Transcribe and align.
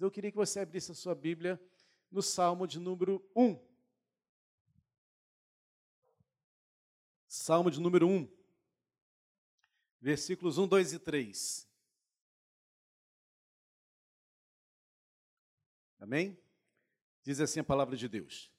Eu 0.00 0.10
queria 0.10 0.30
que 0.30 0.36
você 0.36 0.60
abrisse 0.60 0.90
a 0.90 0.94
sua 0.94 1.14
Bíblia 1.14 1.60
no 2.10 2.22
Salmo 2.22 2.66
de 2.66 2.80
número 2.80 3.22
1. 3.36 3.60
Salmo 7.28 7.70
de 7.70 7.78
número 7.78 8.08
1, 8.08 8.28
versículos 10.00 10.56
1, 10.58 10.66
2 10.66 10.92
e 10.94 10.98
3. 10.98 11.68
Amém? 16.00 16.36
Diz 17.22 17.38
assim 17.38 17.60
a 17.60 17.64
palavra 17.64 17.94
de 17.94 18.08
Deus. 18.08 18.50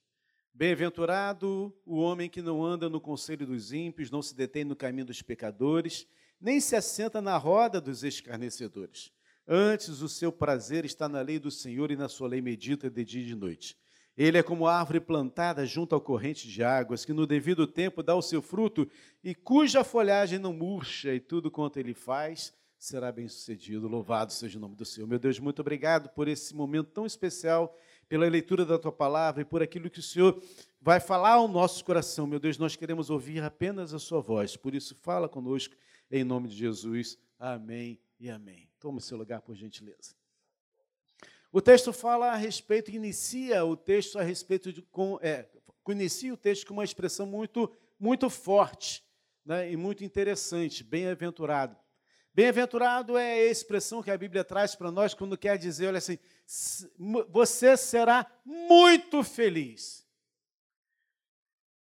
Bem-aventurado 0.54 1.76
o 1.86 1.98
homem 1.98 2.30
que 2.30 2.42
não 2.42 2.64
anda 2.64 2.88
no 2.88 3.02
conselho 3.02 3.48
dos 3.48 3.74
ímpios, 3.74 4.12
não 4.12 4.22
se 4.22 4.36
detém 4.36 4.64
no 4.64 4.76
caminho 4.76 5.08
dos 5.08 5.24
pecadores, 5.24 6.08
nem 6.40 6.62
se 6.62 6.76
assenta 6.76 7.20
na 7.20 7.36
roda 7.36 7.82
dos 7.82 8.04
escarnecedores. 8.04 9.12
Antes, 9.48 10.02
o 10.02 10.10
seu 10.10 10.32
prazer 10.32 10.86
está 10.86 11.10
na 11.10 11.22
lei 11.22 11.40
do 11.40 11.52
Senhor 11.52 11.92
e 11.92 11.96
na 11.96 12.08
sua 12.08 12.28
lei 12.28 12.42
medita 12.42 12.90
de 12.90 13.04
dia 13.04 13.22
e 13.22 13.26
de 13.26 13.36
noite. 13.36 13.78
Ele 14.18 14.38
é 14.38 14.44
como 14.44 14.68
árvore 14.68 15.00
plantada 15.00 15.66
junto 15.66 15.96
ao 15.96 16.02
corrente 16.02 16.48
de 16.48 16.64
águas, 16.64 17.06
que 17.06 17.14
no 17.14 17.26
devido 17.26 17.66
tempo 17.66 18.04
dá 18.04 18.16
o 18.16 18.22
seu 18.22 18.42
fruto 18.42 18.88
e 19.24 19.34
cuja 19.34 19.84
folhagem 19.84 20.38
não 20.38 20.54
murcha, 20.54 21.14
e 21.14 21.20
tudo 21.20 21.50
quanto 21.50 21.78
ele 21.78 21.94
faz 21.94 22.54
será 22.78 23.12
bem 23.12 23.28
sucedido. 23.28 23.88
Louvado 23.88 24.34
seja 24.34 24.58
o 24.58 24.62
nome 24.62 24.76
do 24.76 24.86
Senhor. 24.86 25.08
Meu 25.08 25.20
Deus, 25.20 25.40
muito 25.40 25.60
obrigado 25.60 26.10
por 26.10 26.28
esse 26.28 26.56
momento 26.56 26.90
tão 26.92 27.06
especial 27.06 27.76
pela 28.10 28.28
leitura 28.28 28.66
da 28.66 28.78
tua 28.78 28.92
palavra 28.92 29.42
e 29.42 29.46
por 29.46 29.62
aquilo 29.62 29.90
que 29.90 30.00
o 30.00 30.04
Senhor 30.04 30.42
vai 30.82 31.00
falar 31.00 31.34
ao 31.34 31.48
nosso 31.48 31.86
coração. 31.86 32.28
Meu 32.28 32.40
Deus, 32.40 32.58
nós 32.58 32.76
queremos 32.76 33.10
ouvir 33.10 33.42
apenas 33.44 33.94
a 33.94 34.00
sua 34.00 34.20
voz. 34.20 34.58
Por 34.58 34.76
isso, 34.76 34.96
fala 34.96 35.30
conosco 35.30 35.76
em 36.12 36.24
nome 36.24 36.50
de 36.50 36.56
Jesus. 36.56 37.18
Amém 37.40 38.00
e 38.20 38.30
amém. 38.30 38.71
Toma 38.82 38.98
o 38.98 39.02
seu 39.02 39.16
lugar, 39.16 39.42
por 39.42 39.56
gentileza. 39.56 40.16
O 41.52 41.62
texto 41.62 41.94
fala 41.94 42.32
a 42.32 42.36
respeito, 42.36 42.90
inicia 42.90 43.64
o 43.64 43.78
texto 43.78 44.18
a 44.18 44.24
respeito 44.24 44.74
de. 44.74 44.82
Com, 44.82 45.20
é, 45.22 45.48
inicia 45.88 46.34
o 46.34 46.38
texto 46.38 46.66
com 46.66 46.74
uma 46.74 46.84
expressão 46.84 47.28
muito, 47.28 47.72
muito 48.00 48.28
forte 48.28 49.06
né, 49.46 49.72
e 49.72 49.78
muito 49.78 50.04
interessante, 50.04 50.84
bem-aventurado. 50.84 51.78
Bem-aventurado 52.34 53.18
é 53.18 53.34
a 53.34 53.52
expressão 53.52 54.02
que 54.02 54.10
a 54.10 54.18
Bíblia 54.18 54.44
traz 54.44 54.74
para 54.74 54.90
nós 54.90 55.14
quando 55.14 55.38
quer 55.38 55.60
dizer, 55.60 55.88
olha 55.88 56.00
assim, 56.00 56.18
você 57.30 57.78
será 57.78 58.26
muito 58.44 59.24
feliz. 59.24 60.08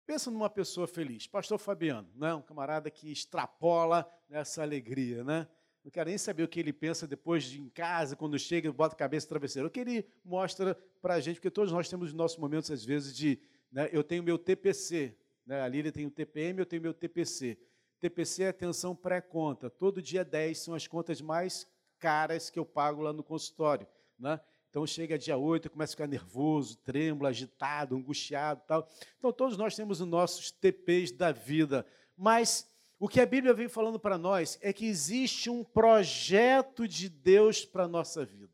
Pensa 0.05 0.29
numa 0.29 0.49
pessoa 0.49 0.85
feliz, 0.85 1.25
pastor 1.25 1.57
Fabiano, 1.57 2.11
né? 2.13 2.35
um 2.35 2.41
camarada 2.41 2.91
que 2.91 3.11
extrapola 3.11 4.07
essa 4.29 4.61
alegria, 4.61 5.23
né? 5.23 5.47
Não 5.83 5.91
quero 5.91 6.09
nem 6.09 6.17
saber 6.17 6.43
o 6.43 6.47
que 6.47 6.59
ele 6.59 6.71
pensa 6.71 7.05
depois 7.05 7.43
de 7.43 7.59
em 7.59 7.69
casa, 7.69 8.15
quando 8.15 8.39
chega, 8.39 8.71
bota 8.71 8.95
a 8.95 8.97
cabeça 8.97 9.25
no 9.25 9.29
travesseiro. 9.29 9.67
O 9.67 9.71
que 9.71 9.81
ele 9.81 10.07
mostra 10.23 10.75
para 11.01 11.15
a 11.15 11.19
gente, 11.19 11.35
porque 11.35 11.51
todos 11.51 11.73
nós 11.73 11.89
temos 11.89 12.09
os 12.09 12.13
nossos 12.13 12.37
momentos, 12.37 12.71
às 12.71 12.85
vezes, 12.85 13.15
de. 13.15 13.39
Né, 13.71 13.89
eu 13.91 14.03
tenho 14.03 14.23
meu 14.23 14.37
TPC, 14.37 15.17
né, 15.45 15.61
a 15.61 15.67
Lília 15.67 15.91
tem 15.91 16.05
o 16.05 16.11
TPM, 16.11 16.59
eu 16.59 16.65
tenho 16.65 16.81
meu 16.81 16.93
TPC. 16.93 17.57
TPC 17.99 18.43
é 18.43 18.49
atenção 18.49 18.95
pré-conta. 18.95 19.69
Todo 19.69 20.01
dia 20.01 20.23
10 20.23 20.57
são 20.57 20.73
as 20.73 20.87
contas 20.87 21.21
mais 21.21 21.67
caras 21.99 22.49
que 22.49 22.59
eu 22.59 22.65
pago 22.65 23.01
lá 23.01 23.13
no 23.13 23.23
consultório. 23.23 23.87
Né? 24.19 24.39
Então 24.69 24.85
chega 24.85 25.17
dia 25.17 25.37
8, 25.37 25.69
começa 25.69 25.91
a 25.91 25.95
ficar 25.95 26.07
nervoso, 26.07 26.77
trêmulo, 26.77 27.27
agitado, 27.27 27.95
angustiado 27.95 28.61
tal. 28.67 28.89
Então 29.17 29.31
todos 29.31 29.57
nós 29.57 29.75
temos 29.75 30.01
os 30.01 30.07
nossos 30.07 30.51
TPs 30.51 31.11
da 31.11 31.31
vida. 31.31 31.85
Mas 32.17 32.72
o 33.03 33.09
que 33.09 33.19
a 33.19 33.25
Bíblia 33.25 33.53
vem 33.53 33.67
falando 33.67 33.99
para 33.99 34.17
nós 34.17 34.57
é 34.61 34.71
que 34.71 34.85
existe 34.85 35.49
um 35.49 35.61
projeto 35.61 36.87
de 36.87 37.09
Deus 37.09 37.65
para 37.65 37.83
a 37.83 37.87
nossa 37.87 38.23
vida. 38.23 38.53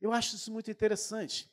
Eu 0.00 0.10
acho 0.10 0.34
isso 0.34 0.50
muito 0.50 0.68
interessante. 0.68 1.48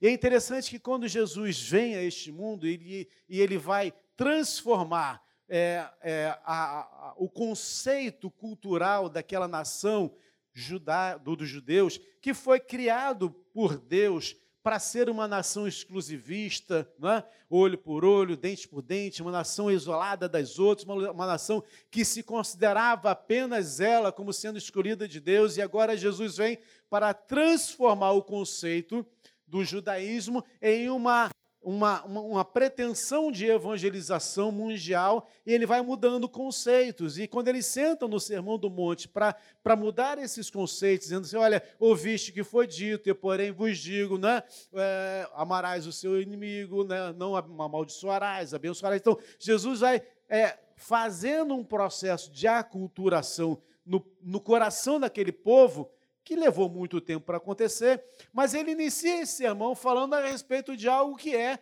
E 0.00 0.08
é 0.08 0.10
interessante 0.10 0.70
que 0.70 0.80
quando 0.80 1.06
Jesus 1.06 1.62
vem 1.62 1.94
a 1.94 2.02
este 2.02 2.32
mundo 2.32 2.66
ele, 2.66 3.08
e 3.28 3.40
ele 3.40 3.56
vai 3.56 3.94
transformar 4.16 5.24
é, 5.48 5.88
é, 6.02 6.36
a, 6.44 6.80
a, 6.80 7.14
o 7.16 7.28
conceito 7.28 8.28
cultural 8.28 9.08
daquela 9.08 9.46
nação 9.46 10.12
judá, 10.52 11.16
do, 11.16 11.36
dos 11.36 11.48
judeus, 11.48 12.00
que 12.20 12.34
foi 12.34 12.58
criado 12.58 13.30
por 13.30 13.78
Deus 13.78 14.34
para 14.62 14.78
ser 14.78 15.08
uma 15.08 15.28
nação 15.28 15.66
exclusivista, 15.66 16.90
é? 17.02 17.24
olho 17.48 17.78
por 17.78 18.04
olho, 18.04 18.36
dente 18.36 18.68
por 18.68 18.82
dente, 18.82 19.22
uma 19.22 19.30
nação 19.30 19.70
isolada 19.70 20.28
das 20.28 20.58
outras, 20.58 20.86
uma, 20.86 21.10
uma 21.12 21.26
nação 21.26 21.62
que 21.90 22.04
se 22.04 22.22
considerava 22.22 23.10
apenas 23.10 23.80
ela 23.80 24.12
como 24.12 24.32
sendo 24.32 24.58
escolhida 24.58 25.06
de 25.08 25.20
Deus, 25.20 25.56
e 25.56 25.62
agora 25.62 25.96
Jesus 25.96 26.36
vem 26.36 26.58
para 26.90 27.14
transformar 27.14 28.12
o 28.12 28.22
conceito 28.22 29.06
do 29.46 29.64
judaísmo 29.64 30.44
em 30.60 30.90
uma 30.90 31.30
uma, 31.62 32.04
uma, 32.04 32.20
uma, 32.20 32.44
pretensão 32.44 33.32
de 33.32 33.46
evangelização 33.46 34.52
mundial 34.52 35.28
e 35.44 35.52
ele 35.52 35.66
vai 35.66 35.82
mudando 35.82 36.28
conceitos. 36.28 37.18
E 37.18 37.26
quando 37.26 37.48
ele 37.48 37.62
senta 37.62 38.06
no 38.06 38.20
Sermão 38.20 38.56
do 38.56 38.70
Monte 38.70 39.08
para 39.08 39.76
mudar 39.76 40.18
esses 40.18 40.50
conceitos, 40.50 41.08
dizendo 41.08 41.24
assim: 41.24 41.36
olha, 41.36 41.62
ouviste 41.78 42.32
que 42.32 42.44
foi 42.44 42.66
dito, 42.66 43.08
e 43.08 43.14
porém 43.14 43.50
vos 43.50 43.78
digo, 43.78 44.16
né, 44.18 44.42
é, 44.72 45.28
amarás 45.34 45.86
o 45.86 45.92
seu 45.92 46.20
inimigo, 46.20 46.84
né, 46.84 47.12
não 47.16 47.36
amaldiçoarás, 47.36 48.54
abençoarás. 48.54 49.00
Então, 49.00 49.18
Jesus 49.38 49.80
vai 49.80 50.02
é, 50.28 50.58
fazendo 50.76 51.54
um 51.54 51.64
processo 51.64 52.30
de 52.30 52.46
aculturação 52.46 53.60
no, 53.84 54.04
no 54.22 54.40
coração 54.40 55.00
daquele 55.00 55.32
povo 55.32 55.90
que 56.28 56.36
levou 56.36 56.68
muito 56.68 57.00
tempo 57.00 57.24
para 57.24 57.38
acontecer, 57.38 58.04
mas 58.34 58.52
ele 58.52 58.72
inicia 58.72 59.22
esse 59.22 59.32
sermão 59.32 59.74
falando 59.74 60.12
a 60.12 60.20
respeito 60.20 60.76
de 60.76 60.86
algo 60.86 61.16
que 61.16 61.34
é 61.34 61.58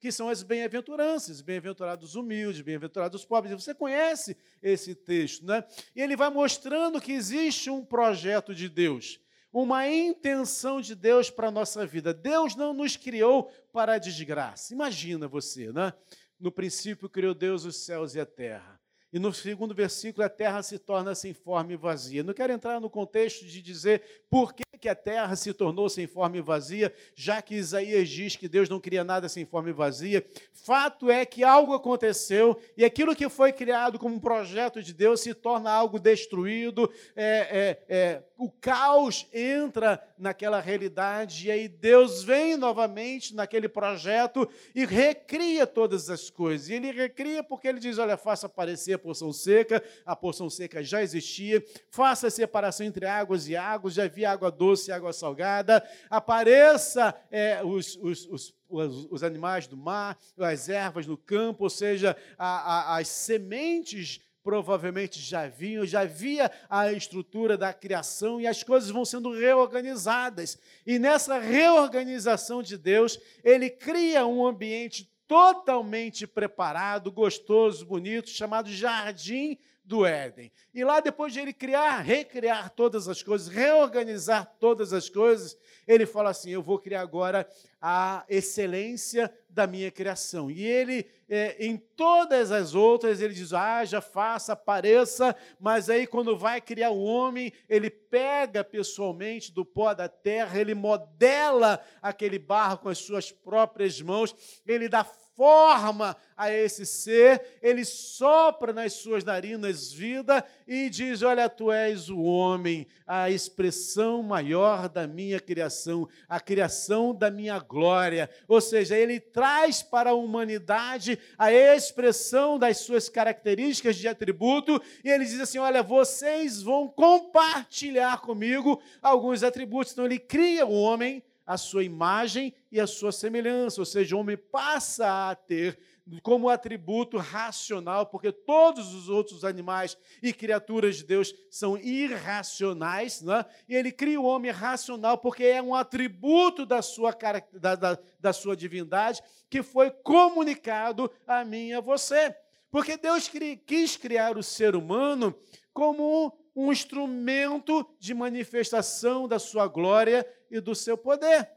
que 0.00 0.10
são 0.10 0.28
as 0.28 0.42
bem-aventuranças, 0.42 1.40
bem-aventurados 1.40 2.16
humildes, 2.16 2.60
bem-aventurados 2.60 3.24
pobres. 3.24 3.52
Você 3.52 3.72
conhece 3.72 4.36
esse 4.60 4.92
texto, 4.92 5.46
né? 5.46 5.62
E 5.94 6.02
ele 6.02 6.16
vai 6.16 6.30
mostrando 6.30 7.00
que 7.00 7.12
existe 7.12 7.70
um 7.70 7.84
projeto 7.84 8.52
de 8.52 8.68
Deus, 8.68 9.20
uma 9.52 9.88
intenção 9.88 10.80
de 10.80 10.96
Deus 10.96 11.30
para 11.30 11.46
a 11.46 11.52
nossa 11.52 11.86
vida. 11.86 12.12
Deus 12.12 12.56
não 12.56 12.74
nos 12.74 12.96
criou 12.96 13.44
para 13.72 13.94
a 13.94 13.98
desgraça. 13.98 14.74
Imagina 14.74 15.28
você, 15.28 15.70
né? 15.70 15.92
No 16.40 16.50
princípio 16.50 17.08
criou 17.08 17.34
Deus 17.34 17.64
os 17.64 17.76
céus 17.76 18.16
e 18.16 18.20
a 18.20 18.26
terra. 18.26 18.77
E 19.10 19.18
no 19.18 19.32
segundo 19.32 19.74
versículo, 19.74 20.24
a 20.24 20.28
terra 20.28 20.62
se 20.62 20.78
torna 20.78 21.14
sem 21.14 21.32
forma 21.32 21.72
e 21.72 21.76
vazia. 21.76 22.22
Não 22.22 22.34
quero 22.34 22.52
entrar 22.52 22.78
no 22.78 22.90
contexto 22.90 23.46
de 23.46 23.62
dizer 23.62 24.02
por 24.28 24.52
que, 24.52 24.62
que 24.78 24.88
a 24.88 24.94
terra 24.94 25.34
se 25.34 25.52
tornou 25.54 25.88
sem 25.88 26.06
forma 26.06 26.36
e 26.36 26.42
vazia, 26.42 26.92
já 27.14 27.40
que 27.40 27.54
Isaías 27.54 28.08
diz 28.08 28.36
que 28.36 28.48
Deus 28.48 28.68
não 28.68 28.78
cria 28.78 29.02
nada 29.02 29.28
sem 29.28 29.46
forma 29.46 29.70
e 29.70 29.72
vazia. 29.72 30.24
Fato 30.52 31.10
é 31.10 31.24
que 31.24 31.42
algo 31.42 31.72
aconteceu 31.72 32.60
e 32.76 32.84
aquilo 32.84 33.16
que 33.16 33.28
foi 33.30 33.50
criado 33.50 33.98
como 33.98 34.14
um 34.14 34.20
projeto 34.20 34.82
de 34.82 34.92
Deus 34.92 35.20
se 35.20 35.32
torna 35.32 35.70
algo 35.70 35.98
destruído. 35.98 36.90
É, 37.16 37.78
é, 37.88 37.96
é, 37.96 38.22
o 38.38 38.48
caos 38.48 39.26
entra 39.32 40.00
naquela 40.16 40.60
realidade 40.60 41.48
e 41.48 41.50
aí 41.50 41.66
Deus 41.66 42.22
vem 42.22 42.56
novamente 42.56 43.34
naquele 43.34 43.68
projeto 43.68 44.48
e 44.72 44.86
recria 44.86 45.66
todas 45.66 46.08
as 46.08 46.30
coisas. 46.30 46.68
E 46.68 46.74
ele 46.74 46.92
recria 46.92 47.42
porque 47.42 47.66
ele 47.66 47.80
diz: 47.80 47.98
olha, 47.98 48.16
faça 48.16 48.46
aparecer 48.46 48.92
a 48.92 48.98
porção 48.98 49.32
seca, 49.32 49.82
a 50.06 50.14
porção 50.14 50.48
seca 50.48 50.84
já 50.84 51.02
existia, 51.02 51.62
faça 51.90 52.28
a 52.28 52.30
separação 52.30 52.86
entre 52.86 53.06
águas 53.06 53.48
e 53.48 53.56
águas, 53.56 53.94
já 53.94 54.04
havia 54.04 54.30
água 54.30 54.52
doce 54.52 54.90
e 54.90 54.92
água 54.92 55.12
salgada, 55.12 55.84
apareça 56.08 57.12
é, 57.32 57.60
os, 57.64 57.96
os, 57.96 58.54
os, 58.68 59.06
os, 59.10 59.24
animais 59.24 59.66
do 59.66 59.76
mar, 59.76 60.16
as 60.38 60.68
ervas 60.68 61.08
no 61.08 61.16
campo, 61.16 61.64
ou 61.64 61.70
seja, 61.70 62.16
a, 62.38 62.92
a, 62.94 62.98
as 62.98 63.08
sementes 63.08 64.20
provavelmente 64.48 65.20
já 65.20 65.46
vinham, 65.46 65.84
já 65.84 66.00
havia 66.00 66.50
a 66.70 66.90
estrutura 66.90 67.54
da 67.54 67.70
criação 67.70 68.40
e 68.40 68.46
as 68.46 68.62
coisas 68.62 68.88
vão 68.88 69.04
sendo 69.04 69.30
reorganizadas. 69.30 70.58
E 70.86 70.98
nessa 70.98 71.38
reorganização 71.38 72.62
de 72.62 72.78
Deus, 72.78 73.20
ele 73.44 73.68
cria 73.68 74.24
um 74.24 74.46
ambiente 74.46 75.06
totalmente 75.26 76.26
preparado, 76.26 77.12
gostoso, 77.12 77.84
bonito, 77.84 78.30
chamado 78.30 78.70
Jardim 78.72 79.58
do 79.88 80.04
Éden. 80.04 80.52
E 80.74 80.84
lá, 80.84 81.00
depois 81.00 81.32
de 81.32 81.40
ele 81.40 81.52
criar, 81.52 82.00
recriar 82.00 82.68
todas 82.68 83.08
as 83.08 83.22
coisas, 83.22 83.48
reorganizar 83.48 84.54
todas 84.60 84.92
as 84.92 85.08
coisas, 85.08 85.56
ele 85.86 86.04
fala 86.04 86.28
assim: 86.28 86.50
Eu 86.50 86.62
vou 86.62 86.78
criar 86.78 87.00
agora 87.00 87.48
a 87.80 88.22
excelência 88.28 89.32
da 89.48 89.66
minha 89.66 89.90
criação. 89.90 90.50
E 90.50 90.62
ele, 90.62 91.06
é, 91.26 91.56
em 91.58 91.78
todas 91.78 92.52
as 92.52 92.74
outras, 92.74 93.22
ele 93.22 93.32
diz: 93.32 93.54
haja, 93.54 94.02
faça, 94.02 94.52
apareça, 94.52 95.34
mas 95.58 95.88
aí, 95.88 96.06
quando 96.06 96.36
vai 96.36 96.60
criar 96.60 96.90
o 96.90 97.02
homem, 97.02 97.50
ele 97.66 97.88
pega 97.88 98.62
pessoalmente 98.62 99.50
do 99.50 99.64
pó 99.64 99.94
da 99.94 100.06
terra, 100.06 100.60
ele 100.60 100.74
modela 100.74 101.80
aquele 102.02 102.38
barro 102.38 102.76
com 102.76 102.90
as 102.90 102.98
suas 102.98 103.32
próprias 103.32 104.02
mãos, 104.02 104.36
ele 104.66 104.86
dá 104.86 105.02
forma 105.38 106.16
a 106.36 106.52
esse 106.52 106.84
ser, 106.84 107.58
ele 107.62 107.84
sopra 107.84 108.72
nas 108.72 108.94
suas 108.94 109.22
narinas 109.22 109.92
vida 109.92 110.44
e 110.66 110.90
diz: 110.90 111.22
Olha, 111.22 111.48
tu 111.48 111.70
és 111.70 112.10
o 112.10 112.20
homem, 112.20 112.88
a 113.06 113.30
expressão 113.30 114.20
maior 114.20 114.88
da 114.88 115.06
minha 115.06 115.38
criação, 115.38 116.08
a 116.28 116.40
criação 116.40 117.14
da 117.14 117.30
minha 117.30 117.56
glória. 117.60 118.28
Ou 118.48 118.60
seja, 118.60 118.96
ele 118.96 119.20
traz 119.20 119.80
para 119.80 120.10
a 120.10 120.14
humanidade 120.14 121.16
a 121.38 121.52
expressão 121.52 122.58
das 122.58 122.78
suas 122.78 123.08
características 123.08 123.94
de 123.94 124.08
atributo 124.08 124.82
e 125.04 125.08
ele 125.08 125.24
diz 125.24 125.38
assim: 125.38 125.58
Olha, 125.58 125.84
vocês 125.84 126.60
vão 126.60 126.88
compartilhar 126.88 128.20
comigo 128.22 128.82
alguns 129.00 129.44
atributos. 129.44 129.92
Então, 129.92 130.04
ele 130.04 130.18
cria 130.18 130.66
o 130.66 130.72
homem 130.72 131.22
a 131.48 131.56
sua 131.56 131.82
imagem 131.82 132.52
e 132.70 132.78
a 132.78 132.86
sua 132.86 133.10
semelhança, 133.10 133.80
ou 133.80 133.86
seja, 133.86 134.14
o 134.14 134.18
homem 134.18 134.36
passa 134.36 135.30
a 135.30 135.34
ter 135.34 135.78
como 136.22 136.50
atributo 136.50 137.16
racional, 137.16 138.04
porque 138.04 138.30
todos 138.30 138.92
os 138.92 139.08
outros 139.08 139.46
animais 139.46 139.96
e 140.22 140.30
criaturas 140.30 140.96
de 140.96 141.04
Deus 141.04 141.34
são 141.50 141.78
irracionais, 141.78 143.22
né? 143.22 143.46
e 143.66 143.74
ele 143.74 143.90
cria 143.90 144.20
o 144.20 144.26
homem 144.26 144.50
racional 144.50 145.16
porque 145.16 145.42
é 145.44 145.62
um 145.62 145.74
atributo 145.74 146.66
da 146.66 146.82
sua, 146.82 147.16
da, 147.54 147.74
da, 147.74 147.98
da 148.20 148.32
sua 148.34 148.54
divindade 148.54 149.22
que 149.48 149.62
foi 149.62 149.90
comunicado 149.90 151.10
a 151.26 151.46
mim 151.46 151.68
e 151.68 151.74
a 151.74 151.80
você. 151.80 152.36
Porque 152.70 152.98
Deus 152.98 153.30
quis 153.66 153.96
criar 153.96 154.36
o 154.36 154.42
ser 154.42 154.76
humano 154.76 155.34
como 155.72 156.36
um 156.54 156.70
instrumento 156.70 157.88
de 157.98 158.12
manifestação 158.12 159.26
da 159.26 159.38
sua 159.38 159.66
glória 159.66 160.26
e 160.50 160.60
do 160.60 160.74
seu 160.74 160.96
poder. 160.96 161.50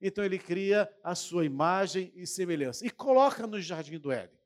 Então 0.00 0.24
ele 0.24 0.38
cria 0.38 0.92
a 1.02 1.14
sua 1.14 1.44
imagem 1.44 2.12
e 2.14 2.26
semelhança 2.26 2.86
e 2.86 2.90
coloca 2.90 3.46
no 3.46 3.60
jardim 3.60 3.98
do 3.98 4.10
Éden. 4.10 4.38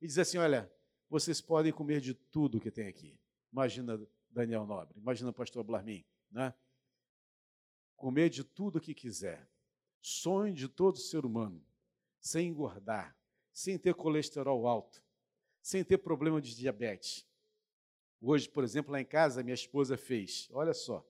E 0.00 0.06
diz 0.06 0.18
assim: 0.18 0.38
Olha, 0.38 0.72
vocês 1.08 1.40
podem 1.40 1.72
comer 1.72 2.00
de 2.00 2.14
tudo 2.14 2.60
que 2.60 2.70
tem 2.70 2.88
aqui. 2.88 3.18
Imagina 3.52 4.00
Daniel 4.30 4.66
Nobre, 4.66 4.98
imagina 4.98 5.30
o 5.30 5.34
pastor 5.34 5.62
Blarmin, 5.62 6.04
né? 6.30 6.54
Comer 7.96 8.30
de 8.30 8.42
tudo 8.42 8.80
que 8.80 8.94
quiser. 8.94 9.48
Sonho 10.00 10.52
de 10.52 10.68
todo 10.68 10.98
ser 10.98 11.24
humano, 11.24 11.64
sem 12.18 12.48
engordar, 12.48 13.16
sem 13.52 13.78
ter 13.78 13.94
colesterol 13.94 14.66
alto, 14.66 15.00
sem 15.60 15.84
ter 15.84 15.98
problema 15.98 16.40
de 16.40 16.56
diabetes, 16.56 17.24
Hoje, 18.24 18.48
por 18.48 18.62
exemplo, 18.62 18.92
lá 18.92 19.00
em 19.00 19.04
casa, 19.04 19.42
minha 19.42 19.52
esposa 19.52 19.96
fez, 19.96 20.48
olha 20.52 20.72
só, 20.72 21.04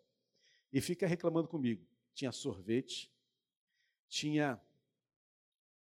e 0.72 0.80
fica 0.80 1.06
reclamando 1.06 1.46
comigo. 1.46 1.86
Tinha 2.14 2.32
sorvete, 2.32 3.10
tinha 4.08 4.60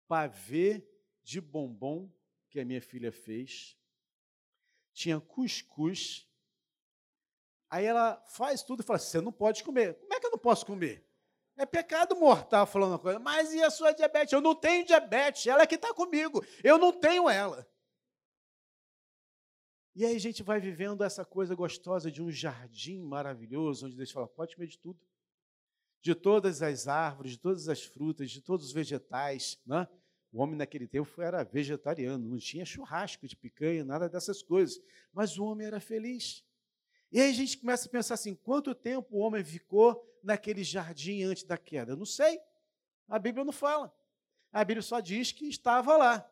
pavê 0.07 0.87
de 1.23 1.41
bombom 1.41 2.11
que 2.49 2.59
a 2.59 2.65
minha 2.65 2.81
filha 2.81 3.11
fez, 3.11 3.77
tinha 4.93 5.19
cuscuz. 5.19 6.27
Aí 7.69 7.85
ela 7.85 8.23
faz 8.27 8.63
tudo 8.63 8.81
e 8.81 8.85
fala: 8.85 8.99
Você 8.99 9.21
não 9.21 9.31
pode 9.31 9.63
comer. 9.63 9.95
Como 9.95 10.13
é 10.13 10.19
que 10.19 10.25
eu 10.25 10.31
não 10.31 10.39
posso 10.39 10.65
comer? 10.65 11.07
É 11.55 11.65
pecado 11.65 12.15
mortal 12.15 12.65
falando 12.65 12.91
uma 12.91 12.99
coisa. 12.99 13.19
Mas 13.19 13.53
e 13.53 13.61
a 13.61 13.69
sua 13.69 13.91
diabetes? 13.91 14.31
Eu 14.31 14.41
não 14.41 14.55
tenho 14.55 14.85
diabetes, 14.85 15.45
ela 15.45 15.63
é 15.63 15.67
que 15.67 15.75
está 15.75 15.93
comigo. 15.93 16.43
Eu 16.63 16.77
não 16.77 16.91
tenho 16.91 17.29
ela. 17.29 17.67
E 19.95 20.05
aí 20.05 20.15
a 20.15 20.19
gente 20.19 20.41
vai 20.41 20.59
vivendo 20.59 21.03
essa 21.03 21.25
coisa 21.25 21.53
gostosa 21.53 22.09
de 22.09 22.21
um 22.21 22.31
jardim 22.31 23.01
maravilhoso, 23.01 23.85
onde 23.85 23.97
Deus 23.97 24.11
fala: 24.11 24.27
pode 24.27 24.55
comer 24.55 24.67
de 24.67 24.79
tudo. 24.79 24.99
De 26.01 26.15
todas 26.15 26.61
as 26.61 26.87
árvores, 26.87 27.33
de 27.33 27.39
todas 27.39 27.67
as 27.67 27.83
frutas, 27.83 28.31
de 28.31 28.41
todos 28.41 28.67
os 28.67 28.71
vegetais. 28.71 29.59
Né? 29.65 29.87
O 30.31 30.41
homem 30.41 30.55
naquele 30.55 30.87
tempo 30.87 31.21
era 31.21 31.43
vegetariano, 31.43 32.29
não 32.29 32.37
tinha 32.37 32.65
churrasco 32.65 33.27
de 33.27 33.35
picanha, 33.35 33.83
nada 33.83 34.07
dessas 34.07 34.41
coisas. 34.41 34.81
Mas 35.11 35.37
o 35.37 35.43
homem 35.43 35.67
era 35.67 35.79
feliz. 35.79 36.43
E 37.11 37.19
aí 37.19 37.29
a 37.29 37.33
gente 37.33 37.57
começa 37.57 37.87
a 37.87 37.91
pensar 37.91 38.13
assim: 38.13 38.35
quanto 38.35 38.75
tempo 38.75 39.07
o 39.11 39.19
homem 39.19 39.43
ficou 39.43 40.05
naquele 40.23 40.63
jardim 40.63 41.23
antes 41.23 41.43
da 41.43 41.57
queda? 41.57 41.93
Eu 41.93 41.97
não 41.97 42.05
sei. 42.05 42.39
A 43.07 43.17
Bíblia 43.17 43.43
não 43.43 43.51
fala. 43.51 43.93
A 44.51 44.63
Bíblia 44.63 44.83
só 44.83 44.99
diz 44.99 45.31
que 45.31 45.47
estava 45.47 45.97
lá. 45.97 46.29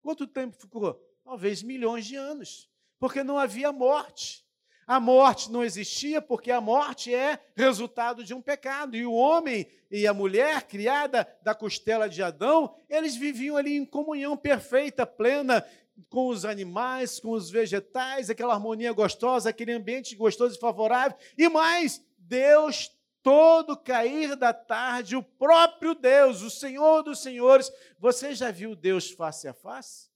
Quanto 0.00 0.26
tempo 0.26 0.56
ficou? 0.56 0.94
Talvez 1.24 1.62
milhões 1.62 2.06
de 2.06 2.16
anos, 2.16 2.70
porque 2.98 3.24
não 3.24 3.36
havia 3.36 3.72
morte. 3.72 4.45
A 4.86 5.00
morte 5.00 5.50
não 5.50 5.64
existia 5.64 6.22
porque 6.22 6.50
a 6.50 6.60
morte 6.60 7.12
é 7.12 7.40
resultado 7.56 8.22
de 8.22 8.32
um 8.32 8.40
pecado. 8.40 8.96
E 8.96 9.04
o 9.04 9.12
homem 9.12 9.66
e 9.90 10.06
a 10.06 10.14
mulher, 10.14 10.62
criada 10.62 11.26
da 11.42 11.54
costela 11.54 12.08
de 12.08 12.22
Adão, 12.22 12.74
eles 12.88 13.16
viviam 13.16 13.56
ali 13.56 13.76
em 13.76 13.84
comunhão 13.84 14.36
perfeita, 14.36 15.04
plena 15.04 15.66
com 16.08 16.28
os 16.28 16.44
animais, 16.44 17.18
com 17.18 17.32
os 17.32 17.50
vegetais, 17.50 18.30
aquela 18.30 18.54
harmonia 18.54 18.92
gostosa, 18.92 19.50
aquele 19.50 19.72
ambiente 19.72 20.14
gostoso 20.14 20.56
e 20.56 20.60
favorável. 20.60 21.16
E 21.36 21.48
mais, 21.48 22.00
Deus 22.18 22.92
todo 23.26 23.76
cair 23.76 24.36
da 24.36 24.52
tarde, 24.52 25.16
o 25.16 25.22
próprio 25.22 25.96
Deus, 25.96 26.42
o 26.42 26.50
Senhor 26.50 27.02
dos 27.02 27.20
Senhores. 27.20 27.72
Você 27.98 28.36
já 28.36 28.52
viu 28.52 28.76
Deus 28.76 29.10
face 29.10 29.48
a 29.48 29.52
face? 29.52 30.08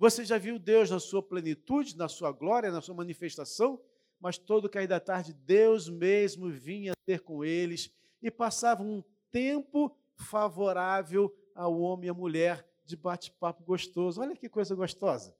Você 0.00 0.24
já 0.24 0.38
viu 0.38 0.58
Deus 0.58 0.88
na 0.88 0.98
sua 0.98 1.22
plenitude, 1.22 1.94
na 1.94 2.08
sua 2.08 2.32
glória, 2.32 2.72
na 2.72 2.80
sua 2.80 2.94
manifestação? 2.94 3.78
Mas 4.18 4.38
todo 4.38 4.66
cair 4.66 4.86
da 4.86 4.98
tarde, 4.98 5.34
Deus 5.34 5.90
mesmo 5.90 6.48
vinha 6.48 6.94
ter 7.04 7.20
com 7.20 7.44
eles 7.44 7.92
e 8.22 8.30
passava 8.30 8.82
um 8.82 9.04
tempo 9.30 9.94
favorável 10.14 11.30
ao 11.54 11.78
homem 11.78 12.06
e 12.06 12.08
à 12.08 12.14
mulher 12.14 12.66
de 12.82 12.96
bate-papo 12.96 13.62
gostoso. 13.62 14.22
Olha 14.22 14.34
que 14.34 14.48
coisa 14.48 14.74
gostosa. 14.74 15.36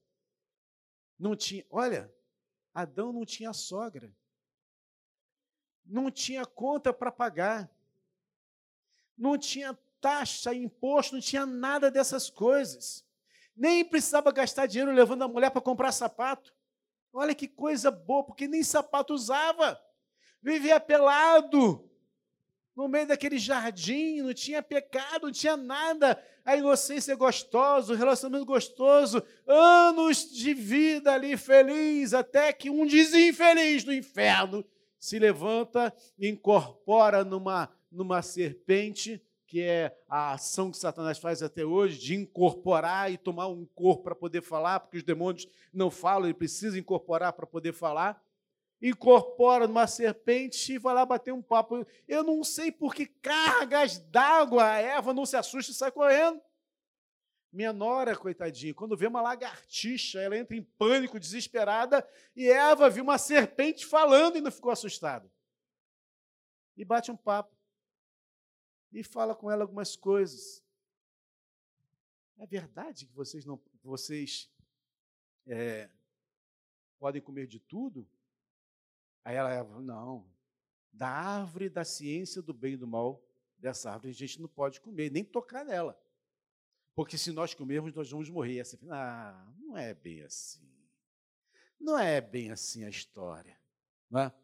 Não 1.18 1.34
tinha, 1.34 1.64
olha, 1.70 2.14
Adão 2.74 3.14
não 3.14 3.24
tinha 3.24 3.54
sogra. 3.54 4.14
Não 5.86 6.10
tinha 6.10 6.44
conta 6.44 6.92
para 6.92 7.10
pagar. 7.10 7.74
Não 9.16 9.38
tinha 9.38 9.72
taxa, 10.02 10.52
imposto, 10.52 11.14
não 11.14 11.22
tinha 11.22 11.46
nada 11.46 11.90
dessas 11.90 12.28
coisas. 12.28 13.08
Nem 13.60 13.84
precisava 13.84 14.32
gastar 14.32 14.64
dinheiro 14.64 14.90
levando 14.90 15.20
a 15.20 15.28
mulher 15.28 15.50
para 15.50 15.60
comprar 15.60 15.92
sapato. 15.92 16.50
Olha 17.12 17.34
que 17.34 17.46
coisa 17.46 17.90
boa, 17.90 18.24
porque 18.24 18.48
nem 18.48 18.62
sapato 18.62 19.12
usava. 19.12 19.78
Vivia 20.42 20.80
pelado. 20.80 21.86
No 22.74 22.88
meio 22.88 23.06
daquele 23.06 23.36
jardim, 23.38 24.22
não 24.22 24.32
tinha 24.32 24.62
pecado, 24.62 25.26
não 25.26 25.30
tinha 25.30 25.58
nada. 25.58 26.18
A 26.42 26.56
inocência 26.56 27.14
gostosa, 27.14 27.92
o 27.92 27.96
relacionamento 27.96 28.46
gostoso, 28.46 29.22
anos 29.46 30.30
de 30.30 30.54
vida 30.54 31.12
ali 31.12 31.36
feliz, 31.36 32.14
até 32.14 32.54
que 32.54 32.70
um 32.70 32.86
desinfeliz 32.86 33.84
do 33.84 33.92
inferno 33.92 34.64
se 34.98 35.18
levanta 35.18 35.94
incorpora 36.18 37.24
numa, 37.24 37.68
numa 37.92 38.22
serpente 38.22 39.22
que 39.50 39.61
é 39.61 39.93
a 40.08 40.35
ação 40.35 40.71
que 40.71 40.78
Satanás 40.78 41.19
faz 41.19 41.42
até 41.42 41.64
hoje, 41.64 41.99
de 41.99 42.14
incorporar 42.14 43.11
e 43.11 43.19
tomar 43.19 43.49
um 43.49 43.66
corpo 43.66 44.04
para 44.04 44.14
poder 44.14 44.42
falar, 44.42 44.78
porque 44.78 44.99
os 44.99 45.02
demônios 45.02 45.49
não 45.73 45.90
falam, 45.90 46.26
ele 46.26 46.35
precisa 46.35 46.78
incorporar 46.78 47.33
para 47.33 47.49
poder 47.49 47.73
falar. 47.73 48.23
Incorpora 48.80 49.66
numa 49.66 49.88
serpente 49.88 50.75
e 50.75 50.78
vai 50.78 50.95
lá 50.95 51.04
bater 51.04 51.35
um 51.35 51.42
papo. 51.42 51.85
Eu 52.07 52.23
não 52.23 52.45
sei 52.45 52.71
por 52.71 52.95
que 52.95 53.07
cargas 53.07 53.99
d'água 53.99 54.64
a 54.64 54.78
Eva 54.78 55.12
não 55.12 55.26
se 55.26 55.37
assusta 55.37 55.73
e 55.73 55.75
sai 55.75 55.90
correndo. 55.90 56.40
Minha 57.52 57.73
nora, 57.73 58.16
coitadinha, 58.16 58.73
quando 58.73 58.97
vê 58.97 59.09
uma 59.09 59.21
lagartixa, 59.21 60.21
ela 60.21 60.38
entra 60.38 60.57
em 60.57 60.62
pânico, 60.62 61.19
desesperada, 61.19 62.09
e 62.37 62.49
Eva 62.49 62.88
viu 62.88 63.02
uma 63.02 63.19
serpente 63.19 63.85
falando 63.85 64.38
e 64.38 64.40
não 64.40 64.52
ficou 64.52 64.71
assustada. 64.71 65.28
E 66.76 66.85
bate 66.85 67.11
um 67.11 67.16
papo 67.16 67.60
e 68.92 69.02
fala 69.02 69.35
com 69.35 69.50
ela 69.50 69.62
algumas 69.62 69.97
coisas. 69.97 70.62
É 72.38 72.47
verdade 72.47 73.06
que 73.06 73.12
vocês 73.12 73.44
não, 73.44 73.61
vocês 73.82 74.50
é, 75.47 75.90
podem 76.99 77.20
comer 77.20 77.47
de 77.47 77.61
tudo? 77.61 78.09
Aí 79.25 79.37
ela 79.37 79.62
não, 79.80 80.26
da 80.92 81.09
árvore 81.09 81.68
da 81.68 81.85
ciência 81.85 82.40
do 82.40 82.54
bem 82.54 82.75
e 82.75 82.76
do 82.76 82.87
mal, 82.87 83.23
dessa 83.59 83.90
árvore 83.90 84.11
a 84.11 84.14
gente 84.14 84.40
não 84.40 84.49
pode 84.49 84.80
comer, 84.80 85.11
nem 85.11 85.25
tocar 85.25 85.64
nela. 85.64 86.00
Porque 86.94 87.16
se 87.16 87.32
nós 87.32 87.54
comermos, 87.54 87.94
nós 87.94 88.11
vamos 88.11 88.28
morrer. 88.28 88.54
E 88.54 88.61
assim, 88.61 88.78
ah, 88.90 89.52
não 89.59 89.76
é 89.76 89.94
bem 89.94 90.23
assim. 90.23 90.68
Não 91.78 91.99
é 91.99 92.20
bem 92.20 92.50
assim 92.50 92.85
a 92.85 92.88
história. 92.88 93.59
Não 94.11 94.20
é? 94.20 94.35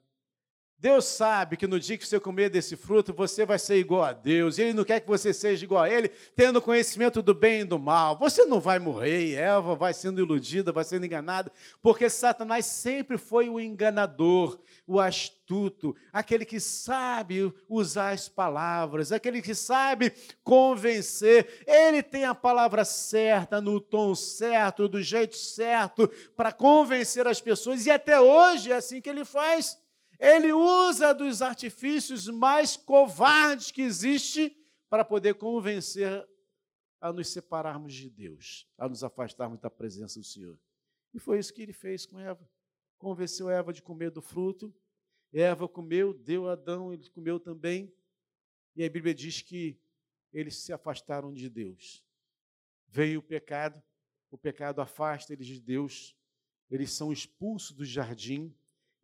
Deus 0.79 1.07
sabe 1.07 1.57
que 1.57 1.67
no 1.67 1.81
dia 1.81 1.97
que 1.97 2.07
você 2.07 2.21
comer 2.21 2.51
desse 2.51 2.77
fruto, 2.77 3.15
você 3.15 3.47
vai 3.47 3.59
ser 3.59 3.77
igual 3.77 4.05
a 4.05 4.13
Deus. 4.13 4.59
E 4.59 4.63
Ele 4.63 4.75
não 4.75 4.85
quer 4.85 5.01
que 5.01 5.09
você 5.09 5.33
seja 5.33 5.65
igual 5.65 5.83
a 5.83 5.91
Ele, 5.91 6.09
tendo 6.35 6.61
conhecimento 6.61 7.23
do 7.23 7.35
bem 7.35 7.63
e 7.63 7.65
do 7.65 7.79
mal. 7.79 8.19
Você 8.19 8.45
não 8.45 8.61
vai 8.61 8.79
morrer, 8.79 9.35
Eva 9.35 9.75
vai 9.75 9.95
sendo 9.95 10.21
iludida, 10.21 10.73
vai 10.73 10.85
sendo 10.85 11.07
enganada, 11.07 11.51
porque 11.81 12.11
Satanás 12.11 12.67
sempre 12.67 13.17
foi 13.17 13.49
o 13.49 13.59
enganador, 13.59 14.59
o 14.87 15.01
astuto, 15.01 15.97
aquele 16.13 16.45
que 16.45 16.61
sabe 16.61 17.51
usar 17.69 18.11
as 18.11 18.29
palavras, 18.29 19.13
aquele 19.13 19.41
que 19.41 19.55
sabe 19.55 20.13
convencer. 20.45 21.65
Ele 21.67 22.03
tem 22.03 22.27
a 22.27 22.35
palavra 22.35 22.85
certa, 22.85 23.63
no 23.63 23.81
tom 23.81 24.15
certo, 24.15 24.89
do 24.89 25.03
jeito 25.03 25.37
certo, 25.39 26.07
para 26.37 26.53
convencer 26.53 27.27
as 27.27 27.41
pessoas, 27.41 27.87
e 27.87 27.91
até 27.91 28.21
hoje 28.21 28.71
é 28.71 28.77
assim 28.77 29.01
que 29.01 29.09
ele 29.09 29.25
faz. 29.25 29.86
Ele 30.19 30.53
usa 30.53 31.13
dos 31.13 31.43
artifícios 31.43 32.29
mais 32.29 32.77
covardes 32.77 33.71
que 33.71 33.83
existe 33.83 34.57
para 34.89 35.05
poder 35.05 35.35
convencer 35.35 36.27
a 37.01 37.13
nos 37.13 37.29
separarmos 37.29 37.93
de 37.93 38.09
Deus, 38.09 38.67
a 38.79 38.89
nos 38.89 39.05
afastarmos 39.05 39.61
da 39.61 39.71
presença 39.71 40.19
do 40.19 40.25
Senhor. 40.25 40.59
E 41.13 41.19
foi 41.19 41.39
isso 41.39 41.53
que 41.53 41.63
ele 41.63 41.73
fez 41.73 42.07
com 42.07 42.19
Eva. 42.19 42.49
Convenceu 42.99 43.51
Eva 43.51 43.73
de 43.73 43.83
comer 43.83 44.11
do 44.11 44.23
fruto. 44.23 44.75
Eva 45.33 45.69
comeu, 45.69 46.15
deu 46.15 46.49
a 46.49 46.53
Adão, 46.53 46.93
ele 46.93 47.09
comeu 47.11 47.39
também. 47.39 47.93
E 48.75 48.85
a 48.85 48.89
Bíblia 48.89 49.15
diz 49.15 49.43
que 49.43 49.79
eles 50.33 50.57
se 50.57 50.73
afastaram 50.73 51.33
de 51.33 51.49
Deus. 51.49 52.05
Veio 52.89 53.21
o 53.21 53.23
pecado, 53.23 53.83
o 54.31 54.39
pecado 54.39 54.81
afasta 54.81 55.33
eles 55.33 55.47
de 55.47 55.61
Deus, 55.61 56.17
eles 56.71 56.93
são 56.93 57.13
expulsos 57.13 57.73
do 57.77 57.85
jardim 57.85 58.55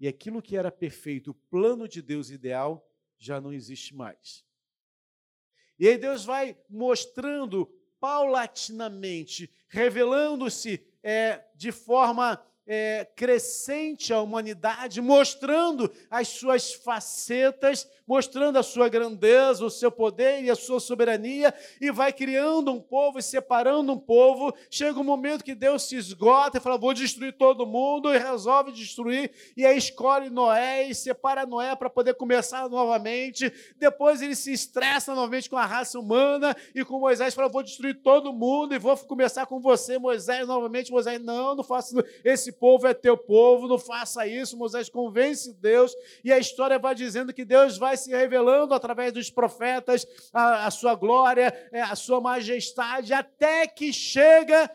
e 0.02 0.08
aquilo 0.08 0.42
que 0.42 0.56
era 0.56 0.72
perfeito, 0.72 1.30
o 1.30 1.34
plano 1.48 1.86
de 1.86 2.02
Deus 2.02 2.28
ideal, 2.28 2.84
já 3.16 3.40
não 3.40 3.52
existe 3.52 3.94
mais. 3.94 4.44
E 5.78 5.86
aí 5.86 5.96
Deus 5.96 6.24
vai 6.24 6.58
mostrando 6.68 7.66
paulatinamente, 8.00 9.48
revelando-se 9.68 10.84
é, 11.04 11.44
de 11.54 11.70
forma 11.70 12.44
é, 12.66 13.06
crescente 13.16 14.12
à 14.12 14.20
humanidade, 14.20 15.00
mostrando 15.00 15.90
as 16.10 16.28
suas 16.28 16.72
facetas, 16.72 17.88
mostrando 18.06 18.58
a 18.58 18.62
sua 18.62 18.88
grandeza, 18.88 19.64
o 19.64 19.70
seu 19.70 19.90
poder 19.90 20.42
e 20.42 20.50
a 20.50 20.54
sua 20.54 20.78
soberania, 20.78 21.54
e 21.80 21.90
vai 21.90 22.12
criando 22.12 22.72
um 22.72 22.80
povo 22.80 23.18
e 23.18 23.22
separando 23.22 23.92
um 23.92 23.98
povo. 23.98 24.54
Chega 24.70 24.98
um 24.98 25.04
momento 25.04 25.44
que 25.44 25.54
Deus 25.54 25.84
se 25.84 25.96
esgota 25.96 26.58
e 26.58 26.60
fala: 26.60 26.78
Vou 26.78 26.94
destruir 26.94 27.32
todo 27.32 27.66
mundo, 27.66 28.14
e 28.14 28.18
resolve 28.18 28.72
destruir, 28.72 29.32
e 29.56 29.66
aí 29.66 29.76
escolhe 29.76 30.30
Noé 30.30 30.88
e 30.88 30.94
separa 30.94 31.46
Noé 31.46 31.74
para 31.74 31.90
poder 31.90 32.14
começar 32.14 32.68
novamente. 32.68 33.52
Depois 33.76 34.22
ele 34.22 34.36
se 34.36 34.52
estressa 34.52 35.14
novamente 35.14 35.50
com 35.50 35.56
a 35.56 35.66
raça 35.66 35.98
humana 35.98 36.56
e 36.74 36.84
com 36.84 37.00
Moisés 37.00 37.34
fala: 37.34 37.48
Vou 37.48 37.62
destruir 37.62 38.02
todo 38.02 38.32
mundo 38.32 38.74
e 38.74 38.78
vou 38.78 38.96
começar 38.96 39.46
com 39.46 39.60
você, 39.60 39.98
Moisés, 39.98 40.46
novamente. 40.46 40.92
Moisés, 40.92 41.20
não, 41.20 41.56
não 41.56 41.64
faço 41.64 41.96
esse 42.24 42.51
esse 42.52 42.58
povo 42.58 42.86
é 42.86 42.92
teu 42.92 43.16
povo, 43.16 43.66
não 43.66 43.78
faça 43.78 44.26
isso. 44.26 44.56
Moisés 44.56 44.88
convence 44.88 45.52
Deus, 45.54 45.94
e 46.22 46.30
a 46.30 46.38
história 46.38 46.78
vai 46.78 46.94
dizendo 46.94 47.32
que 47.32 47.44
Deus 47.44 47.78
vai 47.78 47.96
se 47.96 48.10
revelando 48.10 48.74
através 48.74 49.12
dos 49.12 49.30
profetas 49.30 50.06
a, 50.32 50.66
a 50.66 50.70
sua 50.70 50.94
glória, 50.94 51.46
é, 51.72 51.80
a 51.80 51.96
sua 51.96 52.20
majestade, 52.20 53.12
até 53.12 53.66
que 53.66 53.92
chega 53.92 54.70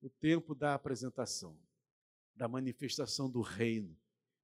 o 0.00 0.08
tempo 0.08 0.54
da 0.54 0.74
apresentação, 0.74 1.56
da 2.34 2.48
manifestação 2.48 3.30
do 3.30 3.40
reino. 3.40 3.96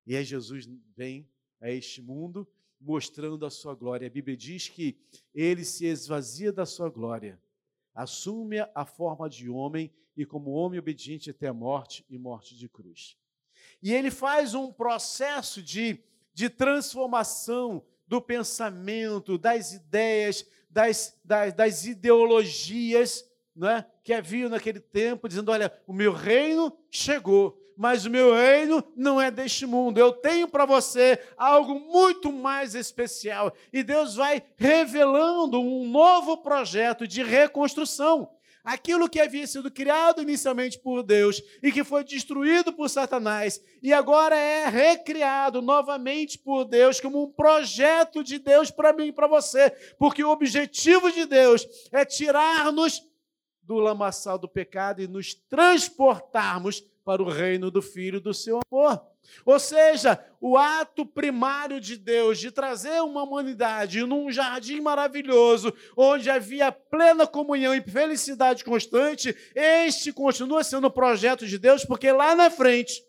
E 0.07 0.17
aí 0.17 0.25
Jesus 0.25 0.69
vem 0.95 1.29
a 1.61 1.71
este 1.71 2.01
mundo 2.01 2.47
mostrando 2.81 3.45
a 3.45 3.51
sua 3.51 3.75
glória. 3.75 4.07
A 4.07 4.11
Bíblia 4.11 4.37
diz 4.37 4.69
que 4.69 4.97
ele 5.35 5.65
se 5.65 5.87
esvazia 5.87 6.53
da 6.53 6.65
sua 6.65 6.89
glória, 6.89 7.41
assume 7.95 8.59
a 8.75 8.85
forma 8.85 9.29
de 9.29 9.49
homem 9.49 9.93
e 10.17 10.25
como 10.25 10.51
homem 10.51 10.79
obediente 10.79 11.31
até 11.31 11.49
a 11.49 11.55
morte 11.55 12.05
e 12.09 12.19
morte 12.19 12.57
de 12.57 12.69
cruz. 12.69 13.17
E 13.83 13.93
ele 13.93 14.11
faz 14.11 14.55
um 14.55 14.73
processo 14.73 15.63
de, 15.63 16.01
de 16.35 16.49
transformação 16.49 17.85
do 18.07 18.21
pensamento, 18.21 19.39
das 19.39 19.73
ideias, 19.73 20.47
das, 20.69 21.19
das, 21.25 21.55
das 21.55 21.85
ideologias 21.85 23.29
né, 23.55 23.85
que 24.05 24.13
haviam 24.13 24.49
naquele 24.49 24.81
tempo, 24.81 25.29
dizendo: 25.29 25.51
olha, 25.51 25.73
o 25.87 25.93
meu 25.93 26.13
reino 26.13 26.77
chegou, 26.91 27.61
mas 27.79 28.05
o 28.05 28.11
meu 28.11 28.35
reino 28.35 28.83
não 28.97 29.21
é 29.21 29.31
deste 29.31 29.65
mundo. 29.65 29.99
Eu 29.99 30.11
tenho 30.11 30.49
para 30.49 30.67
você 30.67 31.17
algo 31.37 31.79
muito 31.79 32.33
mais 32.33 32.75
especial. 32.75 33.55
E 33.73 33.85
Deus 33.85 34.17
vai 34.17 34.43
revelando 34.57 35.61
um 35.61 35.89
novo 35.89 36.39
projeto 36.39 37.07
de 37.07 37.23
reconstrução 37.23 38.29
aquilo 38.65 39.09
que 39.09 39.21
havia 39.21 39.47
sido 39.47 39.71
criado 39.71 40.21
inicialmente 40.21 40.79
por 40.79 41.03
Deus 41.03 41.41
e 41.63 41.73
que 41.73 41.83
foi 41.83 42.05
destruído 42.05 42.71
por 42.71 42.91
Satanás 42.91 43.63
e 43.83 43.95
agora 43.95 44.37
é 44.37 44.69
recriado 44.69 45.63
novamente 45.63 46.37
por 46.37 46.65
Deus 46.65 47.01
como 47.01 47.23
um 47.23 47.33
projeto 47.33 48.23
de 48.23 48.39
Deus 48.39 48.71
para 48.71 48.93
mim 48.93 49.07
e 49.07 49.13
para 49.13 49.27
você, 49.27 49.71
porque 49.99 50.23
o 50.23 50.29
objetivo 50.31 51.11
de 51.11 51.25
Deus 51.25 51.67
é 51.91 52.05
tirar-nos 52.05 53.03
do 53.63 53.77
lamaçal 53.77 54.39
do 54.39 54.49
pecado 54.49 55.01
e 55.01 55.07
nos 55.07 55.35
transportarmos 55.35 56.83
para 57.09 57.23
o 57.23 57.31
reino 57.31 57.71
do 57.71 57.81
Filho 57.81 58.21
do 58.21 58.35
seu 58.35 58.61
amor. 58.71 59.01
Ou 59.47 59.59
seja, 59.59 60.23
o 60.39 60.59
ato 60.59 61.07
primário 61.07 61.81
de 61.81 61.97
Deus 61.97 62.39
de 62.39 62.51
trazer 62.51 63.01
uma 63.01 63.23
humanidade 63.23 64.05
num 64.05 64.31
jardim 64.31 64.83
maravilhoso, 64.83 65.73
onde 65.97 66.29
havia 66.29 66.71
plena 66.71 67.27
comunhão 67.27 67.75
e 67.75 67.81
felicidade 67.81 68.63
constante, 68.63 69.35
este 69.55 70.13
continua 70.13 70.63
sendo 70.63 70.89
o 70.89 70.91
projeto 70.91 71.47
de 71.47 71.57
Deus, 71.57 71.83
porque 71.83 72.13
lá 72.13 72.35
na 72.35 72.51
frente 72.51 73.03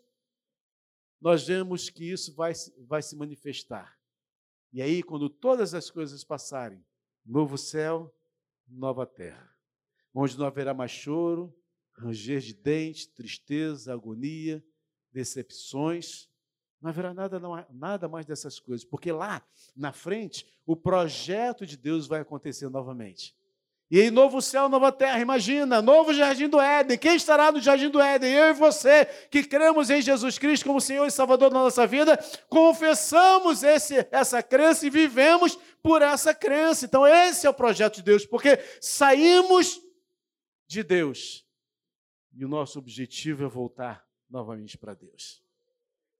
nós 1.19 1.45
vemos 1.45 1.89
que 1.89 2.09
isso 2.09 2.33
vai, 2.33 2.53
vai 2.87 3.01
se 3.01 3.17
manifestar. 3.17 3.99
E 4.71 4.81
aí, 4.81 5.03
quando 5.03 5.29
todas 5.29 5.73
as 5.73 5.91
coisas 5.91 6.23
passarem, 6.23 6.81
novo 7.25 7.57
céu, 7.57 8.15
nova 8.65 9.05
terra, 9.05 9.53
onde 10.13 10.39
não 10.39 10.45
haverá 10.45 10.73
mais 10.73 10.91
choro, 10.91 11.53
ranger 11.99 12.39
de 12.39 12.53
dentes, 12.53 13.05
tristeza, 13.05 13.93
agonia, 13.93 14.63
decepções. 15.11 16.29
Não 16.81 16.89
haverá 16.89 17.13
nada, 17.13 17.39
não, 17.39 17.65
nada 17.69 18.07
mais 18.07 18.25
dessas 18.25 18.59
coisas, 18.59 18.85
porque 18.85 19.11
lá 19.11 19.45
na 19.75 19.91
frente 19.91 20.45
o 20.65 20.75
projeto 20.75 21.65
de 21.65 21.75
Deus 21.75 22.07
vai 22.07 22.21
acontecer 22.21 22.69
novamente. 22.69 23.35
E 23.91 23.99
aí, 23.99 24.11
novo 24.11 24.39
céu, 24.39 24.69
nova 24.69 24.91
terra, 24.91 25.19
imagina, 25.19 25.81
novo 25.81 26.13
jardim 26.13 26.47
do 26.47 26.61
Éden. 26.61 26.95
Quem 26.95 27.15
estará 27.15 27.51
no 27.51 27.59
jardim 27.59 27.89
do 27.89 27.99
Éden? 27.99 28.31
Eu 28.31 28.49
e 28.49 28.53
você, 28.53 29.05
que 29.31 29.43
cremos 29.43 29.89
em 29.89 29.99
Jesus 29.99 30.37
Cristo 30.37 30.63
como 30.63 30.79
Senhor 30.79 31.07
e 31.07 31.11
Salvador 31.11 31.49
da 31.49 31.57
nossa 31.57 31.87
vida, 31.87 32.15
confessamos 32.47 33.63
esse, 33.63 34.07
essa 34.11 34.43
crença 34.43 34.85
e 34.85 34.91
vivemos 34.91 35.57
por 35.81 36.03
essa 36.03 36.35
crença. 36.35 36.85
Então, 36.85 37.05
esse 37.05 37.47
é 37.47 37.49
o 37.49 37.53
projeto 37.53 37.95
de 37.95 38.03
Deus, 38.03 38.27
porque 38.27 38.59
saímos 38.79 39.81
de 40.67 40.83
Deus 40.83 41.48
e 42.33 42.45
o 42.45 42.49
nosso 42.49 42.79
objetivo 42.79 43.43
é 43.43 43.47
voltar 43.47 44.07
novamente 44.29 44.77
para 44.77 44.93
Deus. 44.93 45.43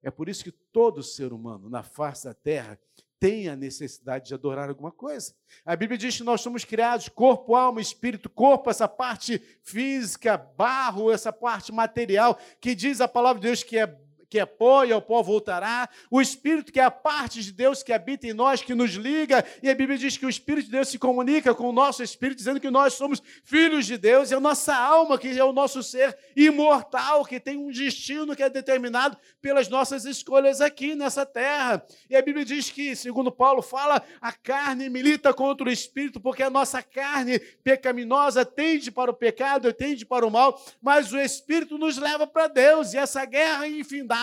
É 0.01 0.10
por 0.10 0.30
isso 0.30 0.44
que 0.44 0.51
todo 0.51 1.04
ser 1.04 1.34
humano 1.34 1.70
na 1.70 1.84
face 1.84 2.25
da 2.25 2.34
terra 2.34 2.80
tem 3.20 3.50
a 3.50 3.56
necessidade 3.56 4.28
de 4.28 4.34
adorar 4.34 4.70
alguma 4.70 4.92
coisa. 4.92 5.36
A 5.66 5.75
Bíblia 5.75 5.98
diz 5.98 6.16
que 6.18 6.24
nós 6.24 6.39
somos 6.39 6.63
criados 6.63 7.10
corpo, 7.10 7.54
alma, 7.54 7.82
espírito, 7.82 8.30
corpo, 8.30 8.70
essa 8.70 8.88
parte 8.88 9.39
física, 9.62 10.38
barro, 10.38 11.12
essa 11.12 11.34
parte 11.34 11.72
material, 11.72 12.39
que 12.62 12.74
diz 12.74 13.01
a 13.01 13.08
palavra 13.10 13.42
de 13.42 13.48
Deus 13.48 13.62
que 13.62 13.78
é 13.78 14.00
que 14.30 14.38
é 14.38 14.46
pó 14.46 14.84
e 14.84 14.92
ao 14.92 15.02
pó 15.02 15.24
voltará, 15.24 15.90
o 16.10 16.22
Espírito 16.22 16.72
que 16.72 16.80
é 16.80 16.84
a 16.84 16.92
parte 16.92 17.42
de 17.42 17.52
Deus 17.52 17.82
que 17.82 17.92
habita 17.92 18.28
em 18.28 18.34
nós, 18.34 18.62
que 18.62 18.76
nos 18.76 18.92
liga, 18.92 19.44
e 19.64 19.70
a 19.70 19.74
Bíblia 19.74 19.98
diz 19.98 20.18
que 20.18 20.26
o 20.26 20.30
Espírito 20.30 20.66
de 20.66 20.72
Deus 20.72 20.90
se 20.90 21.00
comunica 21.00 21.56
com 21.56 21.68
o 21.68 21.72
nosso 21.72 22.04
Espírito, 22.04 22.38
dizendo 22.38 22.60
que 22.60 22.70
nós 22.70 22.94
somos 22.94 23.24
filhos 23.44 23.88
de 23.88 23.98
Deus, 23.98 24.30
e 24.30 24.36
a 24.36 24.40
nossa 24.40 24.76
alma, 24.76 25.18
que 25.18 25.28
é 25.38 25.44
o 25.44 25.52
nosso 25.52 25.82
ser 25.82 26.16
imortal, 26.36 27.26
que 27.26 27.40
tem 27.40 27.58
um 27.58 27.72
destino 27.72 28.36
que 28.36 28.44
é 28.44 28.50
determinado 28.50 29.18
pelas 29.42 29.68
nossas 29.68 30.06
escolhas 30.06 30.62
aqui 30.62 30.94
nessa 30.94 31.26
terra. 31.26 31.84
E 32.08 32.16
a 32.16 32.22
Bíblia 32.22 32.46
diz 32.46 32.70
que, 32.70 32.96
segundo 32.96 33.32
Paulo 33.32 33.64
fala, 33.64 34.04
a 34.22 34.32
carne 34.32 34.90
milita 34.90 35.34
contra 35.34 35.68
o 35.68 35.72
Espírito, 35.72 36.20
porque 36.20 36.44
a 36.44 36.50
nossa 36.52 36.84
carne 36.84 37.40
pecaminosa 37.64 38.46
tende 38.46 38.92
para 38.92 39.10
o 39.10 39.14
pecado, 39.14 39.74
tende 39.74 40.06
para 40.06 40.26
o 40.26 40.30
mal, 40.30 40.62
mas 40.80 41.12
o 41.12 41.18
Espírito 41.18 41.80
nos 41.80 41.98
leva 41.98 42.28
para 42.28 42.48
Deus, 42.48 42.94
e 42.94 42.98
essa 42.98 43.26
guerra 43.26 43.68
infindável 43.68 44.19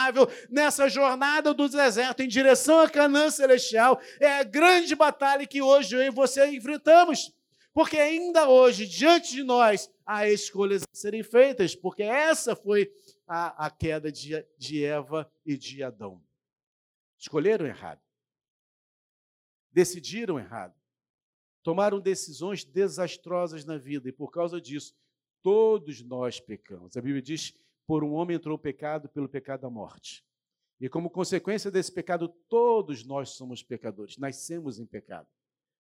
nessa 0.51 0.89
jornada 0.89 1.53
do 1.53 1.69
deserto 1.69 2.23
em 2.23 2.29
direção 2.29 2.81
à 2.81 2.89
Canaã 2.91 3.31
celestial. 3.31 4.01
É 4.21 4.39
a 4.39 4.43
grande 4.43 4.95
batalha 4.95 5.47
que 5.47 5.63
hoje 5.63 5.97
eu 5.97 6.03
e 6.03 6.11
você 6.11 6.47
enfrentamos. 6.49 7.33
Porque 7.73 7.99
ainda 7.99 8.49
hoje, 8.49 8.87
diante 8.87 9.33
de 9.33 9.43
nós, 9.43 9.91
há 10.07 10.27
escolhas 10.27 10.83
a 10.83 10.97
serem 10.97 11.23
feitas, 11.23 11.75
porque 11.75 12.03
essa 12.03 12.57
foi 12.57 12.91
a, 13.27 13.67
a 13.67 13.71
queda 13.71 14.11
de, 14.11 14.47
de 14.57 14.83
Eva 14.83 15.31
e 15.45 15.59
de 15.59 15.83
Adão. 15.83 16.23
Escolheram 17.19 17.67
errado. 17.67 18.01
Decidiram 19.71 20.39
errado. 20.39 20.75
Tomaram 21.63 22.01
decisões 22.01 22.65
desastrosas 22.65 23.65
na 23.65 23.77
vida 23.77 24.09
e 24.09 24.13
por 24.13 24.31
causa 24.31 24.61
disso, 24.61 24.95
todos 25.43 26.01
nós 26.03 26.41
pecamos. 26.41 26.97
A 26.97 27.03
Bíblia 27.03 27.21
diz: 27.21 27.53
por 27.87 28.03
um 28.03 28.13
homem 28.13 28.37
entrou 28.37 28.57
o 28.57 28.59
pecado, 28.59 29.09
pelo 29.09 29.29
pecado 29.29 29.67
a 29.67 29.71
morte. 29.71 30.25
E 30.81 30.89
como 30.89 31.09
consequência 31.09 31.71
desse 31.71 31.91
pecado, 31.91 32.29
todos 32.49 33.05
nós 33.05 33.31
somos 33.31 33.63
pecadores, 33.63 34.19
nascemos 34.19 34.79
em 34.79 34.87
pecado. 34.87 35.29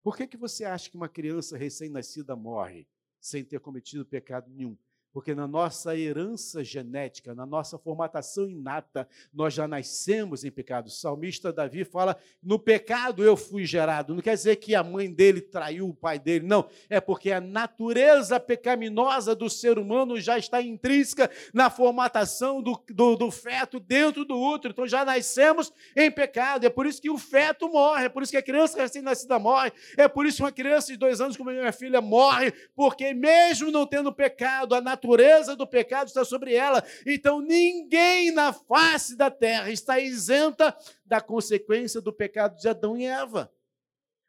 Por 0.03 0.17
que, 0.17 0.27
que 0.27 0.37
você 0.37 0.65
acha 0.65 0.91
que 0.91 0.97
uma 0.97 1.09
criança 1.09 1.57
recém-nascida 1.57 2.35
morre 2.35 2.87
sem 3.21 3.45
ter 3.45 3.61
cometido 3.61 4.05
pecado 4.05 4.51
nenhum? 4.51 4.77
Porque 5.13 5.35
na 5.35 5.47
nossa 5.47 5.97
herança 5.97 6.65
genética, 6.65 7.35
na 7.35 7.45
nossa 7.45 7.79
formatação 7.79 8.49
inata, 8.49 9.07
nós 9.33 9.53
já 9.53 9.69
nascemos 9.69 10.43
em 10.43 10.51
pecado. 10.51 10.87
O 10.87 10.91
salmista 10.91 11.53
Davi 11.53 11.85
fala: 11.85 12.17
no 12.43 12.59
pecado 12.59 13.23
eu 13.23 13.37
fui 13.37 13.67
gerado. 13.67 14.15
Não 14.15 14.23
quer 14.23 14.35
dizer 14.35 14.57
que 14.57 14.75
a 14.75 14.83
mãe 14.83 15.13
dele 15.13 15.43
traiu 15.43 15.87
o 15.87 15.95
pai 15.95 16.19
dele, 16.19 16.47
não. 16.47 16.67
É 16.89 16.99
porque 16.99 17.31
a 17.31 17.43
natureza 17.43 18.41
pecaminosa 18.41 19.35
do 19.35 19.51
ser 19.51 19.79
humano 19.79 20.19
já 20.19 20.39
está 20.39 20.63
intrínseca 20.63 21.31
na 21.53 21.69
formatação 21.69 22.63
do, 22.63 22.83
do, 22.89 23.15
do 23.15 23.31
feto 23.31 23.79
dentro 23.79 24.25
do 24.25 24.41
útero. 24.41 24.73
Então 24.73 24.87
já 24.87 25.05
nascemos 25.05 25.71
em 25.95 26.11
pecado. 26.11 26.65
É 26.65 26.71
por 26.71 26.87
isso 26.87 27.03
que 27.03 27.11
o 27.11 27.19
feto 27.19 27.69
morre, 27.69 28.07
é 28.07 28.09
por 28.09 28.23
isso 28.23 28.33
que 28.33 28.39
a 28.39 28.43
criança 28.43 28.81
recém-nascida 28.81 29.39
morre, 29.39 29.73
é 29.97 30.09
por 30.09 30.25
isso 30.25 30.39
que 30.39 30.43
uma 30.43 30.53
criança 30.53 30.91
de 30.91 30.97
dois 30.97 31.21
anos, 31.21 31.37
como 31.37 31.51
minha 31.51 31.73
filha, 31.73 32.01
morre, 32.01 32.51
porque 32.75 33.13
mesmo 33.13 33.71
não 33.71 33.87
tendo 33.87 34.11
pecado, 34.11 34.75
a 34.75 34.81
natureza 34.81 35.02
natureza 35.03 35.57
do 35.57 35.67
pecado 35.67 36.07
está 36.07 36.25
sobre 36.25 36.55
ela. 36.55 36.83
Então 37.05 37.41
ninguém 37.41 38.31
na 38.31 38.53
face 38.53 39.17
da 39.17 39.31
terra 39.31 39.71
está 39.71 39.99
isenta 39.99 40.77
da 41.05 41.21
consequência 41.21 42.01
do 42.01 42.13
pecado 42.13 42.57
de 42.57 42.69
Adão 42.69 42.97
e 42.97 43.05
Eva. 43.05 43.53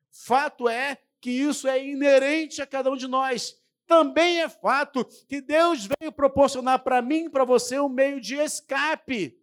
Fato 0.09 0.67
é 0.67 0.97
que 1.21 1.29
isso 1.29 1.67
é 1.67 1.83
inerente 1.83 2.61
a 2.61 2.67
cada 2.67 2.91
um 2.91 2.97
de 2.97 3.07
nós. 3.07 3.55
Também 3.85 4.41
é 4.41 4.49
fato 4.49 5.05
que 5.27 5.41
Deus 5.41 5.87
veio 5.99 6.11
proporcionar 6.11 6.79
para 6.79 7.01
mim 7.01 7.25
e 7.25 7.29
para 7.29 7.45
você 7.45 7.79
um 7.79 7.89
meio 7.89 8.19
de 8.19 8.35
escape, 8.35 9.37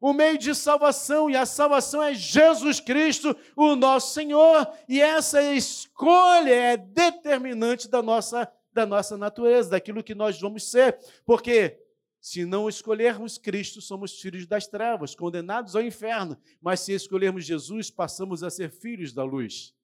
um 0.00 0.12
meio 0.12 0.36
de 0.36 0.54
salvação, 0.54 1.30
e 1.30 1.36
a 1.36 1.46
salvação 1.46 2.02
é 2.02 2.14
Jesus 2.14 2.80
Cristo, 2.80 3.36
o 3.54 3.76
nosso 3.76 4.12
Senhor, 4.14 4.68
e 4.88 5.00
essa 5.00 5.42
escolha 5.42 6.50
é 6.50 6.76
determinante 6.76 7.88
da 7.88 8.02
nossa 8.02 8.50
da 8.74 8.84
nossa 8.84 9.16
natureza, 9.16 9.70
daquilo 9.70 10.02
que 10.02 10.14
nós 10.14 10.38
vamos 10.40 10.68
ser. 10.70 10.98
Porque 11.24 11.80
se 12.20 12.44
não 12.44 12.68
escolhermos 12.68 13.38
Cristo, 13.38 13.80
somos 13.80 14.20
filhos 14.20 14.46
das 14.46 14.66
trevas, 14.66 15.14
condenados 15.14 15.76
ao 15.76 15.82
inferno. 15.82 16.36
Mas 16.60 16.80
se 16.80 16.92
escolhermos 16.92 17.44
Jesus, 17.44 17.90
passamos 17.90 18.42
a 18.42 18.50
ser 18.50 18.70
filhos 18.70 19.12
da 19.12 19.22
luz, 19.22 19.74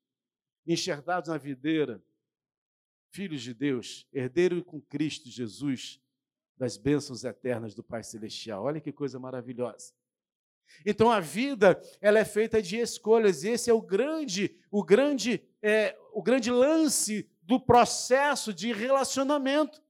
enxertados 0.67 1.29
na 1.29 1.39
videira, 1.39 2.03
filhos 3.11 3.43
de 3.43 3.55
Deus, 3.55 4.07
herdeiro 4.13 4.65
com 4.65 4.81
Cristo 4.81 5.29
Jesus 5.29 6.01
das 6.57 6.77
bênçãos 6.77 7.25
eternas 7.25 7.75
do 7.75 7.83
Pai 7.83 8.03
Celestial. 8.03 8.65
Olha 8.65 8.81
que 8.81 8.93
coisa 8.93 9.19
maravilhosa. 9.19 9.95
Então 10.85 11.11
a 11.11 11.19
vida 11.19 11.81
ela 12.01 12.19
é 12.19 12.25
feita 12.25 12.63
de 12.63 12.77
escolhas 12.77 13.43
e 13.43 13.49
esse 13.49 13.71
é 13.71 13.75
o 13.75 13.83
grande 13.83 14.57
o 14.71 14.85
grande 14.85 15.43
é, 15.63 15.97
o 16.13 16.23
grande 16.23 16.51
lance 16.51 17.29
do 17.51 17.59
processo 17.59 18.55
de 18.55 18.73
relacionamento. 18.73 19.83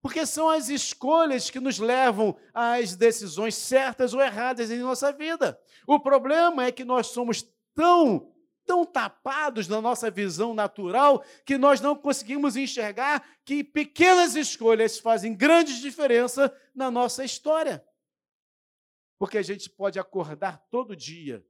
Porque 0.00 0.24
são 0.24 0.48
as 0.48 0.68
escolhas 0.68 1.50
que 1.50 1.58
nos 1.58 1.80
levam 1.80 2.38
às 2.54 2.94
decisões 2.94 3.56
certas 3.56 4.14
ou 4.14 4.20
erradas 4.20 4.70
em 4.70 4.78
nossa 4.78 5.12
vida. 5.12 5.60
O 5.84 5.98
problema 5.98 6.64
é 6.64 6.70
que 6.70 6.84
nós 6.84 7.08
somos 7.08 7.42
tão, 7.74 8.32
tão 8.64 8.86
tapados 8.86 9.66
na 9.66 9.80
nossa 9.80 10.08
visão 10.08 10.54
natural 10.54 11.24
que 11.44 11.58
nós 11.58 11.80
não 11.80 11.96
conseguimos 11.96 12.54
enxergar 12.54 13.28
que 13.44 13.64
pequenas 13.64 14.36
escolhas 14.36 15.00
fazem 15.00 15.34
grande 15.34 15.80
diferença 15.80 16.56
na 16.72 16.88
nossa 16.88 17.24
história. 17.24 17.84
Porque 19.18 19.38
a 19.38 19.42
gente 19.42 19.68
pode 19.68 19.98
acordar 19.98 20.64
todo 20.70 20.94
dia 20.94 21.44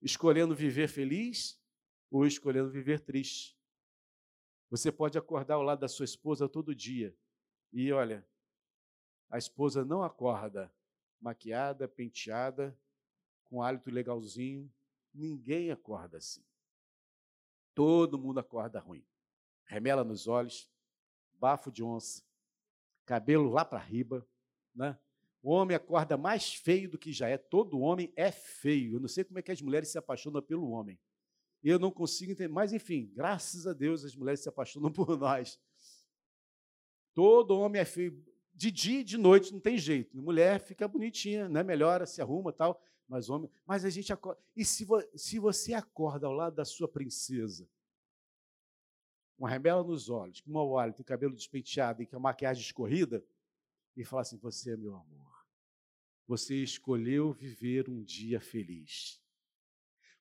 escolhendo 0.00 0.54
viver 0.54 0.86
feliz 0.86 1.60
ou 2.08 2.24
escolhendo 2.24 2.70
viver 2.70 3.00
triste. 3.00 3.53
Você 4.74 4.90
pode 4.90 5.16
acordar 5.16 5.54
ao 5.54 5.62
lado 5.62 5.78
da 5.78 5.88
sua 5.88 6.04
esposa 6.04 6.48
todo 6.48 6.74
dia 6.74 7.16
e 7.72 7.92
olha, 7.92 8.26
a 9.30 9.38
esposa 9.38 9.84
não 9.84 10.02
acorda 10.02 10.68
maquiada, 11.20 11.86
penteada, 11.86 12.76
com 13.44 13.62
hálito 13.62 13.88
legalzinho. 13.88 14.68
Ninguém 15.14 15.70
acorda 15.70 16.16
assim. 16.16 16.42
Todo 17.72 18.18
mundo 18.18 18.40
acorda 18.40 18.80
ruim. 18.80 19.06
Remela 19.64 20.02
nos 20.02 20.26
olhos, 20.26 20.68
bafo 21.34 21.70
de 21.70 21.84
onça, 21.84 22.24
cabelo 23.06 23.52
lá 23.52 23.64
para 23.64 23.78
riba, 23.78 24.26
né? 24.74 24.98
O 25.40 25.52
homem 25.52 25.76
acorda 25.76 26.16
mais 26.16 26.52
feio 26.52 26.90
do 26.90 26.98
que 26.98 27.12
já 27.12 27.28
é. 27.28 27.38
Todo 27.38 27.78
homem 27.78 28.12
é 28.16 28.32
feio. 28.32 28.94
Eu 28.94 29.00
não 29.00 29.06
sei 29.06 29.22
como 29.22 29.38
é 29.38 29.42
que 29.42 29.52
as 29.52 29.62
mulheres 29.62 29.88
se 29.90 29.98
apaixonam 29.98 30.42
pelo 30.42 30.68
homem. 30.68 30.98
E 31.64 31.70
eu 31.70 31.78
não 31.78 31.90
consigo 31.90 32.30
entender. 32.30 32.52
Mas, 32.52 32.74
enfim, 32.74 33.10
graças 33.14 33.66
a 33.66 33.72
Deus 33.72 34.04
as 34.04 34.14
mulheres 34.14 34.40
se 34.40 34.48
apaixonam 34.50 34.92
por 34.92 35.16
nós. 35.18 35.58
Todo 37.14 37.58
homem 37.58 37.80
é 37.80 37.86
feio. 37.86 38.22
De 38.52 38.70
dia 38.70 39.00
e 39.00 39.04
de 39.04 39.16
noite 39.16 39.50
não 39.50 39.58
tem 39.58 39.78
jeito. 39.78 40.16
Mulher 40.16 40.60
fica 40.60 40.86
bonitinha, 40.86 41.48
né? 41.48 41.62
melhora, 41.62 42.06
se 42.06 42.20
arruma 42.20 42.52
tal. 42.52 42.80
Mas 43.08 43.30
homem. 43.30 43.50
Mas 43.66 43.84
a 43.84 43.90
gente 43.90 44.12
acorda. 44.12 44.40
E 44.54 44.64
se, 44.64 44.84
vo... 44.84 45.02
se 45.16 45.38
você 45.38 45.72
acorda 45.72 46.26
ao 46.26 46.32
lado 46.32 46.54
da 46.54 46.64
sua 46.64 46.86
princesa, 46.86 47.66
com 49.36 49.46
remela 49.46 49.82
nos 49.82 50.08
olhos, 50.10 50.40
com 50.42 50.52
mau 50.52 50.78
hálito, 50.78 51.02
o 51.02 51.04
cabelo 51.04 51.34
despenteado 51.34 52.02
e 52.02 52.06
com 52.06 52.16
a 52.16 52.20
maquiagem 52.20 52.62
escorrida, 52.62 53.24
e 53.96 54.04
fala 54.04 54.22
assim: 54.22 54.36
Você 54.38 54.72
é 54.72 54.76
meu 54.76 54.94
amor. 54.94 55.46
Você 56.26 56.62
escolheu 56.62 57.32
viver 57.32 57.88
um 57.88 58.02
dia 58.02 58.40
feliz. 58.40 59.23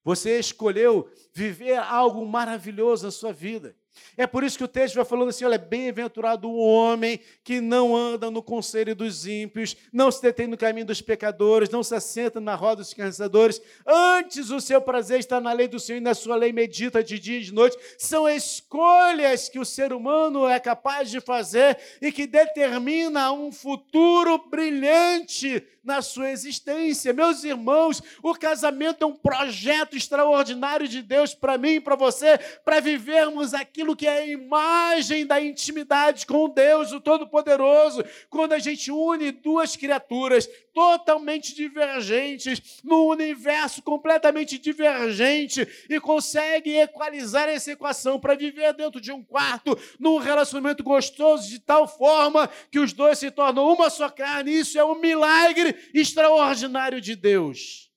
Você 0.04 0.38
escolheu 0.38 1.10
viver 1.34 1.78
algo 1.78 2.26
maravilhoso 2.26 3.06
na 3.06 3.12
sua 3.12 3.32
vida. 3.32 3.76
É 4.16 4.28
por 4.28 4.44
isso 4.44 4.58
que 4.58 4.64
o 4.64 4.68
texto 4.68 4.96
vai 4.96 5.06
falando 5.06 5.30
assim: 5.30 5.46
olha, 5.46 5.58
bem-aventurado 5.58 6.50
o 6.50 6.58
homem 6.58 7.20
que 7.44 7.60
não 7.60 7.96
anda 7.96 8.30
no 8.30 8.44
conselho 8.44 8.96
dos 8.96 9.26
ímpios, 9.26 9.76
não 9.92 10.12
se 10.12 10.22
detém 10.22 10.48
no 10.48 10.58
caminho 10.58 10.86
dos 10.86 11.02
pecadores, 11.02 11.70
não 11.70 11.84
se 11.84 11.96
assenta 11.96 12.40
na 12.40 12.56
roda 12.56 12.78
dos 12.78 12.94
cansadores. 12.94 13.62
Antes 13.86 14.50
o 14.50 14.60
seu 14.60 14.82
prazer 14.82 15.20
está 15.20 15.40
na 15.40 15.52
lei 15.52 15.68
do 15.68 15.80
Senhor 15.80 15.98
e 15.98 16.02
na 16.02 16.14
sua 16.14 16.36
lei 16.36 16.52
medita 16.52 17.04
de 17.04 17.20
dia 17.20 17.40
e 17.40 17.44
de 17.44 17.54
noite. 17.54 17.78
São 17.98 18.28
escolhas 18.28 19.50
que 19.50 19.60
o 19.60 19.66
ser 19.66 19.94
humano 19.94 20.48
é 20.48 20.60
capaz 20.60 21.10
de 21.10 21.20
fazer 21.20 21.78
e 22.02 22.12
que 22.12 22.28
determina 22.28 23.32
um 23.32 23.52
futuro 23.52 24.38
brilhante 24.50 25.64
na 25.84 26.02
sua 26.02 26.32
existência. 26.32 27.12
Meus 27.12 27.44
irmãos, 27.44 28.02
o 28.24 28.34
casamento 28.34 29.04
é 29.04 29.08
um 29.08 29.16
projeto 29.16 29.98
extraordinário 29.98 30.88
de 30.88 31.02
Deus 31.02 31.34
para 31.34 31.58
mim 31.58 31.74
e 31.74 31.82
para 31.82 31.96
você, 31.96 32.38
para 32.64 32.80
vivermos 32.80 33.54
aqui 33.54 33.83
aquilo 33.84 33.96
que 33.96 34.08
é 34.08 34.20
a 34.20 34.26
imagem 34.26 35.26
da 35.26 35.42
intimidade 35.42 36.26
com 36.26 36.50
Deus, 36.50 36.94
o 36.94 37.02
Todo-Poderoso, 37.02 38.04
quando 38.30 38.54
a 38.54 38.60
gente 38.60 38.90
une 38.90 39.32
duas 39.32 39.76
criaturas 39.76 40.48
totalmente 40.74 41.54
divergentes, 41.54 42.80
num 42.84 43.08
universo 43.08 43.82
completamente 43.82 44.58
divergente, 44.58 45.68
e 45.90 46.00
consegue 46.00 46.78
equalizar 46.78 47.50
essa 47.50 47.72
equação 47.72 48.20
para 48.20 48.36
viver 48.36 48.74
dentro 48.74 49.02
de 49.02 49.12
um 49.12 49.22
quarto, 49.22 49.78
num 50.00 50.18
relacionamento 50.18 50.84
gostoso, 50.84 51.50
de 51.50 51.60
tal 51.60 51.88
forma 51.88 52.50
que 52.72 52.80
os 52.80 52.94
dois 52.94 53.20
se 53.20 53.30
tornam 53.30 53.72
uma 53.72 53.90
só 53.90 54.10
carne. 54.10 54.58
Isso 54.58 54.80
é 54.80 54.86
um 54.86 55.00
milagre 55.00 55.76
extraordinário 55.94 57.02
de 57.02 57.16
Deus 57.16 57.93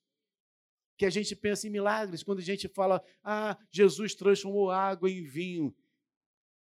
que 0.96 1.04
a 1.04 1.11
gente 1.11 1.37
pensa 1.37 1.66
em 1.66 1.70
milagres, 1.70 2.22
quando 2.22 2.38
a 2.38 2.42
gente 2.42 2.68
fala, 2.68 3.02
ah, 3.22 3.56
Jesus 3.70 4.14
transformou 4.14 4.70
água 4.70 5.11
em 5.11 5.22
vinho. 5.22 5.74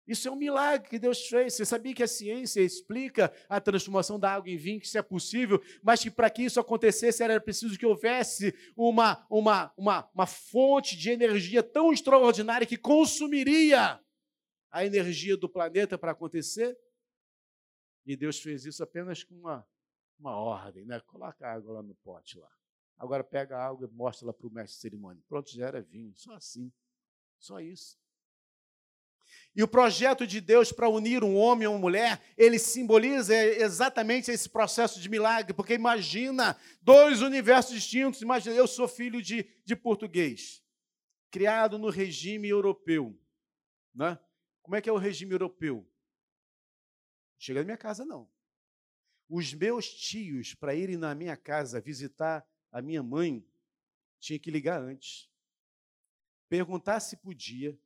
Isso 0.09 0.26
é 0.26 0.31
um 0.31 0.37
milagre 0.37 0.88
que 0.88 0.98
Deus 0.98 1.26
fez. 1.26 1.52
Você 1.52 1.66
sabia 1.66 1.94
que 1.94 2.02
a 2.02 2.09
ciência 2.09 2.62
explica 2.62 3.31
a 3.46 3.61
transformação 3.61 4.18
da 4.18 4.33
água 4.33 4.48
em 4.48 4.57
vinho, 4.57 4.81
que 4.81 4.87
isso 4.87 4.96
é 4.96 5.02
possível, 5.02 5.62
mas 5.83 6.02
que 6.02 6.11
para 6.11 6.31
que 6.31 6.42
isso 6.42 6.59
acontecesse 6.59 7.22
era 7.22 7.38
preciso 7.38 7.78
que 7.78 7.85
houvesse 7.85 8.54
uma, 8.74 9.26
uma, 9.28 9.70
uma, 9.76 10.11
uma 10.14 10.26
fonte 10.26 10.96
de 10.96 11.11
energia 11.11 11.62
tão 11.62 11.92
extraordinária 11.92 12.66
que 12.66 12.78
consumiria 12.78 14.02
a 14.70 14.85
energia 14.85 15.37
do 15.37 15.48
planeta 15.48 15.98
para 15.98 16.12
acontecer? 16.12 16.74
E 18.07 18.16
Deus 18.16 18.40
fez 18.40 18.64
isso 18.64 18.83
apenas 18.83 19.22
com 19.22 19.35
uma, 19.35 19.68
uma 20.18 20.35
ordem, 20.38 20.87
né? 20.87 20.98
Coloca 21.00 21.46
a 21.46 21.52
água 21.52 21.74
lá 21.74 21.83
no 21.83 21.94
pote 21.96 22.38
lá. 22.38 22.58
Agora 22.98 23.22
pega 23.22 23.56
a 23.56 23.64
água 23.64 23.88
e 23.88 23.94
mostra 23.94 24.26
lá 24.26 24.32
para 24.32 24.46
o 24.46 24.50
mestre 24.50 24.74
de 24.74 24.80
cerimônia. 24.80 25.22
Pronto, 25.28 25.50
já 25.50 25.66
era 25.66 25.80
vinho. 25.80 26.12
Só 26.16 26.32
assim. 26.32 26.72
Só 27.38 27.61
isso. 27.61 27.96
E 29.54 29.62
o 29.62 29.68
projeto 29.68 30.26
de 30.26 30.40
Deus 30.40 30.72
para 30.72 30.88
unir 30.88 31.24
um 31.24 31.37
homem 31.37 31.64
e 31.64 31.68
uma 31.68 31.78
mulher, 31.78 32.22
ele 32.37 32.58
simboliza 32.58 33.34
exatamente 33.34 34.30
esse 34.30 34.48
processo 34.48 35.00
de 35.00 35.08
milagre, 35.08 35.52
porque 35.52 35.74
imagina 35.74 36.56
dois 36.80 37.22
universos 37.22 37.74
distintos. 37.74 38.22
Imagina, 38.22 38.54
eu 38.54 38.66
sou 38.66 38.88
filho 38.88 39.22
de, 39.22 39.48
de 39.64 39.76
português, 39.76 40.62
criado 41.30 41.78
no 41.78 41.90
regime 41.90 42.48
europeu. 42.48 43.18
Né? 43.94 44.18
Como 44.62 44.76
é 44.76 44.80
que 44.80 44.88
é 44.88 44.92
o 44.92 44.98
regime 44.98 45.32
europeu? 45.32 45.88
Chega 47.38 47.61
na 47.61 47.64
minha 47.64 47.76
casa, 47.76 48.04
não. 48.04 48.28
Os 49.28 49.52
meus 49.52 49.88
tios, 49.88 50.54
para 50.54 50.74
irem 50.74 50.96
na 50.96 51.14
minha 51.14 51.37
casa 51.37 51.80
visitar 51.80 52.46
a 52.70 52.83
minha 52.83 53.02
mãe, 53.02 53.46
tinha 54.18 54.38
que 54.38 54.50
ligar 54.50 54.81
antes. 54.81 55.31
Perguntar 56.48 57.00
se 57.00 57.16
podia, 57.16 57.78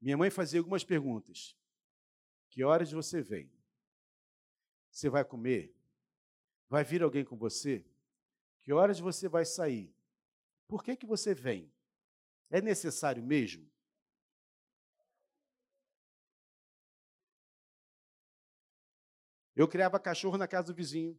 minha 0.00 0.16
mãe 0.16 0.30
fazia 0.30 0.60
algumas 0.60 0.84
perguntas. 0.84 1.56
Que 2.50 2.64
horas 2.64 2.90
você 2.90 3.22
vem? 3.22 3.50
Você 4.90 5.08
vai 5.08 5.24
comer? 5.24 5.74
Vai 6.68 6.84
vir 6.84 7.02
alguém 7.02 7.24
com 7.24 7.36
você? 7.36 7.84
Que 8.62 8.72
horas 8.72 8.98
você 8.98 9.28
vai 9.28 9.44
sair? 9.44 9.94
Por 10.66 10.82
que, 10.82 10.96
que 10.96 11.06
você 11.06 11.34
vem? 11.34 11.72
É 12.50 12.60
necessário 12.60 13.22
mesmo? 13.22 13.70
Eu 19.54 19.66
criava 19.66 19.98
cachorro 19.98 20.36
na 20.36 20.46
casa 20.46 20.66
do 20.66 20.74
vizinho. 20.74 21.18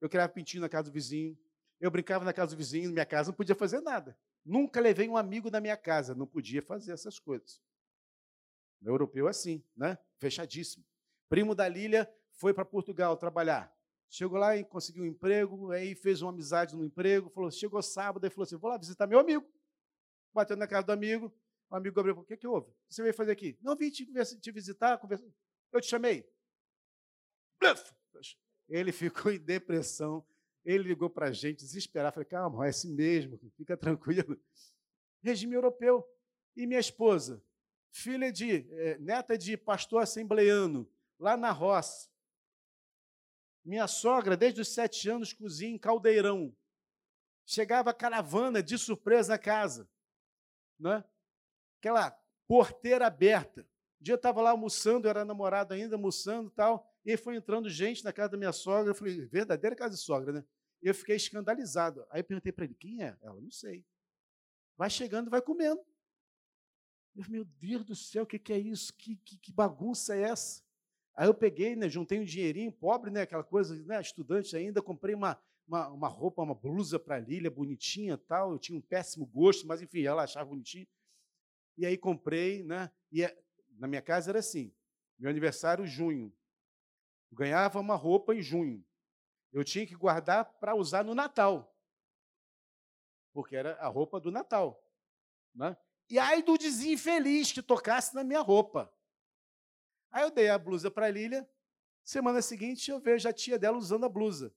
Eu 0.00 0.08
criava 0.08 0.32
pintinho 0.32 0.60
na 0.60 0.68
casa 0.68 0.90
do 0.90 0.92
vizinho. 0.92 1.38
Eu 1.80 1.90
brincava 1.90 2.24
na 2.24 2.32
casa 2.32 2.54
do 2.54 2.58
vizinho, 2.58 2.88
na 2.88 2.94
minha 2.94 3.06
casa, 3.06 3.30
não 3.30 3.36
podia 3.36 3.54
fazer 3.54 3.80
nada. 3.80 4.18
Nunca 4.44 4.80
levei 4.80 5.08
um 5.08 5.16
amigo 5.16 5.50
na 5.50 5.60
minha 5.60 5.76
casa, 5.76 6.14
não 6.14 6.26
podia 6.26 6.62
fazer 6.62 6.92
essas 6.92 7.18
coisas. 7.18 7.60
O 8.82 8.88
europeu 8.88 9.26
é 9.26 9.30
assim, 9.30 9.62
né? 9.76 9.98
Fechadíssimo. 10.16 10.84
Primo 11.28 11.54
da 11.54 11.68
Lília 11.68 12.10
foi 12.32 12.54
para 12.54 12.64
Portugal 12.64 13.16
trabalhar. 13.16 13.72
Chegou 14.08 14.38
lá 14.38 14.56
e 14.56 14.64
conseguiu 14.64 15.02
um 15.02 15.06
emprego, 15.06 15.70
aí 15.70 15.94
fez 15.94 16.22
uma 16.22 16.30
amizade 16.30 16.74
no 16.74 16.84
emprego, 16.84 17.28
falou, 17.28 17.50
chegou 17.50 17.82
sábado 17.82 18.26
e 18.26 18.30
falou 18.30 18.44
assim: 18.44 18.56
vou 18.56 18.70
lá 18.70 18.78
visitar 18.78 19.06
meu 19.06 19.18
amigo. 19.18 19.46
Bateu 20.32 20.56
na 20.56 20.66
casa 20.66 20.86
do 20.86 20.92
amigo, 20.92 21.32
o 21.68 21.76
amigo 21.76 22.00
abriu, 22.00 22.18
o 22.18 22.24
que, 22.24 22.36
que 22.36 22.46
houve? 22.46 22.70
O 22.70 22.74
que 22.88 22.94
você 22.94 23.02
veio 23.02 23.14
fazer 23.14 23.32
aqui? 23.32 23.58
Não 23.60 23.76
vim 23.76 23.90
te, 23.90 24.06
te 24.40 24.50
visitar, 24.50 24.96
conversar. 24.98 25.26
Eu 25.70 25.80
te 25.80 25.86
chamei. 25.86 26.26
Ele 28.68 28.92
ficou 28.92 29.30
em 29.30 29.38
depressão. 29.38 30.24
Ele 30.68 30.88
ligou 30.88 31.08
para 31.08 31.28
a 31.28 31.32
gente, 31.32 31.64
desesperado. 31.64 32.14
Falei, 32.14 32.28
calma, 32.28 32.66
é 32.66 32.70
assim 32.70 32.92
mesmo, 32.92 33.38
fica 33.56 33.76
tranquilo. 33.76 34.38
Regime 35.22 35.54
europeu. 35.54 36.06
E 36.56 36.66
minha 36.66 36.80
esposa? 36.80 37.42
filha 37.90 38.30
de, 38.30 38.66
é, 38.72 38.98
neta 38.98 39.36
de 39.36 39.56
pastor 39.56 40.02
assembleiano, 40.02 40.88
lá 41.18 41.36
na 41.36 41.50
roça. 41.50 42.08
Minha 43.64 43.86
sogra, 43.86 44.36
desde 44.36 44.60
os 44.60 44.68
sete 44.68 45.08
anos, 45.08 45.32
cozinha 45.32 45.74
em 45.74 45.78
caldeirão. 45.78 46.54
Chegava 47.44 47.90
a 47.90 47.94
caravana 47.94 48.62
de 48.62 48.78
surpresa 48.78 49.32
na 49.32 49.38
casa. 49.38 49.88
Né? 50.78 51.04
Aquela 51.78 52.10
porteira 52.46 53.06
aberta. 53.06 53.62
Um 54.00 54.04
dia 54.04 54.14
eu 54.14 54.16
estava 54.16 54.40
lá 54.40 54.50
almoçando, 54.50 55.06
eu 55.06 55.10
era 55.10 55.24
namorado 55.24 55.74
ainda, 55.74 55.96
almoçando 55.96 56.48
e 56.48 56.52
tal, 56.52 56.88
e 57.04 57.16
foi 57.16 57.36
entrando 57.36 57.68
gente 57.68 58.04
na 58.04 58.12
casa 58.12 58.30
da 58.30 58.38
minha 58.38 58.52
sogra. 58.52 58.90
Eu 58.90 58.94
falei, 58.94 59.26
verdadeira 59.26 59.74
casa 59.74 59.96
de 59.96 60.00
sogra, 60.00 60.32
né? 60.32 60.44
Eu 60.80 60.94
fiquei 60.94 61.16
escandalizado. 61.16 62.06
Aí 62.10 62.22
perguntei 62.22 62.52
para 62.52 62.64
ele, 62.64 62.74
quem 62.74 63.02
é? 63.02 63.16
Ela, 63.20 63.40
não 63.40 63.50
sei. 63.50 63.84
Vai 64.76 64.88
chegando, 64.88 65.30
vai 65.30 65.42
comendo. 65.42 65.84
Eu 67.16 67.24
meu 67.28 67.44
Deus 67.44 67.84
do 67.84 67.96
céu, 67.96 68.22
o 68.22 68.26
que, 68.26 68.38
que 68.38 68.52
é 68.52 68.58
isso? 68.58 68.94
Que, 68.94 69.16
que, 69.16 69.36
que, 69.38 69.52
bagunça 69.52 70.14
é 70.14 70.22
essa? 70.22 70.62
Aí 71.16 71.26
eu 71.26 71.34
peguei, 71.34 71.74
né, 71.74 71.88
juntei 71.88 72.20
um 72.20 72.24
dinheirinho, 72.24 72.70
pobre, 72.70 73.10
né, 73.10 73.22
aquela 73.22 73.42
coisa, 73.42 73.74
né, 73.84 74.00
estudante 74.00 74.56
ainda, 74.56 74.80
comprei 74.80 75.16
uma, 75.16 75.36
uma, 75.66 75.88
uma 75.88 76.08
roupa, 76.08 76.42
uma 76.42 76.54
blusa 76.54 76.96
para 76.96 77.16
a 77.16 77.18
Lília, 77.18 77.50
bonitinha 77.50 78.16
tal. 78.16 78.52
Eu 78.52 78.58
tinha 78.58 78.78
um 78.78 78.80
péssimo 78.80 79.26
gosto, 79.26 79.66
mas 79.66 79.82
enfim, 79.82 80.02
ela 80.02 80.22
achava 80.22 80.48
bonitinho. 80.48 80.86
E 81.76 81.84
aí 81.84 81.98
comprei, 81.98 82.62
né? 82.62 82.90
E 83.10 83.22
é, 83.22 83.36
na 83.78 83.86
minha 83.86 84.02
casa 84.02 84.30
era 84.30 84.38
assim: 84.38 84.72
meu 85.18 85.28
aniversário, 85.28 85.86
junho. 85.86 86.32
Eu 87.30 87.36
ganhava 87.36 87.78
uma 87.80 87.94
roupa 87.94 88.34
em 88.34 88.40
junho. 88.40 88.84
Eu 89.52 89.64
tinha 89.64 89.86
que 89.86 89.94
guardar 89.94 90.44
para 90.44 90.74
usar 90.74 91.04
no 91.04 91.14
Natal. 91.14 91.74
Porque 93.32 93.56
era 93.56 93.74
a 93.76 93.88
roupa 93.88 94.20
do 94.20 94.30
Natal. 94.30 94.82
Né? 95.54 95.76
E 96.10 96.18
ai 96.18 96.42
do 96.42 96.56
desinfeliz 96.56 97.52
que 97.52 97.62
tocasse 97.62 98.14
na 98.14 98.24
minha 98.24 98.40
roupa. 98.40 98.92
Aí 100.10 100.22
eu 100.22 100.30
dei 100.30 100.48
a 100.48 100.58
blusa 100.58 100.90
para 100.90 101.06
a 101.06 101.10
Lília. 101.10 101.48
Semana 102.04 102.40
seguinte 102.40 102.90
eu 102.90 102.98
vejo 102.98 103.28
a 103.28 103.32
tia 103.32 103.58
dela 103.58 103.76
usando 103.76 104.04
a 104.04 104.08
blusa. 104.08 104.54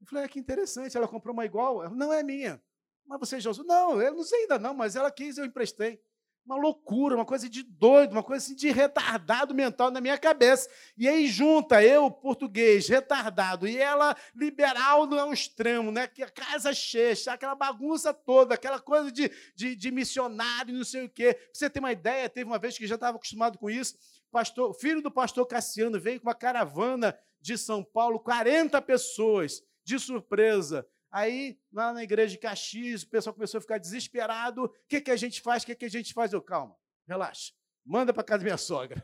Eu 0.00 0.06
falei, 0.06 0.24
ah, 0.24 0.28
que 0.28 0.38
interessante, 0.38 0.96
ela 0.96 1.08
comprou 1.08 1.32
uma 1.32 1.44
igual. 1.44 1.82
Ela, 1.82 1.94
não 1.94 2.12
é 2.12 2.22
minha. 2.22 2.62
Mas 3.06 3.20
você 3.20 3.40
já 3.40 3.50
usou? 3.50 3.64
Não, 3.64 4.00
eu 4.00 4.14
não 4.14 4.24
sei 4.24 4.42
ainda 4.42 4.58
não, 4.58 4.74
mas 4.74 4.96
ela 4.96 5.10
quis, 5.10 5.38
eu 5.38 5.44
emprestei 5.44 6.02
uma 6.44 6.56
loucura, 6.56 7.14
uma 7.14 7.24
coisa 7.24 7.48
de 7.48 7.62
doido, 7.62 8.12
uma 8.12 8.22
coisa 8.22 8.44
assim 8.44 8.54
de 8.54 8.70
retardado 8.70 9.54
mental 9.54 9.90
na 9.90 10.00
minha 10.00 10.18
cabeça. 10.18 10.68
E 10.96 11.08
aí 11.08 11.26
junta 11.26 11.82
eu, 11.82 12.10
português, 12.10 12.86
retardado, 12.86 13.66
e 13.66 13.78
ela 13.78 14.16
liberal 14.34 15.06
no 15.06 15.32
extremo, 15.32 15.90
né? 15.90 16.06
Que 16.06 16.22
a 16.22 16.30
casa 16.30 16.72
cheia, 16.74 17.14
aquela 17.28 17.54
bagunça 17.54 18.12
toda, 18.12 18.54
aquela 18.54 18.78
coisa 18.78 19.10
de, 19.10 19.30
de, 19.54 19.74
de 19.74 19.90
missionário, 19.90 20.74
não 20.74 20.84
sei 20.84 21.06
o 21.06 21.08
quê. 21.10 21.34
Pra 21.34 21.48
você 21.52 21.70
ter 21.70 21.80
uma 21.80 21.92
ideia, 21.92 22.28
teve 22.28 22.48
uma 22.48 22.58
vez 22.58 22.76
que 22.76 22.86
já 22.86 22.96
estava 22.96 23.16
acostumado 23.16 23.58
com 23.58 23.70
isso, 23.70 23.96
pastor, 24.30 24.74
filho 24.74 25.00
do 25.00 25.10
pastor 25.10 25.46
Cassiano 25.46 25.98
veio 25.98 26.20
com 26.20 26.26
uma 26.26 26.34
caravana 26.34 27.18
de 27.40 27.56
São 27.56 27.82
Paulo, 27.82 28.20
40 28.20 28.80
pessoas, 28.82 29.62
de 29.84 29.98
surpresa. 29.98 30.86
Aí, 31.14 31.56
lá 31.72 31.92
na 31.92 32.02
igreja 32.02 32.32
de 32.32 32.38
Caxias, 32.38 33.04
o 33.04 33.08
pessoal 33.08 33.32
começou 33.32 33.58
a 33.58 33.60
ficar 33.60 33.78
desesperado. 33.78 34.64
O 34.64 34.68
que, 34.88 35.00
que 35.00 35.12
a 35.12 35.16
gente 35.16 35.40
faz? 35.40 35.62
O 35.62 35.66
que, 35.66 35.76
que 35.76 35.84
a 35.84 35.88
gente 35.88 36.12
faz? 36.12 36.32
Eu, 36.32 36.42
calma, 36.42 36.76
relaxa. 37.06 37.52
Manda 37.84 38.12
para 38.12 38.24
casa 38.24 38.38
da 38.38 38.44
minha 38.46 38.56
sogra. 38.56 39.00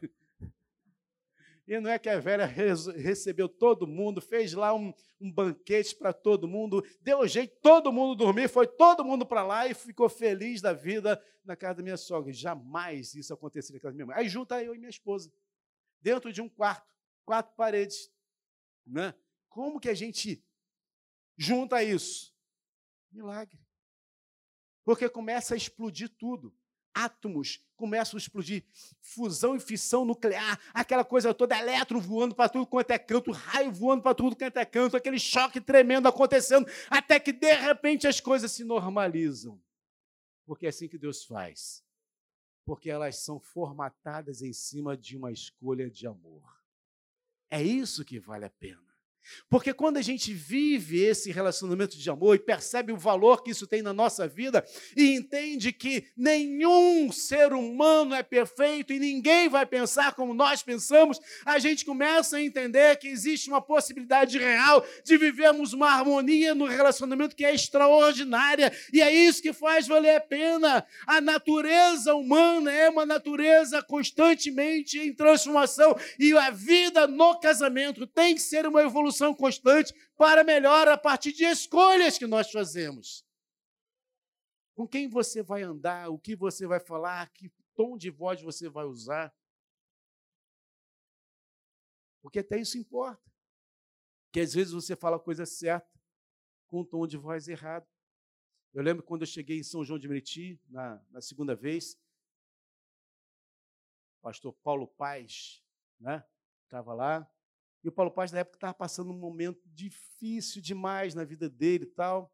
E 1.69 1.79
não 1.79 1.89
é 1.89 2.01
que 2.01 2.09
a 2.09 2.19
velha 2.19 2.47
recebeu 2.47 3.49
todo 3.49 3.87
mundo, 3.87 4.21
fez 4.21 4.55
lá 4.55 4.75
um, 4.75 4.93
um 5.21 5.31
banquete 5.31 5.95
para 5.95 6.13
todo 6.13 6.49
mundo, 6.49 6.85
deu 7.01 7.25
jeito, 7.29 7.57
todo 7.63 7.93
mundo 7.93 8.17
dormir, 8.17 8.49
foi 8.49 8.67
todo 8.67 9.05
mundo 9.05 9.25
para 9.25 9.45
lá 9.45 9.69
e 9.69 9.73
ficou 9.73 10.09
feliz 10.09 10.61
da 10.61 10.73
vida 10.73 11.23
na 11.45 11.55
casa 11.55 11.75
da 11.75 11.85
minha 11.85 11.97
sogra. 11.97 12.33
Jamais 12.33 13.15
isso 13.15 13.33
aconteceria 13.33 13.79
na 13.79 13.83
casa 13.83 13.93
da 13.93 13.97
minha 13.97 14.07
mãe. 14.07 14.17
Aí 14.17 14.29
junta 14.29 14.61
eu 14.61 14.75
e 14.75 14.79
minha 14.79 14.91
esposa, 14.91 15.33
dentro 16.01 16.33
de 16.33 16.43
um 16.43 16.49
quarto, 16.49 16.93
quatro 17.25 17.55
paredes. 17.55 18.11
Né? 18.85 19.15
Como 19.49 19.79
que 19.79 19.89
a 19.89 19.95
gente 19.95 20.43
junta 21.41 21.83
isso? 21.83 22.35
Milagre. 23.11 23.59
Porque 24.85 25.09
começa 25.09 25.55
a 25.55 25.57
explodir 25.57 26.11
tudo. 26.11 26.55
Átomos 26.93 27.65
começam 27.77 28.19
a 28.19 28.21
explodir, 28.21 28.65
fusão 29.01 29.55
e 29.55 29.61
fissão 29.61 30.05
nuclear, 30.05 30.61
aquela 30.75 31.05
coisa 31.05 31.33
toda, 31.33 31.57
elétron 31.57 32.01
voando 32.01 32.35
para 32.35 32.49
tudo 32.49 32.67
quanto 32.67 32.91
é 32.91 32.99
canto, 32.99 33.31
raio 33.31 33.73
voando 33.73 34.03
para 34.03 34.15
tudo 34.15 34.37
quanto 34.37 34.57
é 34.57 34.65
canto, 34.67 34.97
aquele 34.97 35.19
choque 35.19 35.61
tremendo 35.61 36.09
acontecendo, 36.09 36.67
até 36.91 37.19
que 37.21 37.33
de 37.33 37.55
repente 37.55 38.09
as 38.09 38.21
coisas 38.21 38.51
se 38.51 38.65
normalizam. 38.65 39.63
Porque 40.45 40.67
é 40.67 40.69
assim 40.69 40.89
que 40.89 40.99
Deus 40.99 41.25
faz. 41.25 41.83
Porque 42.65 42.91
elas 42.91 43.17
são 43.17 43.39
formatadas 43.39 44.43
em 44.43 44.53
cima 44.53 44.97
de 44.97 45.17
uma 45.17 45.31
escolha 45.31 45.89
de 45.89 46.09
amor. 46.09 46.61
É 47.49 47.63
isso 47.63 48.05
que 48.05 48.19
vale 48.19 48.45
a 48.45 48.51
pena. 48.51 48.90
Porque 49.49 49.73
quando 49.73 49.97
a 49.97 50.03
gente 50.03 50.33
vive 50.33 51.01
esse 51.01 51.31
relacionamento 51.31 51.97
de 51.97 52.11
amor 52.11 52.37
e 52.37 52.39
percebe 52.39 52.93
o 52.93 52.97
valor 52.97 53.43
que 53.43 53.51
isso 53.51 53.67
tem 53.67 53.83
na 53.83 53.93
nossa 53.93 54.27
vida 54.27 54.65
e 54.97 55.15
entende 55.15 55.73
que 55.73 56.05
nenhum 56.17 57.11
ser 57.13 57.53
humano 57.53 58.15
é 58.15 58.23
perfeito 58.23 58.93
e 58.93 58.99
ninguém 58.99 59.49
vai 59.49 59.67
pensar 59.67 60.15
como 60.15 60.35
nós 60.35 60.63
pensamos, 60.63 61.19
a 61.45 61.59
gente 61.59 61.85
começa 61.85 62.37
a 62.37 62.43
entender 62.43 62.97
que 62.97 63.09
existe 63.09 63.49
uma 63.49 63.61
possibilidade 63.61 64.39
real 64.39 64.85
de 65.05 65.17
vivermos 65.17 65.73
uma 65.73 65.91
harmonia 65.91 66.55
no 66.55 66.67
relacionamento 66.67 67.37
que 67.37 67.45
é 67.45 67.55
extraordinária 67.55 68.73
e 68.93 69.01
é 69.01 69.13
isso 69.13 69.43
que 69.43 69.53
faz 69.53 69.87
valer 69.87 70.17
a 70.17 70.21
pena. 70.21 70.85
A 71.07 71.21
natureza 71.21 72.15
humana 72.15 72.73
é 72.73 72.89
uma 72.89 73.07
natureza 73.07 73.83
constantemente 73.83 74.99
em 74.99 75.15
transformação 75.15 75.97
e 76.19 76.33
a 76.37 76.51
vida 76.51 77.07
no 77.07 77.39
casamento 77.39 78.07
tem 78.07 78.35
que 78.35 78.43
ser 78.43 78.67
uma 78.67 78.83
evolução 78.83 79.10
evolução 79.11 79.35
constante 79.35 79.93
para 80.17 80.45
melhor 80.45 80.89
a 80.89 80.97
partir 80.97 81.33
de 81.33 81.45
escolhas 81.45 82.17
que 82.17 82.27
nós 82.27 82.51
fazemos. 82.51 83.27
Com 84.75 84.87
quem 84.87 85.09
você 85.09 85.43
vai 85.43 85.63
andar, 85.63 86.09
o 86.09 86.19
que 86.19 86.37
você 86.37 86.67
vai 86.67 86.81
falar, 86.81 87.29
que 87.31 87.53
tom 87.75 87.99
de 87.99 88.11
voz 88.11 88.41
você 88.41 88.69
vai 88.69 88.85
usar. 88.85 89.35
Porque 92.23 92.39
até 92.39 92.59
isso 92.59 92.79
importa. 92.79 93.31
Que 94.33 94.41
às 94.41 94.55
vezes 94.55 94.73
você 94.73 94.95
fala 94.95 95.17
a 95.17 95.21
coisa 95.21 95.45
certa 95.45 95.91
com 96.69 96.81
um 96.81 96.85
tom 96.85 97.07
de 97.07 97.17
voz 97.17 97.49
errado. 97.49 97.87
Eu 98.73 98.83
lembro 98.83 99.03
quando 99.03 99.23
eu 99.23 99.27
cheguei 99.27 99.59
em 99.59 99.65
São 99.65 99.85
João 99.85 99.99
de 99.99 100.09
Meriti, 100.09 100.61
na, 100.69 101.05
na 101.11 101.21
segunda 101.21 101.57
vez, 101.57 101.99
pastor 104.23 104.53
Paulo 104.63 104.87
Paz, 104.87 105.65
né? 105.99 106.25
Estava 106.65 106.95
lá. 106.95 107.29
E 107.83 107.89
o 107.89 107.93
Paulo 107.93 108.11
Paz, 108.11 108.31
na 108.31 108.41
época, 108.41 108.57
estava 108.57 108.75
passando 108.75 109.11
um 109.11 109.19
momento 109.19 109.61
difícil 109.67 110.61
demais 110.61 111.15
na 111.15 111.25
vida 111.25 111.49
dele 111.49 111.85
e 111.85 111.91
tal. 111.91 112.33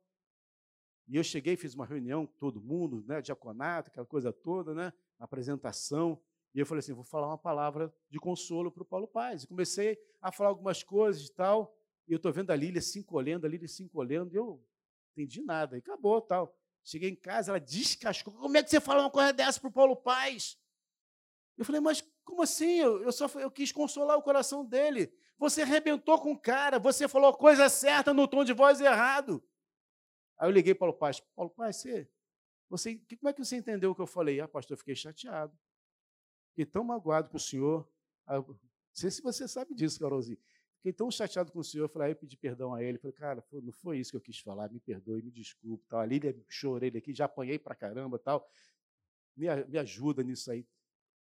E 1.08 1.16
eu 1.16 1.22
cheguei, 1.22 1.56
fiz 1.56 1.74
uma 1.74 1.86
reunião 1.86 2.26
com 2.26 2.36
todo 2.36 2.60
mundo, 2.60 3.04
né? 3.06 3.22
Diaconato, 3.22 3.90
aquela 3.90 4.06
coisa 4.06 4.32
toda, 4.32 4.74
né? 4.74 4.92
Apresentação. 5.18 6.20
E 6.52 6.58
eu 6.58 6.66
falei 6.66 6.80
assim: 6.80 6.92
vou 6.92 7.04
falar 7.04 7.28
uma 7.28 7.38
palavra 7.38 7.94
de 8.10 8.18
consolo 8.18 8.72
para 8.72 8.82
o 8.82 8.86
Paulo 8.86 9.06
Paz. 9.06 9.44
E 9.44 9.46
comecei 9.46 9.96
a 10.20 10.32
falar 10.32 10.48
algumas 10.48 10.82
coisas 10.82 11.28
e 11.28 11.32
tal. 11.32 11.76
E 12.08 12.12
eu 12.12 12.16
estou 12.16 12.32
vendo 12.32 12.50
a 12.50 12.56
Lília 12.56 12.80
se 12.80 12.98
encolhendo, 12.98 13.46
a 13.46 13.48
Lília 13.48 13.68
se 13.68 13.82
encolhendo, 13.82 14.32
e 14.34 14.36
eu 14.36 14.64
entendi 15.12 15.42
nada. 15.42 15.76
E 15.76 15.78
acabou 15.78 16.20
tal. 16.20 16.56
Cheguei 16.82 17.10
em 17.10 17.16
casa, 17.16 17.50
ela 17.50 17.60
descascou. 17.60 18.32
Como 18.34 18.56
é 18.56 18.62
que 18.62 18.70
você 18.70 18.80
fala 18.80 19.02
uma 19.02 19.10
coisa 19.10 19.32
dessa 19.32 19.60
para 19.60 19.68
o 19.68 19.72
Paulo 19.72 19.96
Paz? 19.96 20.58
Eu 21.56 21.64
falei, 21.64 21.80
mas 21.80 22.00
como 22.24 22.42
assim? 22.42 22.78
Eu, 22.78 23.02
eu 23.02 23.12
só 23.12 23.26
eu 23.38 23.50
quis 23.50 23.70
consolar 23.72 24.16
o 24.16 24.22
coração 24.22 24.64
dele. 24.64 25.12
Você 25.38 25.62
arrebentou 25.62 26.20
com 26.20 26.32
o 26.32 26.38
cara, 26.38 26.78
você 26.78 27.06
falou 27.06 27.34
coisa 27.34 27.68
certa 27.68 28.14
no 28.14 28.26
tom 28.26 28.44
de 28.44 28.52
voz 28.52 28.80
errado. 28.80 29.42
Aí 30.38 30.48
eu 30.48 30.52
liguei 30.52 30.74
para 30.74 30.88
o 30.88 30.92
Paulo 30.92 30.98
Paz. 30.98 31.20
Paulo 31.34 31.50
Paz, 31.50 31.76
você, 31.76 32.10
você, 32.68 33.00
como 33.18 33.28
é 33.28 33.32
que 33.32 33.44
você 33.44 33.56
entendeu 33.56 33.90
o 33.90 33.94
que 33.94 34.00
eu 34.00 34.06
falei? 34.06 34.40
Ah, 34.40 34.48
pastor, 34.48 34.74
eu 34.74 34.78
fiquei 34.78 34.94
chateado. 34.94 35.56
Fiquei 36.50 36.64
tão 36.64 36.82
magoado 36.84 37.28
com 37.28 37.36
o 37.36 37.40
senhor. 37.40 37.88
não 38.26 38.58
sei 38.92 39.10
se 39.10 39.20
você 39.20 39.46
sabe 39.46 39.74
disso, 39.74 40.00
Carolzinho. 40.00 40.38
Fiquei 40.76 40.92
tão 40.92 41.10
chateado 41.10 41.52
com 41.52 41.58
o 41.58 41.64
senhor, 41.64 41.84
eu 41.84 41.88
falei, 41.88 42.06
aí 42.06 42.12
eu 42.12 42.16
pedi 42.16 42.36
perdão 42.36 42.72
a 42.72 42.82
ele. 42.82 42.96
Falei, 42.96 43.14
cara, 43.14 43.44
não 43.52 43.72
foi 43.72 43.98
isso 43.98 44.10
que 44.10 44.16
eu 44.16 44.20
quis 44.20 44.38
falar, 44.38 44.70
me 44.70 44.80
perdoe, 44.80 45.20
me 45.22 45.30
desculpe. 45.30 45.84
Tal. 45.86 46.00
A 46.00 46.06
Lília 46.06 46.34
chorei 46.48 46.90
aqui, 46.96 47.12
já 47.12 47.26
apanhei 47.26 47.58
pra 47.58 47.74
caramba 47.74 48.18
tal. 48.18 48.48
Me, 49.36 49.46
me 49.66 49.78
ajuda 49.78 50.22
nisso 50.22 50.50
aí. 50.50 50.66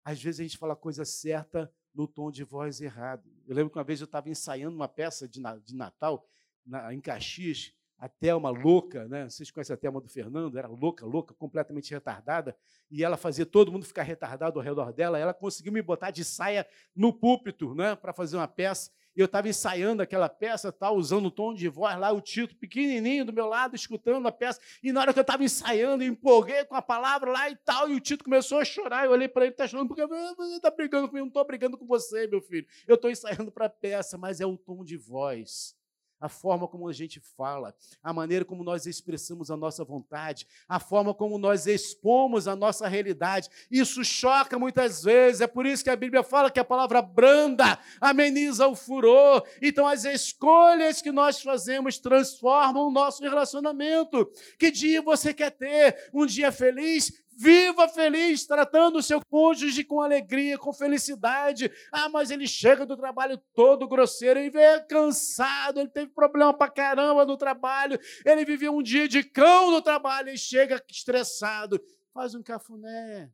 Às 0.04 0.22
vezes 0.22 0.40
a 0.40 0.42
gente 0.44 0.56
fala 0.56 0.76
coisa 0.76 1.04
certa 1.04 1.72
no 1.96 2.06
tom 2.06 2.30
de 2.30 2.44
voz 2.44 2.80
errado. 2.80 3.24
Eu 3.46 3.54
lembro 3.54 3.70
que 3.70 3.78
uma 3.78 3.84
vez 3.84 4.00
eu 4.00 4.04
estava 4.04 4.28
ensaiando 4.28 4.76
uma 4.76 4.86
peça 4.86 5.26
de, 5.26 5.40
de 5.64 5.74
Natal 5.74 6.24
na, 6.64 6.92
em 6.92 7.00
Caxias, 7.00 7.72
a 7.98 8.08
Thelma 8.08 8.50
louca, 8.50 9.08
né? 9.08 9.28
Vocês 9.28 9.50
conhecem 9.50 9.72
a 9.72 9.76
Thelma 9.76 10.02
do 10.02 10.08
Fernando? 10.08 10.58
Era 10.58 10.68
louca, 10.68 11.06
louca, 11.06 11.34
completamente 11.34 11.90
retardada, 11.90 12.54
e 12.90 13.02
ela 13.02 13.16
fazia 13.16 13.46
todo 13.46 13.72
mundo 13.72 13.86
ficar 13.86 14.02
retardado 14.02 14.58
ao 14.58 14.64
redor 14.64 14.92
dela. 14.92 15.18
Ela 15.18 15.32
conseguiu 15.32 15.72
me 15.72 15.80
botar 15.80 16.10
de 16.10 16.22
saia 16.22 16.66
no 16.94 17.12
púlpito, 17.12 17.74
né, 17.74 17.96
para 17.96 18.12
fazer 18.12 18.36
uma 18.36 18.46
peça 18.46 18.90
eu 19.20 19.26
estava 19.26 19.48
ensaiando 19.48 20.02
aquela 20.02 20.28
peça, 20.28 20.72
tal, 20.72 20.96
usando 20.96 21.26
o 21.26 21.30
tom 21.30 21.54
de 21.54 21.68
voz 21.68 21.98
lá, 21.98 22.12
o 22.12 22.20
título 22.20 22.58
pequenininho 22.58 23.24
do 23.24 23.32
meu 23.32 23.46
lado, 23.46 23.76
escutando 23.76 24.26
a 24.26 24.32
peça, 24.32 24.60
e 24.82 24.92
na 24.92 25.00
hora 25.00 25.12
que 25.12 25.18
eu 25.18 25.22
estava 25.22 25.44
ensaiando, 25.44 26.02
empolguei 26.02 26.64
com 26.64 26.74
a 26.74 26.82
palavra 26.82 27.30
lá 27.30 27.50
e 27.50 27.56
tal, 27.56 27.88
e 27.88 27.94
o 27.94 28.00
título 28.00 28.24
começou 28.24 28.58
a 28.58 28.64
chorar, 28.64 29.04
eu 29.04 29.12
olhei 29.12 29.28
para 29.28 29.44
ele, 29.44 29.52
está 29.52 29.66
chorando, 29.66 29.88
porque 29.88 30.06
você 30.06 30.56
está 30.56 30.70
brigando 30.70 31.08
comigo, 31.08 31.26
não 31.26 31.28
estou 31.28 31.46
brigando 31.46 31.78
com 31.78 31.86
você, 31.86 32.26
meu 32.26 32.40
filho, 32.40 32.66
eu 32.86 32.94
estou 32.96 33.10
ensaiando 33.10 33.52
para 33.52 33.66
a 33.66 33.70
peça, 33.70 34.18
mas 34.18 34.40
é 34.40 34.46
o 34.46 34.56
tom 34.56 34.84
de 34.84 34.96
voz 34.96 35.75
a 36.20 36.28
forma 36.28 36.66
como 36.66 36.88
a 36.88 36.92
gente 36.92 37.20
fala, 37.20 37.74
a 38.02 38.12
maneira 38.12 38.44
como 38.44 38.64
nós 38.64 38.86
expressamos 38.86 39.50
a 39.50 39.56
nossa 39.56 39.84
vontade, 39.84 40.46
a 40.68 40.80
forma 40.80 41.12
como 41.12 41.38
nós 41.38 41.66
expomos 41.66 42.48
a 42.48 42.56
nossa 42.56 42.88
realidade. 42.88 43.48
Isso 43.70 44.04
choca 44.04 44.58
muitas 44.58 45.02
vezes, 45.02 45.40
é 45.40 45.46
por 45.46 45.66
isso 45.66 45.84
que 45.84 45.90
a 45.90 45.96
Bíblia 45.96 46.22
fala 46.22 46.50
que 46.50 46.60
a 46.60 46.64
palavra 46.64 47.02
branda 47.02 47.78
ameniza 48.00 48.66
o 48.66 48.74
furor. 48.74 49.46
Então, 49.60 49.86
as 49.86 50.04
escolhas 50.04 51.02
que 51.02 51.12
nós 51.12 51.42
fazemos 51.42 51.98
transformam 51.98 52.88
o 52.88 52.90
nosso 52.90 53.22
relacionamento. 53.22 54.30
Que 54.58 54.70
dia 54.70 55.02
você 55.02 55.34
quer 55.34 55.50
ter? 55.50 56.10
Um 56.12 56.26
dia 56.26 56.50
feliz? 56.50 57.25
Viva 57.38 57.86
feliz, 57.86 58.46
tratando 58.46 58.96
o 58.96 59.02
seu 59.02 59.20
cônjuge 59.26 59.84
com 59.84 60.00
alegria, 60.00 60.56
com 60.56 60.72
felicidade. 60.72 61.70
Ah, 61.92 62.08
mas 62.08 62.30
ele 62.30 62.46
chega 62.46 62.86
do 62.86 62.96
trabalho 62.96 63.36
todo 63.54 63.86
grosseiro, 63.86 64.40
ele 64.40 64.48
vem 64.48 64.86
cansado, 64.86 65.78
ele 65.78 65.90
teve 65.90 66.10
problema 66.12 66.56
pra 66.56 66.70
caramba 66.70 67.26
no 67.26 67.36
trabalho, 67.36 68.00
ele 68.24 68.42
viveu 68.46 68.74
um 68.74 68.82
dia 68.82 69.06
de 69.06 69.22
cão 69.22 69.70
no 69.70 69.82
trabalho 69.82 70.30
e 70.30 70.38
chega 70.38 70.82
estressado. 70.90 71.78
Faz 72.14 72.34
um 72.34 72.42
cafuné. 72.42 73.30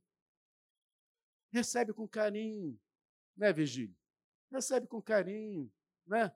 Recebe 1.53 1.93
com 1.93 2.09
carinho, 2.09 2.77
né, 3.37 3.53
Virgílio? 3.53 3.95
Recebe 4.51 4.88
com 4.88 5.01
carinho, 5.01 5.73
né? 6.05 6.33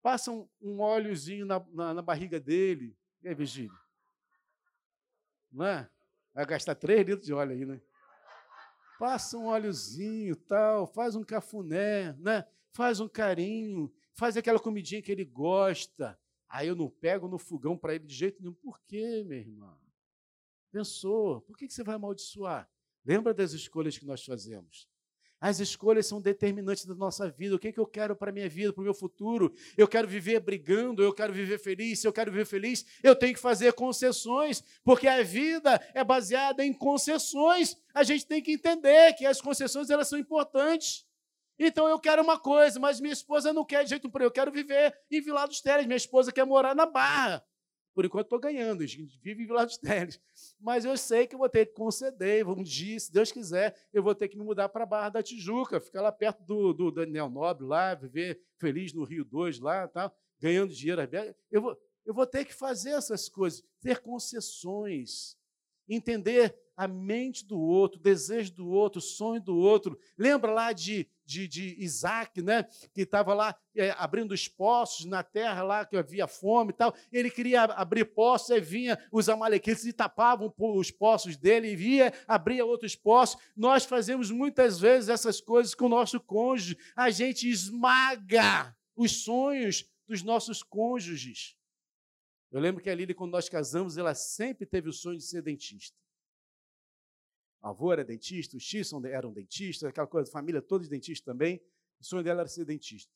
Passa 0.00 0.30
um, 0.30 0.48
um 0.60 0.78
óleozinho 0.78 1.46
na, 1.46 1.58
na, 1.72 1.94
na 1.94 2.02
barriga 2.02 2.38
dele, 2.38 2.96
né, 3.20 3.34
Virgílio? 3.34 3.76
Não 5.50 5.66
é? 5.66 5.90
Vai 6.34 6.44
gastar 6.44 6.74
três 6.74 7.06
litros 7.06 7.26
de 7.26 7.32
óleo 7.32 7.52
aí, 7.52 7.64
né? 7.64 7.80
Passa 8.98 9.38
um 9.38 9.46
óleozinho, 9.46 10.34
tal, 10.34 10.86
faz 10.86 11.14
um 11.14 11.22
cafuné, 11.22 12.12
né? 12.14 12.44
Faz 12.72 12.98
um 12.98 13.08
carinho, 13.08 13.92
faz 14.12 14.36
aquela 14.36 14.58
comidinha 14.58 15.00
que 15.00 15.12
ele 15.12 15.24
gosta. 15.24 16.18
Aí 16.48 16.68
eu 16.68 16.74
não 16.74 16.90
pego 16.90 17.28
no 17.28 17.38
fogão 17.38 17.76
para 17.76 17.94
ele 17.94 18.04
de 18.04 18.14
jeito 18.14 18.40
nenhum. 18.40 18.54
Por 18.54 18.80
quê, 18.80 19.22
meu 19.24 19.38
irmão? 19.38 19.78
Pensou, 20.72 21.40
por 21.42 21.56
que 21.56 21.68
você 21.68 21.84
vai 21.84 21.94
amaldiçoar? 21.94 22.68
Lembra 23.04 23.32
das 23.32 23.52
escolhas 23.52 23.96
que 23.96 24.04
nós 24.04 24.24
fazemos. 24.24 24.88
As 25.44 25.60
escolhas 25.60 26.06
são 26.06 26.22
determinantes 26.22 26.86
da 26.86 26.94
nossa 26.94 27.28
vida. 27.28 27.54
O 27.54 27.58
que, 27.58 27.68
é 27.68 27.72
que 27.72 27.78
eu 27.78 27.84
quero 27.86 28.16
para 28.16 28.30
a 28.30 28.32
minha 28.32 28.48
vida, 28.48 28.72
para 28.72 28.80
o 28.80 28.84
meu 28.84 28.94
futuro? 28.94 29.52
Eu 29.76 29.86
quero 29.86 30.08
viver 30.08 30.40
brigando, 30.40 31.02
eu 31.02 31.12
quero 31.12 31.34
viver 31.34 31.58
feliz. 31.58 32.00
Se 32.00 32.08
eu 32.08 32.14
quero 32.14 32.30
viver 32.32 32.46
feliz, 32.46 32.82
eu 33.02 33.14
tenho 33.14 33.34
que 33.34 33.40
fazer 33.40 33.74
concessões, 33.74 34.64
porque 34.82 35.06
a 35.06 35.22
vida 35.22 35.78
é 35.92 36.02
baseada 36.02 36.64
em 36.64 36.72
concessões. 36.72 37.76
A 37.92 38.02
gente 38.02 38.26
tem 38.26 38.40
que 38.40 38.52
entender 38.52 39.12
que 39.18 39.26
as 39.26 39.38
concessões 39.38 39.90
elas 39.90 40.08
são 40.08 40.18
importantes. 40.18 41.04
Então 41.58 41.86
eu 41.86 42.00
quero 42.00 42.22
uma 42.22 42.38
coisa, 42.38 42.80
mas 42.80 42.98
minha 42.98 43.12
esposa 43.12 43.52
não 43.52 43.66
quer 43.66 43.84
de 43.84 43.90
jeito 43.90 44.10
nenhum. 44.10 44.24
Eu 44.24 44.30
quero 44.30 44.50
viver 44.50 44.98
em 45.10 45.20
Vila 45.20 45.44
dos 45.46 45.60
Teles. 45.60 45.84
Minha 45.84 45.98
esposa 45.98 46.32
quer 46.32 46.46
morar 46.46 46.74
na 46.74 46.86
Barra. 46.86 47.44
Por 47.94 48.04
enquanto 48.04 48.26
estou 48.26 48.40
ganhando, 48.40 48.82
a 48.82 48.86
gente 48.86 49.18
vive 49.22 49.44
em 49.44 49.46
Vila 49.46 49.64
dos 49.64 49.78
Teles. 49.78 50.20
Mas 50.60 50.84
eu 50.84 50.96
sei 50.98 51.26
que 51.26 51.34
eu 51.34 51.38
vou 51.38 51.48
ter 51.48 51.66
que 51.66 51.74
conceder, 51.74 52.46
um 52.46 52.62
dia, 52.62 52.98
se 52.98 53.12
Deus 53.12 53.30
quiser, 53.30 53.74
eu 53.92 54.02
vou 54.02 54.14
ter 54.14 54.28
que 54.28 54.36
me 54.36 54.44
mudar 54.44 54.68
para 54.68 54.82
a 54.82 54.86
Barra 54.86 55.10
da 55.10 55.22
Tijuca, 55.22 55.78
ficar 55.78 56.02
lá 56.02 56.10
perto 56.10 56.42
do, 56.42 56.72
do 56.72 56.90
Daniel 56.90 57.30
Nobre, 57.30 57.64
lá, 57.64 57.94
viver 57.94 58.40
feliz 58.58 58.92
no 58.92 59.04
Rio 59.04 59.24
2, 59.24 59.60
lá, 59.60 59.86
tal, 59.86 60.12
ganhando 60.40 60.74
dinheiro. 60.74 61.00
Eu 61.50 61.62
vou, 61.62 61.80
eu 62.04 62.12
vou 62.12 62.26
ter 62.26 62.44
que 62.44 62.52
fazer 62.52 62.90
essas 62.90 63.28
coisas, 63.28 63.62
ter 63.80 64.00
concessões, 64.00 65.36
entender 65.88 66.63
a 66.76 66.88
mente 66.88 67.44
do 67.44 67.58
outro, 67.58 67.98
o 67.98 68.02
desejo 68.02 68.52
do 68.52 68.68
outro, 68.68 68.98
o 68.98 69.02
sonho 69.02 69.40
do 69.40 69.56
outro. 69.56 69.98
Lembra 70.18 70.50
lá 70.50 70.72
de, 70.72 71.08
de, 71.24 71.46
de 71.46 71.76
Isaac, 71.78 72.42
né? 72.42 72.64
que 72.92 73.02
estava 73.02 73.32
lá 73.34 73.56
é, 73.76 73.94
abrindo 73.98 74.32
os 74.32 74.48
poços 74.48 75.04
na 75.04 75.22
terra, 75.22 75.62
lá 75.62 75.84
que 75.84 75.96
havia 75.96 76.26
fome 76.26 76.70
e 76.70 76.74
tal. 76.74 76.94
Ele 77.12 77.30
queria 77.30 77.64
abrir 77.64 78.04
poços, 78.06 78.50
e 78.50 78.60
vinha 78.60 78.98
os 79.12 79.28
amalequitas 79.28 79.84
e 79.84 79.92
tapavam 79.92 80.52
os 80.58 80.90
poços 80.90 81.36
dele, 81.36 81.68
e 81.68 81.76
via, 81.76 82.12
abria 82.26 82.64
outros 82.64 82.96
poços. 82.96 83.40
Nós 83.56 83.84
fazemos 83.84 84.30
muitas 84.30 84.78
vezes 84.80 85.08
essas 85.08 85.40
coisas 85.40 85.74
com 85.74 85.86
o 85.86 85.90
nosso 85.90 86.20
cônjuge. 86.20 86.76
A 86.96 87.10
gente 87.10 87.48
esmaga 87.48 88.76
os 88.96 89.22
sonhos 89.24 89.90
dos 90.06 90.22
nossos 90.22 90.62
cônjuges. 90.62 91.56
Eu 92.50 92.60
lembro 92.60 92.80
que 92.80 92.88
a 92.88 92.94
Lili, 92.94 93.14
quando 93.14 93.32
nós 93.32 93.48
casamos, 93.48 93.98
ela 93.98 94.14
sempre 94.14 94.64
teve 94.64 94.88
o 94.88 94.92
sonho 94.92 95.18
de 95.18 95.24
ser 95.24 95.42
dentista. 95.42 95.98
O 97.64 97.68
avô 97.68 97.90
era 97.94 98.04
dentista, 98.04 98.58
os 98.58 98.62
X 98.62 98.92
eram 99.10 99.32
dentistas, 99.32 99.88
aquela 99.88 100.06
coisa, 100.06 100.30
família 100.30 100.60
toda 100.60 100.84
de 100.84 100.90
dentista 100.90 101.32
também. 101.32 101.64
O 101.98 102.04
sonho 102.04 102.22
dela 102.22 102.42
era 102.42 102.48
ser 102.48 102.66
dentista. 102.66 103.10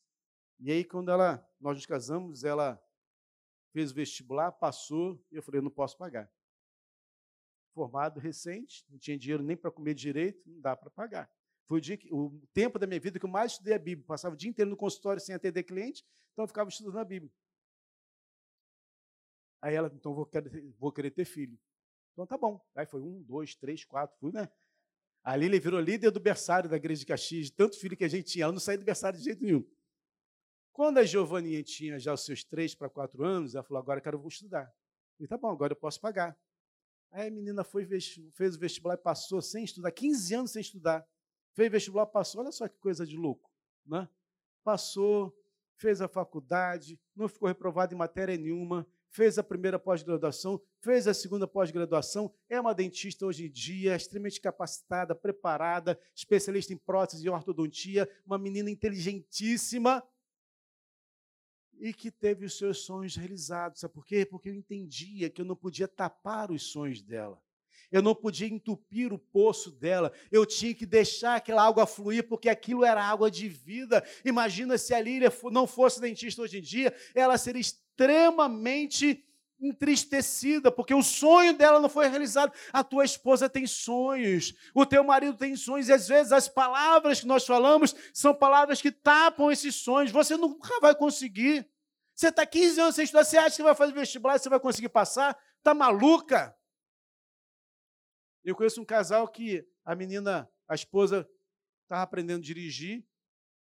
E 0.59 0.71
aí, 0.71 0.83
quando 0.83 1.11
ela, 1.11 1.47
nós 1.61 1.75
nos 1.75 1.85
casamos, 1.85 2.43
ela 2.43 2.83
fez 3.71 3.91
o 3.91 3.93
vestibular, 3.93 4.51
passou, 4.51 5.23
e 5.31 5.35
eu 5.35 5.43
falei, 5.43 5.59
eu 5.59 5.63
não 5.63 5.69
posso 5.69 5.95
pagar. 5.95 6.27
Formado 7.75 8.19
recente, 8.19 8.83
não 8.89 8.97
tinha 8.97 9.15
dinheiro 9.19 9.43
nem 9.43 9.55
para 9.55 9.69
comer 9.69 9.93
direito, 9.93 10.41
não 10.49 10.59
dá 10.59 10.75
para 10.75 10.89
pagar. 10.89 11.31
Foi 11.67 11.79
o, 11.79 11.83
que, 11.83 12.11
o 12.11 12.41
tempo 12.51 12.79
da 12.79 12.87
minha 12.87 12.99
vida 12.99 13.19
que 13.19 13.25
eu 13.27 13.29
mais 13.29 13.51
estudei 13.51 13.75
a 13.75 13.79
Bíblia. 13.79 14.07
Passava 14.07 14.33
o 14.33 14.37
dia 14.37 14.49
inteiro 14.49 14.71
no 14.71 14.75
consultório 14.75 15.21
sem 15.21 15.35
atender 15.35 15.61
cliente, 15.61 16.03
então 16.33 16.41
eu 16.41 16.47
ficava 16.47 16.67
estudando 16.71 16.97
a 16.97 17.05
Bíblia. 17.05 17.31
Aí 19.61 19.75
ela, 19.75 19.91
então 19.93 20.15
vou 20.15 20.27
vou 20.79 20.91
querer 20.91 21.11
ter 21.11 21.25
filho. 21.25 21.55
Então 22.19 22.27
tá 22.27 22.37
bom. 22.37 22.59
Aí 22.75 22.85
foi 22.85 23.01
um, 23.01 23.21
dois, 23.21 23.55
três, 23.55 23.85
quatro, 23.85 24.17
fui, 24.19 24.33
né? 24.33 24.49
A 25.23 25.37
Lília 25.37 25.57
virou 25.57 25.79
líder 25.79 26.11
do 26.11 26.19
berçário 26.19 26.69
da 26.69 26.75
igreja 26.75 26.99
de 26.99 27.05
Caxias, 27.05 27.45
de 27.45 27.53
tanto 27.53 27.79
filho 27.79 27.95
que 27.95 28.03
a 28.03 28.09
gente 28.09 28.29
tinha. 28.29 28.43
Ela 28.43 28.51
não 28.51 28.59
saía 28.59 28.77
do 28.77 28.83
berçário 28.83 29.17
de 29.17 29.23
jeito 29.23 29.41
nenhum. 29.41 29.65
Quando 30.73 30.97
a 30.97 31.03
Giovaninha 31.03 31.63
tinha 31.63 31.97
já 31.97 32.13
os 32.13 32.25
seus 32.25 32.43
três 32.43 32.75
para 32.75 32.89
quatro 32.89 33.23
anos, 33.23 33.55
ela 33.55 33.63
falou: 33.63 33.81
agora 33.81 33.99
eu 33.99 34.03
quero 34.03 34.27
estudar. 34.27 34.69
Falei, 35.15 35.29
tá 35.29 35.37
bom, 35.37 35.49
agora 35.49 35.71
eu 35.71 35.77
posso 35.77 36.01
pagar. 36.01 36.37
Aí 37.09 37.29
a 37.29 37.31
menina 37.31 37.63
foi, 37.63 37.87
fez 38.33 38.55
o 38.57 38.59
vestibular 38.59 38.95
e 38.95 38.97
passou 38.97 39.41
sem 39.41 39.63
estudar, 39.63 39.89
15 39.89 40.35
anos 40.35 40.51
sem 40.51 40.61
estudar. 40.61 41.07
Fez 41.53 41.71
vestibular, 41.71 42.05
passou, 42.05 42.41
olha 42.41 42.51
só 42.51 42.67
que 42.67 42.77
coisa 42.79 43.05
de 43.05 43.15
louco. 43.15 43.49
Né? 43.85 44.09
Passou, 44.61 45.33
fez 45.77 46.01
a 46.01 46.07
faculdade, 46.09 46.99
não 47.15 47.29
ficou 47.29 47.47
reprovado 47.47 47.93
em 47.93 47.97
matéria 47.97 48.37
nenhuma, 48.37 48.85
fez 49.09 49.37
a 49.37 49.43
primeira 49.43 49.79
pós-graduação, 49.79 50.61
fez 50.79 51.07
a 51.07 51.13
segunda 51.13 51.47
pós-graduação, 51.47 52.33
é 52.47 52.59
uma 52.59 52.73
dentista 52.73 53.25
hoje 53.25 53.47
em 53.47 53.51
dia, 53.51 53.95
extremamente 53.95 54.39
capacitada, 54.39 55.15
preparada, 55.15 55.99
especialista 56.15 56.73
em 56.73 56.77
prótese 56.77 57.25
e 57.25 57.29
ortodontia, 57.29 58.09
uma 58.25 58.37
menina 58.37 58.69
inteligentíssima 58.69 60.03
e 61.79 61.93
que 61.93 62.11
teve 62.11 62.45
os 62.45 62.57
seus 62.57 62.79
sonhos 62.79 63.15
realizados. 63.15 63.79
Sabe 63.79 63.93
por 63.93 64.05
quê? 64.05 64.25
Porque 64.25 64.49
eu 64.49 64.53
entendia 64.53 65.29
que 65.29 65.41
eu 65.41 65.45
não 65.45 65.55
podia 65.55 65.87
tapar 65.87 66.51
os 66.51 66.71
sonhos 66.71 67.01
dela. 67.01 67.41
Eu 67.91 68.01
não 68.01 68.13
podia 68.13 68.47
entupir 68.47 69.11
o 69.11 69.17
poço 69.17 69.71
dela. 69.71 70.11
Eu 70.31 70.45
tinha 70.45 70.75
que 70.75 70.85
deixar 70.85 71.37
aquela 71.37 71.65
água 71.65 71.87
fluir, 71.87 72.27
porque 72.27 72.49
aquilo 72.49 72.85
era 72.85 73.03
água 73.03 73.31
de 73.31 73.47
vida. 73.47 74.05
Imagina 74.23 74.77
se 74.77 74.93
a 74.93 75.01
Lília 75.01 75.31
não 75.51 75.65
fosse 75.65 75.99
dentista 75.99 76.41
hoje 76.41 76.59
em 76.59 76.61
dia, 76.61 76.93
ela 77.15 77.37
seria 77.37 77.61
extremamente 77.99 79.25
entristecida, 79.61 80.71
porque 80.71 80.93
o 80.93 81.03
sonho 81.03 81.53
dela 81.53 81.81
não 81.81 81.89
foi 81.89 82.07
realizado. 82.07 82.53
A 82.71 82.81
tua 82.81 83.03
esposa 83.03 83.49
tem 83.49 83.67
sonhos, 83.67 84.53
o 84.73 84.85
teu 84.85 85.03
marido 85.03 85.35
tem 85.37 85.53
sonhos, 85.57 85.89
e 85.89 85.93
às 85.93 86.07
vezes 86.07 86.31
as 86.31 86.47
palavras 86.47 87.19
que 87.19 87.27
nós 87.27 87.45
falamos 87.45 87.93
são 88.13 88.33
palavras 88.33 88.81
que 88.81 88.89
tapam 88.89 89.51
esses 89.51 89.75
sonhos. 89.75 90.11
Você 90.11 90.37
nunca 90.37 90.79
vai 90.79 90.95
conseguir. 90.95 91.69
Você 92.15 92.29
está 92.29 92.45
15 92.45 92.81
anos 92.81 92.95
sem 92.95 93.03
estudar, 93.03 93.25
você 93.25 93.37
acha 93.37 93.57
que 93.57 93.63
vai 93.63 93.75
fazer 93.75 93.93
vestibular 93.93 94.35
e 94.35 94.39
você 94.39 94.49
vai 94.49 94.59
conseguir 94.59 94.89
passar? 94.89 95.37
Está 95.57 95.73
maluca? 95.73 96.55
Eu 98.43 98.55
conheço 98.55 98.81
um 98.81 98.85
casal 98.85 99.27
que 99.27 99.65
a 99.85 99.93
menina, 99.93 100.49
a 100.67 100.75
esposa, 100.75 101.29
estava 101.83 102.03
aprendendo 102.03 102.39
a 102.39 102.45
dirigir, 102.45 103.05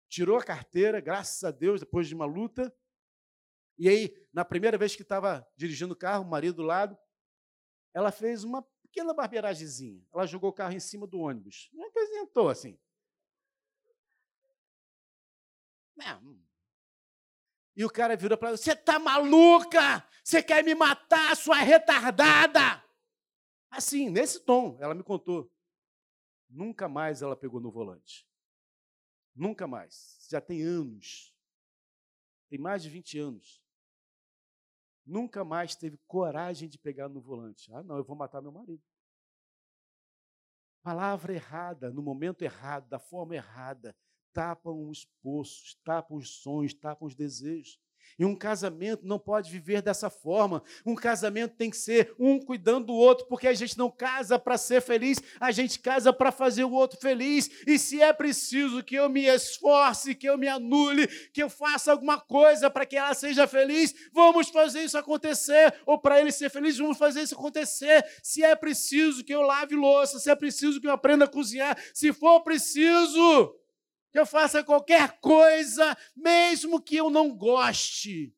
tirou 0.09 0.39
a 0.39 0.45
carteira, 0.45 1.01
graças 1.01 1.45
a 1.45 1.51
Deus, 1.51 1.81
depois 1.81 2.09
de 2.09 2.15
uma 2.15 2.27
luta, 2.27 2.75
e 3.79 3.89
aí, 3.89 4.29
na 4.33 4.45
primeira 4.45 4.77
vez 4.77 4.95
que 4.95 5.03
estava 5.03 5.47
dirigindo 5.57 5.95
o 5.95 5.97
carro, 5.97 6.25
o 6.25 6.29
marido 6.29 6.57
do 6.57 6.63
lado, 6.63 6.97
ela 7.95 8.11
fez 8.11 8.45
uma 8.45 8.63
pequena 8.83 9.15
barbeiragemzinha. 9.15 10.05
Ela 10.13 10.27
jogou 10.27 10.51
o 10.51 10.53
carro 10.53 10.75
em 10.75 10.81
cima 10.81 11.07
do 11.07 11.21
ônibus. 11.21 11.71
Não 11.73 11.89
apresentou 11.89 12.49
assim. 12.49 12.79
Não. 15.97 16.41
E 17.75 17.85
o 17.85 17.91
cara 17.91 18.17
virou 18.17 18.37
para 18.37 18.49
ela: 18.49 18.57
Você 18.57 18.73
está 18.73 18.99
maluca? 18.99 20.07
Você 20.23 20.43
quer 20.43 20.63
me 20.63 20.75
matar, 20.75 21.35
sua 21.37 21.57
retardada? 21.57 22.85
Assim, 23.71 24.11
nesse 24.11 24.41
tom, 24.41 24.77
ela 24.81 24.95
me 24.95 25.03
contou. 25.03 25.51
Nunca 26.49 26.87
mais 26.89 27.23
ela 27.23 27.35
pegou 27.35 27.61
no 27.61 27.71
volante. 27.71 28.29
Nunca 29.35 29.67
mais. 29.67 30.27
Já 30.29 30.41
tem 30.41 30.63
anos. 30.63 31.35
Tem 32.51 32.59
mais 32.59 32.83
de 32.83 32.91
20 32.91 33.19
anos 33.19 33.62
nunca 35.05 35.45
mais 35.45 35.75
teve 35.75 35.99
coragem 36.07 36.69
de 36.69 36.79
pegar 36.79 37.09
no 37.09 37.21
volante. 37.21 37.73
Ah, 37.73 37.83
não, 37.83 37.97
eu 37.97 38.05
vou 38.05 38.17
matar 38.17 38.41
meu 38.41 38.53
marido. 38.53 38.83
Palavra 40.83 41.33
errada, 41.33 41.91
no 41.91 42.03
momento 42.03 42.43
errado, 42.43 42.89
da 42.89 42.99
forma 42.99 43.37
errada, 43.37 43.97
tapam 44.33 44.89
os 44.89 45.05
poços, 45.23 45.77
tapam 45.85 46.17
os 46.17 46.43
sonhos, 46.43 46.75
tapam 46.75 47.07
os 47.07 47.15
desejos. 47.15 47.79
E 48.19 48.25
um 48.25 48.35
casamento 48.35 49.07
não 49.07 49.19
pode 49.19 49.51
viver 49.51 49.83
dessa 49.83 50.11
forma. 50.11 50.63
Um 50.85 50.95
casamento 50.95 51.57
tem 51.57 51.71
que 51.71 51.77
ser 51.77 52.15
um 52.19 52.39
cuidando 52.39 52.87
do 52.87 52.95
outro, 52.95 53.27
porque 53.27 53.47
a 53.47 53.55
gente 53.55 53.79
não 53.79 53.91
casa 53.91 54.39
para 54.39 54.59
ser 54.59 54.81
feliz, 54.81 55.19
a 55.41 55.51
gente 55.51 55.79
casa 55.79 56.13
para 56.13 56.31
fazer 56.31 56.65
o 56.65 56.73
outro 56.73 56.99
feliz. 57.01 57.51
E 57.67 57.79
se 57.79 58.01
é 58.01 58.13
preciso 58.13 58.83
que 58.83 58.95
eu 58.95 59.09
me 59.09 59.27
esforce, 59.27 60.15
que 60.15 60.29
eu 60.29 60.39
me 60.39 60.49
anule, 60.49 61.07
que 61.33 61.43
eu 61.43 61.51
faça 61.51 61.93
alguma 61.93 62.21
coisa 62.21 62.71
para 62.71 62.87
que 62.87 62.97
ela 62.97 63.15
seja 63.15 63.47
feliz, 63.47 63.95
vamos 64.13 64.49
fazer 64.49 64.83
isso 64.83 64.99
acontecer. 64.99 65.75
Ou 65.87 65.99
para 65.99 66.21
ele 66.21 66.33
ser 66.33 66.51
feliz, 66.51 66.77
vamos 66.79 66.99
fazer 66.99 67.23
isso 67.23 67.35
acontecer. 67.35 68.05
Se 68.23 68.43
é 68.43 68.55
preciso 68.55 69.25
que 69.25 69.35
eu 69.35 69.43
lave 69.43 69.75
louça, 69.75 70.19
se 70.19 70.31
é 70.31 70.35
preciso 70.35 70.81
que 70.81 70.87
eu 70.87 70.93
aprenda 70.93 71.25
a 71.25 71.29
cozinhar, 71.29 71.77
se 71.95 72.13
for 72.13 72.41
preciso 72.41 73.62
que 74.13 74.19
eu 74.19 74.27
faça 74.27 74.63
qualquer 74.63 75.19
coisa, 75.21 75.97
mesmo 76.15 76.81
que 76.83 76.97
eu 76.97 77.09
não 77.09 77.35
goste. 77.35 78.37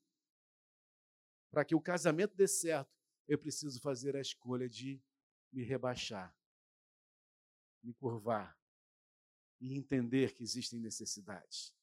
Para 1.50 1.64
que 1.64 1.74
o 1.74 1.80
casamento 1.80 2.36
dê 2.36 2.46
certo, 2.46 2.96
eu 3.26 3.36
preciso 3.36 3.80
fazer 3.80 4.14
a 4.14 4.20
escolha 4.20 4.68
de 4.68 5.02
me 5.52 5.64
rebaixar, 5.64 6.34
me 7.82 7.92
curvar 7.92 8.56
e 9.60 9.76
entender 9.76 10.32
que 10.32 10.44
existem 10.44 10.78
necessidades. 10.78 11.74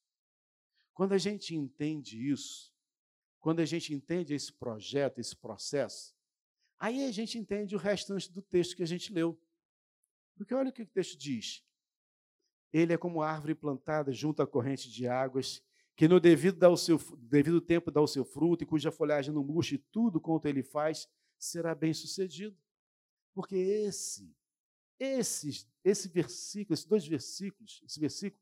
Quando 0.93 1.13
a 1.13 1.17
gente 1.17 1.53
entende 1.53 2.29
isso, 2.29 2.73
quando 3.39 3.59
a 3.59 3.65
gente 3.65 3.93
entende 3.93 4.33
esse 4.33 4.53
projeto, 4.53 5.19
esse 5.19 5.35
processo, 5.35 6.15
aí 6.79 7.03
a 7.03 7.11
gente 7.11 7.37
entende 7.37 7.75
o 7.75 7.79
restante 7.79 8.31
do 8.31 8.41
texto 8.41 8.75
que 8.75 8.83
a 8.83 8.87
gente 8.87 9.11
leu. 9.11 9.37
Porque 10.35 10.53
olha 10.53 10.69
o 10.69 10.73
que 10.73 10.83
o 10.83 10.87
texto 10.87 11.17
diz: 11.17 11.65
ele 12.71 12.93
é 12.93 12.97
como 12.97 13.21
árvore 13.21 13.55
plantada 13.55 14.11
junto 14.11 14.41
à 14.41 14.47
corrente 14.47 14.89
de 14.89 15.07
águas, 15.07 15.63
que 15.95 16.07
no 16.07 16.19
devido, 16.19 16.57
dá 16.57 16.69
o 16.69 16.77
seu, 16.77 16.97
devido 17.17 17.59
tempo 17.61 17.91
dá 17.91 18.01
o 18.01 18.07
seu 18.07 18.23
fruto, 18.23 18.63
e 18.63 18.67
cuja 18.67 18.91
folhagem 18.91 19.33
não 19.33 19.43
murcha, 19.43 19.75
e 19.75 19.77
tudo 19.77 20.21
quanto 20.21 20.45
ele 20.47 20.63
faz 20.63 21.07
será 21.37 21.75
bem 21.75 21.93
sucedido. 21.93 22.57
Porque 23.33 23.55
esse, 23.55 24.35
esses, 24.99 25.67
esse 25.83 26.07
versículo, 26.07 26.73
esses 26.73 26.85
dois 26.85 27.07
versículos, 27.07 27.81
esse 27.83 27.99
versículo, 27.99 28.41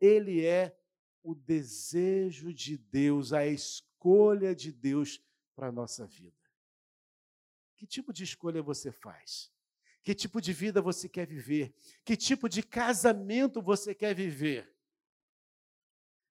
ele 0.00 0.44
é 0.44 0.76
o 1.22 1.34
desejo 1.34 2.52
de 2.52 2.76
Deus, 2.76 3.32
a 3.32 3.46
escolha 3.46 4.54
de 4.54 4.70
Deus 4.70 5.22
para 5.54 5.68
a 5.68 5.72
nossa 5.72 6.06
vida. 6.06 6.36
Que 7.76 7.86
tipo 7.86 8.12
de 8.12 8.24
escolha 8.24 8.62
você 8.62 8.92
faz? 8.92 9.53
Que 10.04 10.14
tipo 10.14 10.38
de 10.38 10.52
vida 10.52 10.82
você 10.82 11.08
quer 11.08 11.26
viver? 11.26 11.74
Que 12.04 12.14
tipo 12.14 12.46
de 12.46 12.62
casamento 12.62 13.62
você 13.62 13.94
quer 13.94 14.14
viver? 14.14 14.70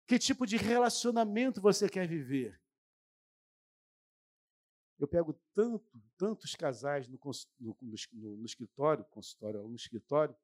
Que 0.05 0.19
tipo 0.19 0.45
de 0.45 0.57
relacionamento 0.57 1.59
você 1.59 1.89
quer 1.89 2.07
viver? 2.07 2.62
Eu 4.99 5.07
pego 5.07 5.33
tanto, 5.55 5.83
tantos 6.15 6.55
casais 6.55 7.07
no, 7.07 7.19
no, 7.59 7.77
no, 7.81 8.38
no 8.38 8.45
escritório, 8.45 9.03
consultório, 9.05 9.67
no 9.67 9.75
escritório, 9.75 10.36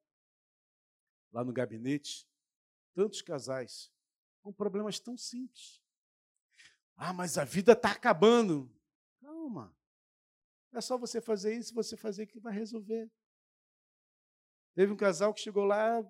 lá 1.31 1.43
no 1.43 1.53
gabinete, 1.53 2.27
tantos 2.95 3.21
casais 3.21 3.91
com 4.41 4.51
problemas 4.51 4.99
tão 4.99 5.15
simples. 5.15 5.79
Ah, 6.95 7.13
mas 7.13 7.37
a 7.37 7.45
vida 7.45 7.73
está 7.73 7.91
acabando. 7.91 8.69
Calma. 9.21 9.73
É 10.73 10.81
só 10.81 10.97
você 10.97 11.21
fazer 11.21 11.55
isso, 11.55 11.73
você 11.73 11.95
fazer 11.95 12.25
que 12.25 12.39
vai 12.39 12.53
resolver. 12.53 13.09
Teve 14.79 14.93
um 14.93 14.95
casal 14.95 15.33
que 15.33 15.41
chegou 15.41 15.65
lá 15.65 16.01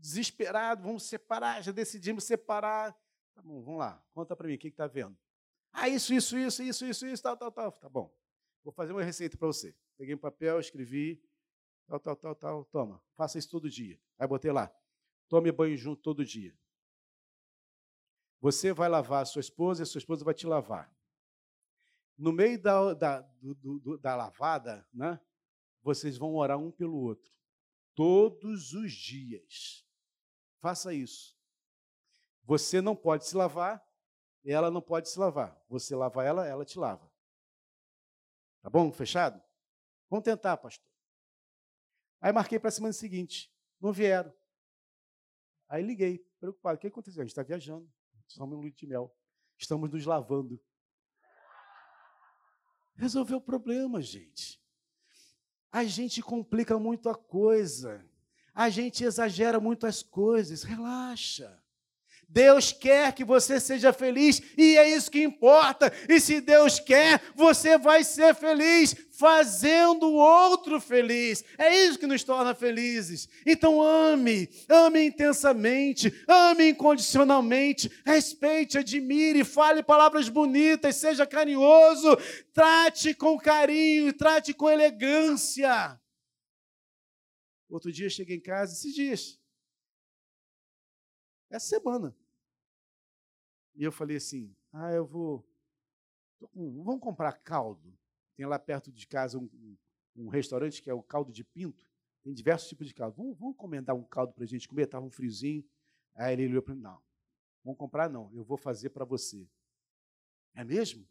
desesperado, 0.00 0.82
vamos 0.82 1.02
separar, 1.02 1.62
já 1.62 1.70
decidimos 1.70 2.24
separar. 2.24 2.98
Tá 3.34 3.42
bom, 3.42 3.60
vamos 3.60 3.78
lá, 3.78 4.02
conta 4.14 4.34
para 4.34 4.48
mim, 4.48 4.54
o 4.54 4.58
que 4.58 4.68
está 4.68 4.86
vendo? 4.86 5.14
Ah, 5.70 5.90
isso, 5.90 6.14
isso, 6.14 6.38
isso, 6.38 6.62
isso, 6.62 6.86
isso, 6.86 7.06
isso, 7.06 7.22
tal, 7.22 7.36
tal, 7.36 7.52
tal. 7.52 7.70
Tá 7.72 7.86
bom, 7.86 8.10
vou 8.62 8.72
fazer 8.72 8.92
uma 8.92 9.02
receita 9.02 9.36
para 9.36 9.46
você. 9.46 9.76
Peguei 9.98 10.14
um 10.14 10.18
papel, 10.18 10.58
escrevi, 10.58 11.22
tal, 11.86 12.00
tal, 12.00 12.16
tal, 12.16 12.34
tal, 12.34 12.64
toma, 12.64 13.02
faça 13.14 13.38
isso 13.38 13.50
todo 13.50 13.68
dia. 13.68 14.00
Aí 14.18 14.26
botei 14.26 14.50
lá, 14.50 14.74
tome 15.28 15.52
banho 15.52 15.76
junto 15.76 16.00
todo 16.00 16.24
dia. 16.24 16.56
Você 18.40 18.72
vai 18.72 18.88
lavar 18.88 19.20
a 19.20 19.26
sua 19.26 19.40
esposa 19.40 19.82
e 19.82 19.84
a 19.84 19.86
sua 19.86 19.98
esposa 19.98 20.24
vai 20.24 20.32
te 20.32 20.46
lavar. 20.46 20.90
No 22.16 22.32
meio 22.32 22.58
da, 22.58 22.94
da, 22.94 23.20
do, 23.20 23.78
do, 23.80 23.98
da 23.98 24.16
lavada, 24.16 24.88
né, 24.94 25.20
vocês 25.82 26.16
vão 26.16 26.34
orar 26.36 26.56
um 26.56 26.70
pelo 26.70 26.96
outro 26.96 27.34
todos 27.94 28.72
os 28.72 28.92
dias. 28.92 29.86
Faça 30.60 30.92
isso. 30.92 31.36
Você 32.44 32.80
não 32.80 32.94
pode 32.94 33.26
se 33.26 33.36
lavar, 33.36 33.82
ela 34.44 34.70
não 34.70 34.82
pode 34.82 35.08
se 35.08 35.18
lavar. 35.18 35.58
Você 35.68 35.94
lava 35.94 36.24
ela, 36.24 36.46
ela 36.46 36.64
te 36.64 36.78
lava. 36.78 37.10
Tá 38.60 38.70
bom? 38.70 38.92
Fechado? 38.92 39.42
Vamos 40.10 40.24
tentar, 40.24 40.56
pastor. 40.56 40.88
Aí 42.20 42.32
marquei 42.32 42.58
para 42.58 42.68
a 42.68 42.72
semana 42.72 42.92
seguinte. 42.92 43.52
Não 43.80 43.92
vieram. 43.92 44.32
Aí 45.68 45.82
liguei, 45.82 46.18
preocupado. 46.38 46.76
O 46.76 46.80
que 46.80 46.86
aconteceu? 46.86 47.20
A 47.20 47.24
gente 47.24 47.32
está 47.32 47.42
viajando. 47.42 47.90
Estamos 48.26 48.56
em 48.56 48.60
lua 48.60 48.70
de 48.70 48.86
mel. 48.86 49.14
Estamos 49.58 49.90
nos 49.90 50.06
lavando. 50.06 50.58
Resolveu 52.96 53.38
o 53.38 53.42
problema, 53.42 54.00
gente. 54.00 54.63
A 55.74 55.82
gente 55.82 56.22
complica 56.22 56.78
muito 56.78 57.08
a 57.08 57.16
coisa. 57.16 58.00
A 58.54 58.70
gente 58.70 59.02
exagera 59.02 59.58
muito 59.58 59.88
as 59.88 60.04
coisas. 60.04 60.62
Relaxa. 60.62 61.60
Deus 62.28 62.70
quer 62.70 63.12
que 63.12 63.24
você 63.24 63.58
seja 63.58 63.92
feliz 63.92 64.40
e 64.56 64.76
é 64.76 64.88
isso 64.88 65.10
que 65.10 65.20
importa. 65.20 65.92
E 66.08 66.20
se 66.20 66.40
Deus 66.40 66.78
quer, 66.78 67.20
você 67.34 67.76
vai 67.76 68.04
ser 68.04 68.36
feliz. 68.36 68.94
Fazendo 69.18 70.06
o 70.08 70.14
outro 70.14 70.80
feliz. 70.80 71.44
É 71.58 71.84
isso 71.84 71.98
que 71.98 72.06
nos 72.06 72.24
torna 72.24 72.54
felizes. 72.54 73.28
Então 73.46 73.82
ame, 73.82 74.48
ame 74.68 75.06
intensamente, 75.06 76.12
ame 76.28 76.70
incondicionalmente, 76.70 77.90
respeite, 78.04 78.78
admire, 78.78 79.44
fale 79.44 79.82
palavras 79.82 80.28
bonitas, 80.28 80.96
seja 80.96 81.26
carinhoso, 81.26 82.16
trate 82.52 83.14
com 83.14 83.38
carinho, 83.38 84.12
trate 84.12 84.52
com 84.52 84.70
elegância. 84.70 86.00
Outro 87.68 87.90
dia 87.90 88.08
cheguei 88.08 88.36
em 88.36 88.40
casa, 88.40 88.72
esses 88.72 88.94
dias, 88.94 89.40
essa 91.50 91.66
semana. 91.66 92.16
E 93.74 93.82
eu 93.82 93.90
falei 93.90 94.16
assim: 94.16 94.54
ah, 94.72 94.92
eu 94.92 95.06
vou. 95.06 95.44
Vamos 96.52 97.00
comprar 97.00 97.32
caldo. 97.32 97.96
Tem 98.36 98.46
lá 98.46 98.58
perto 98.58 98.90
de 98.90 99.06
casa 99.06 99.38
um, 99.38 99.76
um 100.16 100.28
restaurante 100.28 100.82
que 100.82 100.90
é 100.90 100.94
o 100.94 101.02
caldo 101.02 101.32
de 101.32 101.44
pinto. 101.44 101.86
Tem 102.22 102.32
diversos 102.32 102.68
tipos 102.68 102.86
de 102.86 102.94
caldo. 102.94 103.16
Vamos, 103.16 103.38
vamos 103.38 103.54
encomendar 103.54 103.94
um 103.94 104.02
caldo 104.02 104.32
para 104.32 104.44
a 104.44 104.46
gente 104.46 104.66
comer? 104.66 104.84
Estava 104.84 105.04
um 105.04 105.10
friozinho. 105.10 105.64
Aí 106.14 106.32
ele 106.32 106.46
olhou 106.48 106.62
para 106.62 106.74
mim: 106.74 106.80
não, 106.80 107.00
vamos 107.62 107.78
comprar 107.78 108.08
não, 108.08 108.30
eu 108.34 108.44
vou 108.44 108.56
fazer 108.56 108.90
para 108.90 109.04
você. 109.04 109.48
É 110.54 110.64
mesmo? 110.64 111.06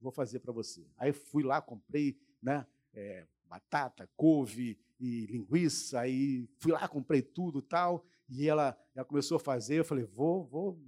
Vou 0.00 0.12
fazer 0.12 0.40
para 0.40 0.52
você. 0.52 0.86
Aí 0.96 1.12
fui 1.12 1.42
lá, 1.42 1.60
comprei 1.60 2.20
né, 2.42 2.66
é, 2.92 3.26
batata, 3.44 4.08
couve 4.16 4.78
e 5.00 5.26
linguiça, 5.26 6.00
aí 6.00 6.48
fui 6.58 6.72
lá, 6.72 6.86
comprei 6.88 7.22
tudo 7.22 7.62
tal. 7.62 8.04
E 8.28 8.46
ela, 8.46 8.78
ela 8.94 9.04
começou 9.04 9.36
a 9.36 9.40
fazer, 9.40 9.78
eu 9.78 9.84
falei, 9.84 10.04
vou, 10.04 10.44
vou 10.44 10.78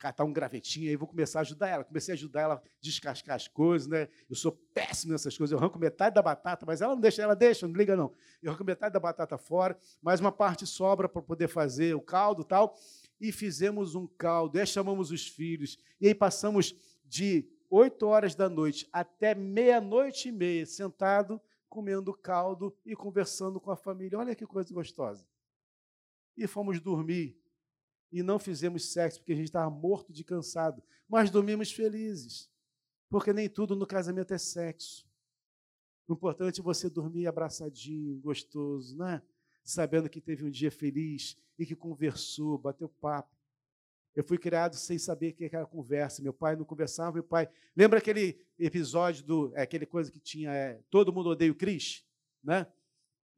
catar 0.00 0.24
um 0.24 0.32
gravetinho 0.32 0.88
aí, 0.88 0.96
vou 0.96 1.06
começar 1.06 1.40
a 1.40 1.42
ajudar 1.42 1.68
ela. 1.68 1.84
Comecei 1.84 2.12
a 2.12 2.16
ajudar 2.16 2.40
ela 2.40 2.54
a 2.54 2.62
descascar 2.80 3.36
as 3.36 3.46
coisas, 3.46 3.86
né? 3.86 4.08
Eu 4.28 4.34
sou 4.34 4.50
péssimo 4.50 5.12
nessas 5.12 5.36
coisas, 5.36 5.52
eu 5.52 5.58
arranco 5.58 5.78
metade 5.78 6.14
da 6.14 6.22
batata, 6.22 6.64
mas 6.66 6.80
ela 6.80 6.94
não 6.94 7.00
deixa, 7.00 7.22
ela 7.22 7.36
deixa, 7.36 7.68
não 7.68 7.74
liga 7.74 7.94
não. 7.94 8.12
Eu 8.42 8.50
arranco 8.50 8.64
metade 8.64 8.94
da 8.94 8.98
batata 8.98 9.36
fora, 9.36 9.78
mais 10.02 10.18
uma 10.18 10.32
parte 10.32 10.66
sobra 10.66 11.06
para 11.06 11.20
poder 11.20 11.48
fazer 11.48 11.94
o 11.94 12.00
caldo 12.00 12.42
tal. 12.42 12.74
E 13.20 13.30
fizemos 13.30 13.94
um 13.94 14.06
caldo, 14.06 14.56
e 14.56 14.60
aí 14.60 14.66
chamamos 14.66 15.10
os 15.10 15.28
filhos, 15.28 15.78
e 16.00 16.08
aí 16.08 16.14
passamos 16.14 16.74
de 17.04 17.46
8 17.68 18.06
horas 18.06 18.34
da 18.34 18.48
noite 18.48 18.88
até 18.90 19.34
meia-noite 19.34 20.30
e 20.30 20.32
meia, 20.32 20.64
sentado, 20.64 21.38
comendo 21.68 22.14
caldo 22.14 22.74
e 22.86 22.96
conversando 22.96 23.60
com 23.60 23.70
a 23.70 23.76
família. 23.76 24.18
Olha 24.18 24.34
que 24.34 24.46
coisa 24.46 24.72
gostosa. 24.72 25.26
E 26.36 26.46
fomos 26.46 26.80
dormir 26.80 27.39
e 28.12 28.22
não 28.22 28.38
fizemos 28.38 28.92
sexo 28.92 29.20
porque 29.20 29.32
a 29.32 29.36
gente 29.36 29.46
estava 29.46 29.70
morto 29.70 30.12
de 30.12 30.24
cansado, 30.24 30.82
mas 31.08 31.30
dormimos 31.30 31.72
felizes, 31.72 32.50
porque 33.08 33.32
nem 33.32 33.48
tudo 33.48 33.74
no 33.76 33.86
casamento 33.86 34.32
é 34.32 34.38
sexo. 34.38 35.08
O 36.06 36.12
importante 36.12 36.60
é 36.60 36.62
você 36.62 36.90
dormir 36.90 37.26
abraçadinho, 37.26 38.18
gostoso, 38.18 38.96
né? 38.98 39.22
Sabendo 39.62 40.08
que 40.08 40.20
teve 40.20 40.44
um 40.44 40.50
dia 40.50 40.70
feliz 40.70 41.36
e 41.58 41.64
que 41.64 41.76
conversou, 41.76 42.58
bateu 42.58 42.88
papo. 42.88 43.40
Eu 44.14 44.24
fui 44.24 44.36
criado 44.36 44.74
sem 44.74 44.98
saber 44.98 45.30
o 45.30 45.34
que 45.34 45.44
era 45.44 45.64
conversa. 45.64 46.22
Meu 46.22 46.32
pai 46.32 46.56
não 46.56 46.64
conversava, 46.64 47.12
meu 47.12 47.22
pai. 47.22 47.48
Lembra 47.76 47.98
aquele 47.98 48.44
episódio 48.58 49.24
do. 49.24 49.52
É, 49.54 49.62
aquele 49.62 49.86
coisa 49.86 50.10
que 50.10 50.18
tinha. 50.18 50.52
É, 50.52 50.80
Todo 50.90 51.12
mundo 51.12 51.30
odeia 51.30 51.52
o 51.52 51.54
Cris? 51.54 52.04
Né? 52.42 52.66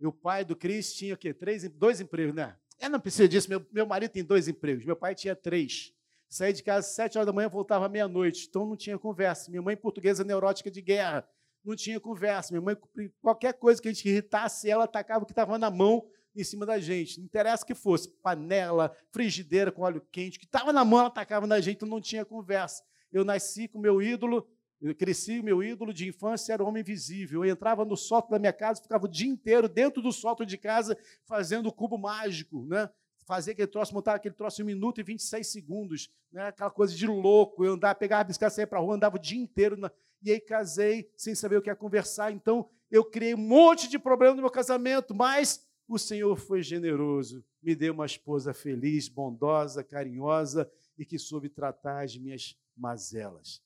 E 0.01 0.07
o 0.07 0.13
pai 0.13 0.45
do 0.45 0.57
Cris 0.57 0.95
tinha 0.95 1.15
o 1.15 1.19
quê? 1.19 1.35
Três, 1.35 1.69
dois 1.69 2.01
empregos, 2.01 2.35
né? 2.35 2.57
Eu 2.83 2.91
não 2.91 2.99
precisa 2.99 3.29
disso. 3.29 3.49
Meu, 3.49 3.65
meu 3.71 3.87
marido 3.87 4.11
tem 4.11 4.25
dois 4.25 4.49
empregos. 4.49 4.85
Meu 4.85 4.97
pai 4.97 5.15
tinha 5.15 5.37
três. 5.37 5.95
Saía 6.29 6.53
de 6.53 6.65
casa 6.65 6.81
às 6.81 6.95
sete 6.95 7.17
horas 7.17 7.27
da 7.27 7.33
manhã, 7.33 7.49
voltava 7.49 7.89
meia-noite. 7.89 8.47
Então 8.49 8.67
não 8.67 8.77
tinha 8.77 8.99
conversa. 8.99 9.49
Minha 9.51 9.63
mãe, 9.63 9.77
portuguesa 9.77 10.25
neurótica 10.25 10.69
de 10.69 10.83
guerra, 10.83 11.25
não 11.65 11.77
tinha 11.77 12.01
conversa. 12.01 12.53
Minha 12.53 12.61
mãe, 12.61 12.77
qualquer 13.21 13.53
coisa 13.53 13.81
que 13.81 13.87
a 13.87 13.93
gente 13.93 14.09
irritasse, 14.09 14.69
ela 14.69 14.83
atacava 14.83 15.23
o 15.23 15.27
que 15.27 15.31
estava 15.31 15.57
na 15.59 15.71
mão 15.71 16.05
em 16.35 16.43
cima 16.43 16.67
da 16.67 16.81
gente. 16.81 17.19
Não 17.19 17.25
interessa 17.25 17.65
que 17.65 17.75
fosse 17.75 18.09
panela, 18.21 18.93
frigideira 19.13 19.71
com 19.71 19.83
óleo 19.83 20.05
quente, 20.11 20.39
que 20.39 20.45
estava 20.45 20.73
na 20.73 20.85
mão, 20.85 21.01
ela 21.01 21.09
atacava 21.09 21.47
na 21.47 21.61
gente, 21.61 21.77
então 21.77 21.89
não 21.89 22.01
tinha 22.01 22.25
conversa. 22.25 22.83
Eu 23.13 23.25
nasci 23.25 23.69
com 23.69 23.79
meu 23.79 24.03
ídolo, 24.03 24.49
eu 24.83 24.95
cresci, 24.97 25.41
meu 25.41 25.63
ídolo 25.63 25.93
de 25.93 26.09
infância 26.09 26.53
era 26.53 26.63
o 26.63 26.67
homem 26.67 26.81
invisível. 26.81 27.45
Eu 27.45 27.53
entrava 27.53 27.85
no 27.85 27.97
sótão 27.97 28.33
da 28.33 28.39
minha 28.39 28.53
casa, 28.53 28.83
ficava 28.83 29.05
o 29.05 29.09
dia 29.09 29.29
inteiro 29.29 29.69
dentro 29.69 30.03
do 30.03 30.11
sótão 30.11 30.45
de 30.45 30.59
casa 30.59 30.99
fazendo 31.25 31.69
o 31.69 31.73
cubo 31.73 31.97
mágico, 31.97 32.67
né? 32.67 32.91
Fazer 33.25 33.53
aquele 33.53 33.69
troço, 33.69 33.95
montar 33.95 34.15
aquele 34.15 34.35
troço 34.35 34.61
em 34.61 34.65
um 34.65 34.67
minuto 34.67 35.01
e 35.01 35.05
26 35.05 35.47
segundos, 35.47 36.11
né? 36.33 36.49
aquela 36.49 36.71
coisa 36.71 36.93
de 36.93 37.07
louco. 37.07 37.65
Eu 37.65 37.75
andava, 37.75 37.95
pegava 37.95 38.23
a 38.23 38.25
bicicleta, 38.25 38.57
saía 38.57 38.67
para 38.67 38.81
a 38.81 38.83
rua, 38.83 38.97
andava 38.97 39.15
o 39.15 39.21
dia 39.21 39.41
inteiro. 39.41 39.77
Na... 39.77 39.93
E 40.21 40.33
aí 40.33 40.41
casei 40.41 41.09
sem 41.17 41.33
saber 41.33 41.59
o 41.59 41.63
que 41.63 41.71
ia 41.71 41.77
conversar. 41.77 42.33
Então, 42.33 42.69
eu 42.91 43.05
criei 43.05 43.35
um 43.35 43.39
monte 43.39 43.89
de 43.89 44.01
problema 44.01 44.35
no 44.35 44.43
meu 44.43 44.51
casamento, 44.51 45.15
mas 45.15 45.65
o 45.87 45.99
Senhor 45.99 46.37
foi 46.37 46.61
generoso, 46.61 47.45
me 47.63 47.77
deu 47.77 47.95
uma 47.95 48.07
esposa 48.07 48.53
feliz, 48.53 49.09
bondosa, 49.09 49.85
carinhosa 49.85 50.69
e 50.99 51.05
que 51.05 51.19
soube 51.19 51.49
tratar 51.49 52.03
as 52.03 52.17
minhas 52.17 52.59
mazelas. 52.77 53.63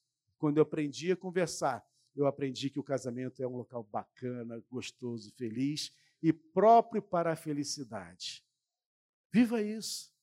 Quando 0.47 0.59
eu 0.59 0.63
aprendi 0.63 1.11
a 1.11 1.17
conversar, 1.17 1.85
eu 2.15 2.25
aprendi 2.25 2.71
que 2.71 2.79
o 2.79 2.85
casamento 2.85 3.43
é 3.43 3.49
um 3.49 3.57
local 3.57 3.83
bacana, 3.83 4.63
gostoso, 4.71 5.33
feliz 5.33 5.91
e 6.23 6.33
próprio 6.33 7.03
para 7.03 7.33
a 7.33 7.37
felicidade. 7.37 8.45
Viva 9.33 9.61
isso. 9.61 10.15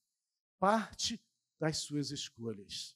Parte 0.58 1.22
das 1.60 1.80
suas 1.80 2.10
escolhas. 2.10 2.96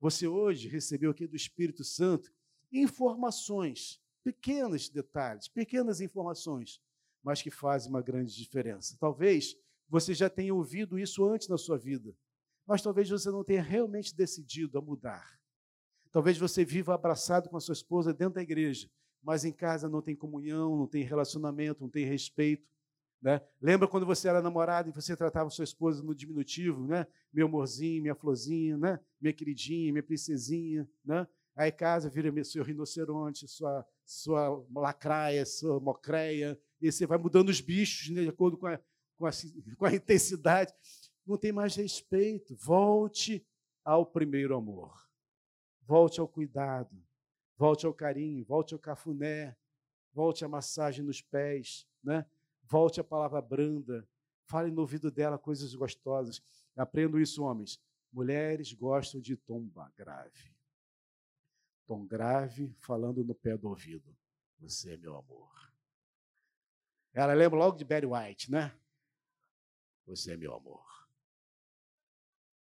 Você 0.00 0.26
hoje 0.26 0.66
recebeu 0.66 1.10
aqui 1.10 1.26
do 1.26 1.36
Espírito 1.36 1.84
Santo 1.84 2.32
informações, 2.72 4.00
pequenos 4.24 4.88
detalhes, 4.88 5.48
pequenas 5.48 6.00
informações, 6.00 6.80
mas 7.22 7.42
que 7.42 7.50
fazem 7.50 7.90
uma 7.90 8.00
grande 8.00 8.34
diferença. 8.34 8.96
Talvez 8.98 9.58
você 9.90 10.14
já 10.14 10.30
tenha 10.30 10.54
ouvido 10.54 10.98
isso 10.98 11.22
antes 11.22 11.48
na 11.48 11.58
sua 11.58 11.76
vida, 11.76 12.16
mas 12.66 12.80
talvez 12.80 13.10
você 13.10 13.30
não 13.30 13.44
tenha 13.44 13.62
realmente 13.62 14.16
decidido 14.16 14.78
a 14.78 14.80
mudar. 14.80 15.41
Talvez 16.12 16.36
você 16.36 16.62
viva 16.64 16.94
abraçado 16.94 17.48
com 17.48 17.56
a 17.56 17.60
sua 17.60 17.72
esposa 17.72 18.12
dentro 18.12 18.34
da 18.34 18.42
igreja, 18.42 18.88
mas 19.22 19.44
em 19.46 19.52
casa 19.52 19.88
não 19.88 20.02
tem 20.02 20.14
comunhão, 20.14 20.76
não 20.76 20.86
tem 20.86 21.02
relacionamento, 21.02 21.80
não 21.80 21.88
tem 21.88 22.04
respeito. 22.04 22.70
Né? 23.20 23.40
Lembra 23.60 23.88
quando 23.88 24.04
você 24.04 24.28
era 24.28 24.42
namorado 24.42 24.90
e 24.90 24.92
você 24.92 25.16
tratava 25.16 25.48
sua 25.48 25.64
esposa 25.64 26.02
no 26.02 26.14
diminutivo, 26.14 26.86
né? 26.86 27.06
Meu 27.32 27.46
amorzinho, 27.46 28.02
minha 28.02 28.16
florzinha, 28.16 28.76
né? 28.76 29.00
Minha 29.20 29.32
queridinha, 29.32 29.92
minha 29.92 30.02
princesinha, 30.02 30.88
né? 31.04 31.26
Aí 31.54 31.70
casa 31.70 32.10
vira 32.10 32.32
seu 32.44 32.64
rinoceronte, 32.64 33.46
sua, 33.46 33.86
sua 34.04 34.64
lacraia, 34.74 35.46
sua 35.46 35.78
mocreia, 35.78 36.58
e 36.80 36.90
você 36.90 37.06
vai 37.06 37.16
mudando 37.16 37.48
os 37.48 37.60
bichos 37.60 38.08
né, 38.10 38.22
de 38.22 38.28
acordo 38.28 38.56
com 38.56 38.66
a, 38.66 38.78
com, 39.16 39.26
a, 39.26 39.30
com 39.78 39.86
a 39.86 39.94
intensidade. 39.94 40.74
Não 41.24 41.38
tem 41.38 41.52
mais 41.52 41.76
respeito. 41.76 42.56
Volte 42.56 43.46
ao 43.84 44.04
primeiro 44.04 44.56
amor. 44.56 45.11
Volte 45.92 46.20
ao 46.20 46.26
cuidado, 46.26 46.96
volte 47.54 47.84
ao 47.84 47.92
carinho, 47.92 48.42
volte 48.46 48.72
ao 48.72 48.80
cafuné, 48.80 49.54
volte 50.10 50.42
à 50.42 50.48
massagem 50.48 51.04
nos 51.04 51.20
pés, 51.20 51.86
né? 52.02 52.24
volte 52.62 52.98
à 52.98 53.04
palavra 53.04 53.42
branda, 53.42 54.08
fale 54.46 54.70
no 54.70 54.80
ouvido 54.80 55.10
dela 55.10 55.38
coisas 55.38 55.74
gostosas. 55.74 56.42
Aprendo 56.74 57.20
isso, 57.20 57.42
homens. 57.42 57.78
Mulheres 58.10 58.72
gostam 58.72 59.20
de 59.20 59.36
tom 59.36 59.70
grave. 59.94 60.56
Tom 61.86 62.06
grave 62.06 62.74
falando 62.78 63.22
no 63.22 63.34
pé 63.34 63.58
do 63.58 63.68
ouvido. 63.68 64.16
Você 64.60 64.94
é 64.94 64.96
meu 64.96 65.14
amor. 65.14 65.74
Ela 67.12 67.34
lembra 67.34 67.58
logo 67.58 67.76
de 67.76 67.84
Barry 67.84 68.06
White, 68.06 68.50
né? 68.50 68.74
Você 70.06 70.32
é 70.32 70.36
meu 70.38 70.54
amor. 70.54 71.06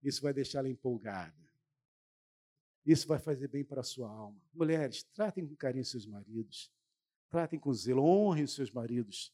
Isso 0.03 0.21
vai 0.21 0.35
deixar 0.35 0.59
ela 0.59 0.69
empolgada. 0.69 1.44
Isso 2.85 3.09
vai 3.09 3.19
fazer 3.19 3.49
bem 3.49 3.65
para 3.65 3.81
a 3.81 3.85
sua 3.85 4.11
alma. 4.11 4.39
Mulheres, 4.53 5.03
tratem 5.03 5.47
com 5.47 5.57
carinho 5.57 5.85
seus 5.85 6.07
maridos. 6.07 6.71
Tratem 7.31 7.59
com 7.59 7.73
zelo, 7.73 8.05
honrem 8.05 8.45
os 8.45 8.55
seus 8.55 8.71
maridos, 8.71 9.33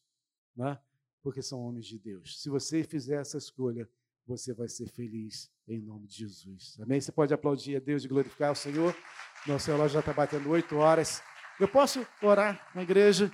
né? 0.56 0.78
porque 1.22 1.42
são 1.42 1.60
homens 1.60 1.86
de 1.86 1.98
Deus. 1.98 2.40
Se 2.40 2.48
você 2.48 2.82
fizer 2.82 3.20
essa 3.20 3.36
escolha, 3.36 3.88
você 4.26 4.54
vai 4.54 4.68
ser 4.68 4.88
feliz 4.88 5.50
em 5.66 5.80
nome 5.80 6.06
de 6.06 6.16
Jesus. 6.16 6.78
Amém? 6.80 7.00
Você 7.00 7.12
pode 7.12 7.34
aplaudir 7.34 7.76
a 7.76 7.80
Deus 7.80 8.04
e 8.04 8.08
glorificar 8.08 8.52
o 8.52 8.56
Senhor. 8.56 8.94
Nosso 9.46 9.70
relógio 9.70 9.94
já 9.94 10.00
está 10.00 10.12
batendo 10.12 10.48
oito 10.50 10.76
horas. 10.76 11.22
Eu 11.58 11.68
posso 11.68 12.06
orar 12.22 12.70
na 12.74 12.82
igreja? 12.82 13.30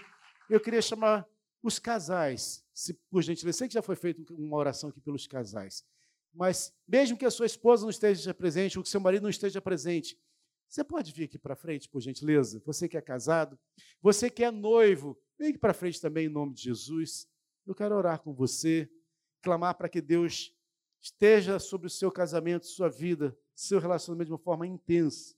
Eu 0.49 0.59
queria 0.59 0.83
chamar 0.83 1.27
os 1.63 1.79
casais, 1.79 2.65
se 2.73 2.95
por 3.11 3.23
gentileza. 3.23 3.59
Sei 3.59 3.69
que 3.69 3.75
já 3.75 3.83
foi 3.83 3.97
feita 3.97 4.33
uma 4.33 4.57
oração 4.57 4.91
aqui 4.91 5.01
pelos 5.01 5.27
casais. 5.27 5.85
Mas 6.37 6.73
mesmo 6.87 7.17
que 7.17 7.25
a 7.25 7.31
sua 7.31 7.47
esposa 7.47 7.83
não 7.83 7.91
esteja 7.91 8.35
presente, 8.35 8.79
ou 8.79 8.85
que 8.85 8.91
seu 8.91 9.01
marido 9.01 9.23
não 9.23 9.31
esteja 9.31 9.61
presente, 9.61 10.19
você 10.69 10.85
pode 10.85 11.13
vir 11.13 11.25
aqui 11.25 11.39
para 11.39 11.57
frente, 11.57 11.89
por 11.89 12.01
gentileza? 12.01 12.63
Você 12.67 12.89
que 12.89 12.97
é 12.97 13.01
casado, 13.01 13.59
você 14.03 14.29
que 14.29 14.45
é 14.45 14.51
noivo, 14.51 15.19
vem 15.39 15.49
aqui 15.49 15.59
para 15.59 15.73
frente 15.73 16.01
também 16.01 16.27
em 16.27 16.31
nome 16.31 16.53
de 16.53 16.63
Jesus. 16.63 17.27
Eu 17.67 17.75
quero 17.75 17.97
orar 17.97 18.21
com 18.21 18.35
você, 18.35 18.91
clamar 19.43 19.77
para 19.77 19.89
que 19.89 20.01
Deus 20.01 20.55
esteja 21.01 21.59
sobre 21.59 21.87
o 21.87 21.91
seu 21.91 22.11
casamento, 22.11 22.67
sua 22.67 22.89
vida, 22.89 23.37
seu 23.55 23.79
relacionamento 23.79 24.27
de 24.27 24.33
uma 24.33 24.39
forma 24.39 24.67
intensa. 24.67 25.35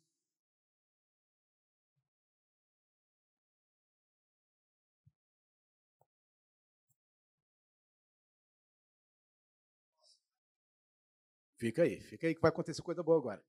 Fica 11.59 11.83
aí, 11.83 12.01
fica 12.01 12.29
aí 12.29 12.35
que 12.37 12.41
vai 12.41 12.51
acontecer 12.51 12.81
coisa 12.83 13.03
boa 13.03 13.19
agora. 13.19 13.45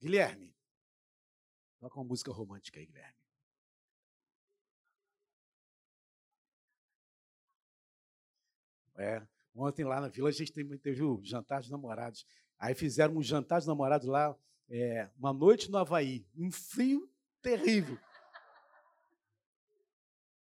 Guilherme. 0.00 0.56
Toca 1.78 2.00
uma 2.00 2.04
música 2.04 2.32
romântica 2.32 2.80
aí, 2.80 2.86
Guilherme. 2.86 3.14
É, 8.96 9.26
ontem 9.54 9.84
lá 9.84 10.00
na 10.00 10.08
vila 10.08 10.30
a 10.30 10.32
gente 10.32 10.50
teve 10.52 11.02
o 11.02 11.20
jantar 11.22 11.60
dos 11.60 11.70
namorados. 11.70 12.24
Aí 12.58 12.74
fizeram 12.74 13.16
um 13.16 13.22
jantar 13.22 13.58
dos 13.58 13.66
namorados 13.66 14.06
lá, 14.06 14.34
é, 14.70 15.10
uma 15.18 15.32
noite 15.32 15.70
no 15.70 15.76
Havaí, 15.76 16.26
um 16.34 16.50
frio 16.50 17.10
terrível. 17.42 17.98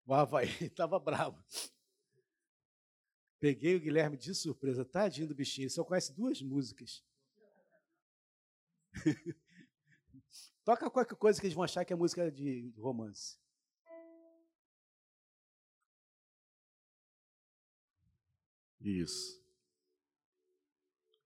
O 0.06 0.14
Havaí 0.14 0.50
estava 0.62 1.00
bravo. 1.00 1.44
Peguei 3.42 3.76
o 3.76 3.80
Guilherme 3.80 4.16
de 4.16 4.36
surpresa, 4.36 4.86
tadinho 4.86 5.28
do 5.28 5.34
bichinho, 5.34 5.64
ele 5.64 5.72
só 5.72 5.84
conhece 5.84 6.14
duas 6.14 6.40
músicas. 6.44 7.04
Toca 10.64 10.92
qualquer 10.92 11.16
coisa 11.16 11.42
que 11.42 11.48
eles 11.48 11.56
vão 11.56 11.64
achar 11.64 11.84
que 11.84 11.92
é 11.92 11.96
música 11.96 12.32
de 12.32 12.72
romance. 12.78 13.40
Isso. 18.80 19.44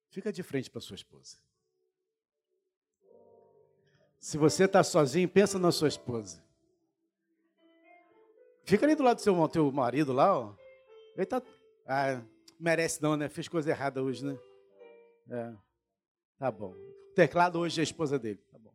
Fica 0.09 0.32
de 0.32 0.41
frente 0.41 0.72
para 0.72 0.80
sua 0.80 0.95
esposa. 0.95 1.36
Se 4.18 4.38
você 4.38 4.63
está 4.63 4.82
sozinho, 4.86 5.28
pensa 5.28 5.59
na 5.59 5.70
sua 5.70 5.89
esposa. 5.89 6.41
Fica 8.63 8.86
ali 8.86 8.95
do 8.95 9.03
lado 9.03 9.18
do 9.18 9.22
seu 9.22 9.47
teu 9.49 9.70
marido 9.70 10.13
lá, 10.13 10.39
ó. 10.39 10.55
Ele 11.18 11.26
tá. 11.26 11.43
Ah, 11.86 12.22
merece 12.60 13.02
não, 13.02 13.16
né? 13.16 13.30
Fez 13.30 13.48
coisa 13.48 13.70
errada 13.70 14.02
hoje, 14.02 14.26
né? 14.26 14.38
É. 15.30 15.54
Tá 16.38 16.52
bom. 16.52 16.72
O 16.72 17.14
teclado 17.14 17.60
hoje 17.60 17.80
é 17.80 17.82
a 17.82 17.84
esposa 17.84 18.18
dele. 18.18 18.40
Tá 18.52 18.58
bom. 18.58 18.74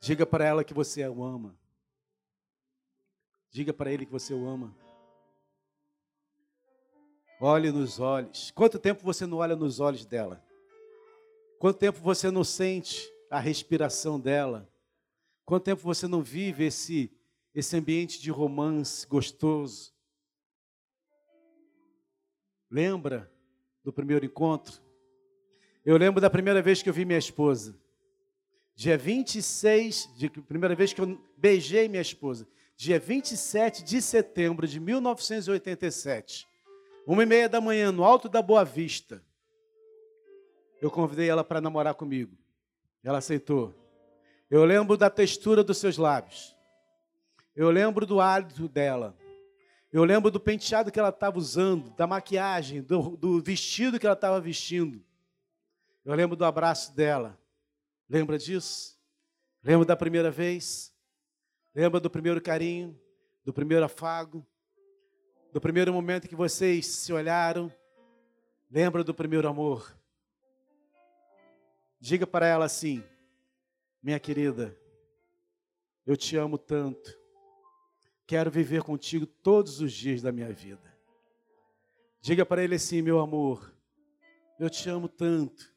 Diga 0.00 0.26
para 0.26 0.44
ela 0.44 0.62
que 0.62 0.74
você 0.74 1.06
o 1.08 1.24
ama. 1.24 1.58
Diga 3.50 3.72
para 3.72 3.90
ele 3.90 4.04
que 4.04 4.12
você 4.12 4.34
o 4.34 4.46
ama. 4.46 4.76
Olhe 7.40 7.72
nos 7.72 7.98
olhos. 7.98 8.50
Quanto 8.50 8.78
tempo 8.78 9.02
você 9.02 9.26
não 9.26 9.38
olha 9.38 9.56
nos 9.56 9.80
olhos 9.80 10.04
dela? 10.04 10.44
Quanto 11.58 11.78
tempo 11.78 11.98
você 12.00 12.30
não 12.30 12.44
sente 12.44 13.10
a 13.30 13.38
respiração 13.38 14.20
dela? 14.20 14.68
Quanto 15.44 15.64
tempo 15.64 15.80
você 15.82 16.06
não 16.06 16.22
vive 16.22 16.64
esse, 16.64 17.10
esse 17.54 17.76
ambiente 17.76 18.20
de 18.20 18.30
romance 18.30 19.06
gostoso? 19.06 19.93
Lembra 22.74 23.30
do 23.84 23.92
primeiro 23.92 24.24
encontro? 24.24 24.82
Eu 25.86 25.96
lembro 25.96 26.20
da 26.20 26.28
primeira 26.28 26.60
vez 26.60 26.82
que 26.82 26.88
eu 26.88 26.92
vi 26.92 27.04
minha 27.04 27.20
esposa. 27.20 27.78
Dia 28.74 28.98
26, 28.98 30.10
de 30.16 30.28
primeira 30.28 30.74
vez 30.74 30.92
que 30.92 31.00
eu 31.00 31.16
beijei 31.36 31.86
minha 31.86 32.02
esposa. 32.02 32.48
Dia 32.76 32.98
27 32.98 33.84
de 33.84 34.02
setembro 34.02 34.66
de 34.66 34.80
1987. 34.80 36.48
Uma 37.06 37.22
e 37.22 37.26
meia 37.26 37.48
da 37.48 37.60
manhã, 37.60 37.92
no 37.92 38.02
alto 38.02 38.28
da 38.28 38.42
Boa 38.42 38.64
Vista. 38.64 39.22
Eu 40.82 40.90
convidei 40.90 41.28
ela 41.28 41.44
para 41.44 41.60
namorar 41.60 41.94
comigo. 41.94 42.36
Ela 43.04 43.18
aceitou. 43.18 43.72
Eu 44.50 44.64
lembro 44.64 44.96
da 44.96 45.08
textura 45.08 45.62
dos 45.62 45.78
seus 45.78 45.96
lábios. 45.96 46.56
Eu 47.54 47.70
lembro 47.70 48.04
do 48.04 48.20
hálito 48.20 48.66
dela. 48.66 49.16
Eu 49.94 50.04
lembro 50.04 50.30
do 50.30 50.38
penteado 50.38 50.92
que 50.92 50.98
ela 50.98 51.08
estava 51.08 51.38
usando, 51.38 51.88
da 51.96 52.06
maquiagem, 52.06 52.82
do, 52.82 53.16
do 53.16 53.40
vestido 53.40 53.98
que 53.98 54.04
ela 54.04 54.14
estava 54.14 54.38
vestindo. 54.38 55.02
Eu 56.04 56.14
lembro 56.14 56.36
do 56.36 56.44
abraço 56.44 56.94
dela. 56.94 57.38
Lembra 58.06 58.36
disso? 58.36 59.00
Lembra 59.62 59.86
da 59.86 59.96
primeira 59.96 60.30
vez? 60.30 60.92
Lembra 61.74 61.98
do 61.98 62.10
primeiro 62.10 62.42
carinho, 62.42 63.00
do 63.42 63.54
primeiro 63.54 63.86
afago? 63.86 64.46
do 65.54 65.60
primeiro 65.60 65.92
momento 65.92 66.26
que 66.26 66.34
vocês 66.34 66.84
se 66.84 67.12
olharam. 67.12 67.72
Lembra 68.68 69.04
do 69.04 69.14
primeiro 69.14 69.46
amor? 69.46 69.96
Diga 72.00 72.26
para 72.26 72.44
ela 72.44 72.64
assim: 72.64 73.04
Minha 74.02 74.18
querida, 74.18 74.76
eu 76.04 76.16
te 76.16 76.36
amo 76.36 76.58
tanto. 76.58 77.16
Quero 78.26 78.50
viver 78.50 78.82
contigo 78.82 79.26
todos 79.26 79.80
os 79.80 79.92
dias 79.92 80.22
da 80.22 80.32
minha 80.32 80.52
vida. 80.52 80.94
Diga 82.20 82.44
para 82.46 82.62
ele 82.62 82.76
assim: 82.76 83.02
Meu 83.02 83.20
amor, 83.20 83.72
eu 84.58 84.70
te 84.70 84.88
amo 84.88 85.08
tanto. 85.08 85.72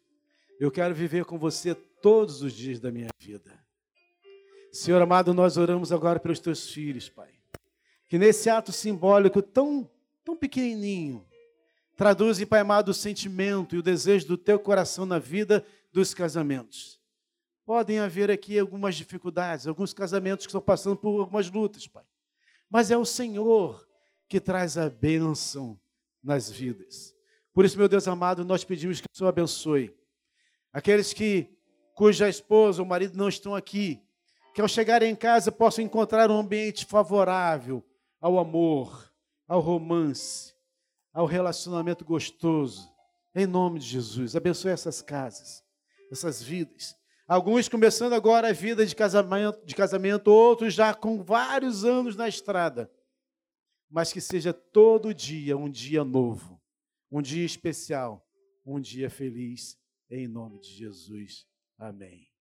Eu 0.59 0.71
quero 0.71 0.95
viver 0.95 1.25
com 1.25 1.37
você 1.37 1.75
todos 1.75 2.41
os 2.41 2.53
dias 2.53 2.79
da 2.79 2.91
minha 2.91 3.09
vida. 3.19 3.51
Senhor 4.71 5.01
amado, 5.01 5.33
nós 5.33 5.57
oramos 5.57 5.91
agora 5.91 6.19
pelos 6.19 6.39
teus 6.39 6.71
filhos, 6.71 7.09
Pai 7.09 7.37
que 8.07 8.17
nesse 8.17 8.49
ato 8.49 8.71
simbólico 8.71 9.41
tão, 9.41 9.89
tão 10.23 10.35
pequenininho, 10.35 11.25
traduz, 11.95 12.43
Pai 12.45 12.61
amado, 12.61 12.89
o 12.89 12.93
sentimento 12.93 13.75
e 13.75 13.79
o 13.79 13.83
desejo 13.83 14.27
do 14.27 14.37
teu 14.37 14.59
coração 14.59 15.05
na 15.05 15.19
vida 15.19 15.65
dos 15.91 16.13
casamentos. 16.13 16.99
Podem 17.65 17.99
haver 17.99 18.31
aqui 18.31 18.57
algumas 18.57 18.95
dificuldades, 18.95 19.67
alguns 19.67 19.93
casamentos 19.93 20.45
que 20.45 20.49
estão 20.49 20.61
passando 20.61 20.95
por 20.95 21.19
algumas 21.19 21.51
lutas, 21.51 21.85
Pai. 21.85 22.05
Mas 22.69 22.91
é 22.91 22.97
o 22.97 23.05
Senhor 23.05 23.87
que 24.27 24.39
traz 24.39 24.77
a 24.77 24.89
bênção 24.89 25.79
nas 26.23 26.49
vidas. 26.49 27.15
Por 27.53 27.65
isso, 27.65 27.77
meu 27.77 27.87
Deus 27.87 28.07
amado, 28.07 28.43
nós 28.43 28.63
pedimos 28.63 28.99
que 28.99 29.07
o 29.11 29.17
Senhor 29.17 29.29
abençoe 29.29 29.95
aqueles 30.73 31.13
que 31.13 31.49
cuja 31.95 32.29
esposa 32.29 32.81
ou 32.81 32.87
marido 32.87 33.17
não 33.17 33.29
estão 33.29 33.55
aqui, 33.55 33.99
que 34.53 34.61
ao 34.61 34.67
chegarem 34.67 35.11
em 35.11 35.15
casa 35.15 35.51
possam 35.51 35.83
encontrar 35.83 36.29
um 36.29 36.37
ambiente 36.37 36.85
favorável, 36.85 37.83
ao 38.19 38.39
amor, 38.39 39.11
ao 39.47 39.59
romance, 39.59 40.53
ao 41.13 41.25
relacionamento 41.25 42.03
gostoso. 42.03 42.91
Em 43.33 43.45
nome 43.45 43.79
de 43.79 43.85
Jesus, 43.85 44.35
abençoe 44.35 44.71
essas 44.71 45.01
casas, 45.01 45.63
essas 46.11 46.41
vidas. 46.41 46.95
Alguns 47.27 47.67
começando 47.67 48.13
agora 48.13 48.47
a 48.47 48.53
vida 48.53 48.85
de 48.85 48.95
casamento, 48.95 49.65
de 49.65 49.75
casamento, 49.75 50.29
outros 50.29 50.73
já 50.73 50.93
com 50.93 51.21
vários 51.21 51.83
anos 51.83 52.15
na 52.15 52.29
estrada. 52.29 52.89
Mas 53.89 54.13
que 54.13 54.21
seja 54.21 54.53
todo 54.53 55.13
dia 55.13 55.57
um 55.57 55.69
dia 55.69 56.05
novo, 56.05 56.61
um 57.11 57.21
dia 57.21 57.45
especial, 57.45 58.25
um 58.65 58.79
dia 58.79 59.09
feliz, 59.09 59.77
em 60.09 60.25
nome 60.25 60.59
de 60.59 60.69
Jesus. 60.69 61.45
Amém. 61.77 62.36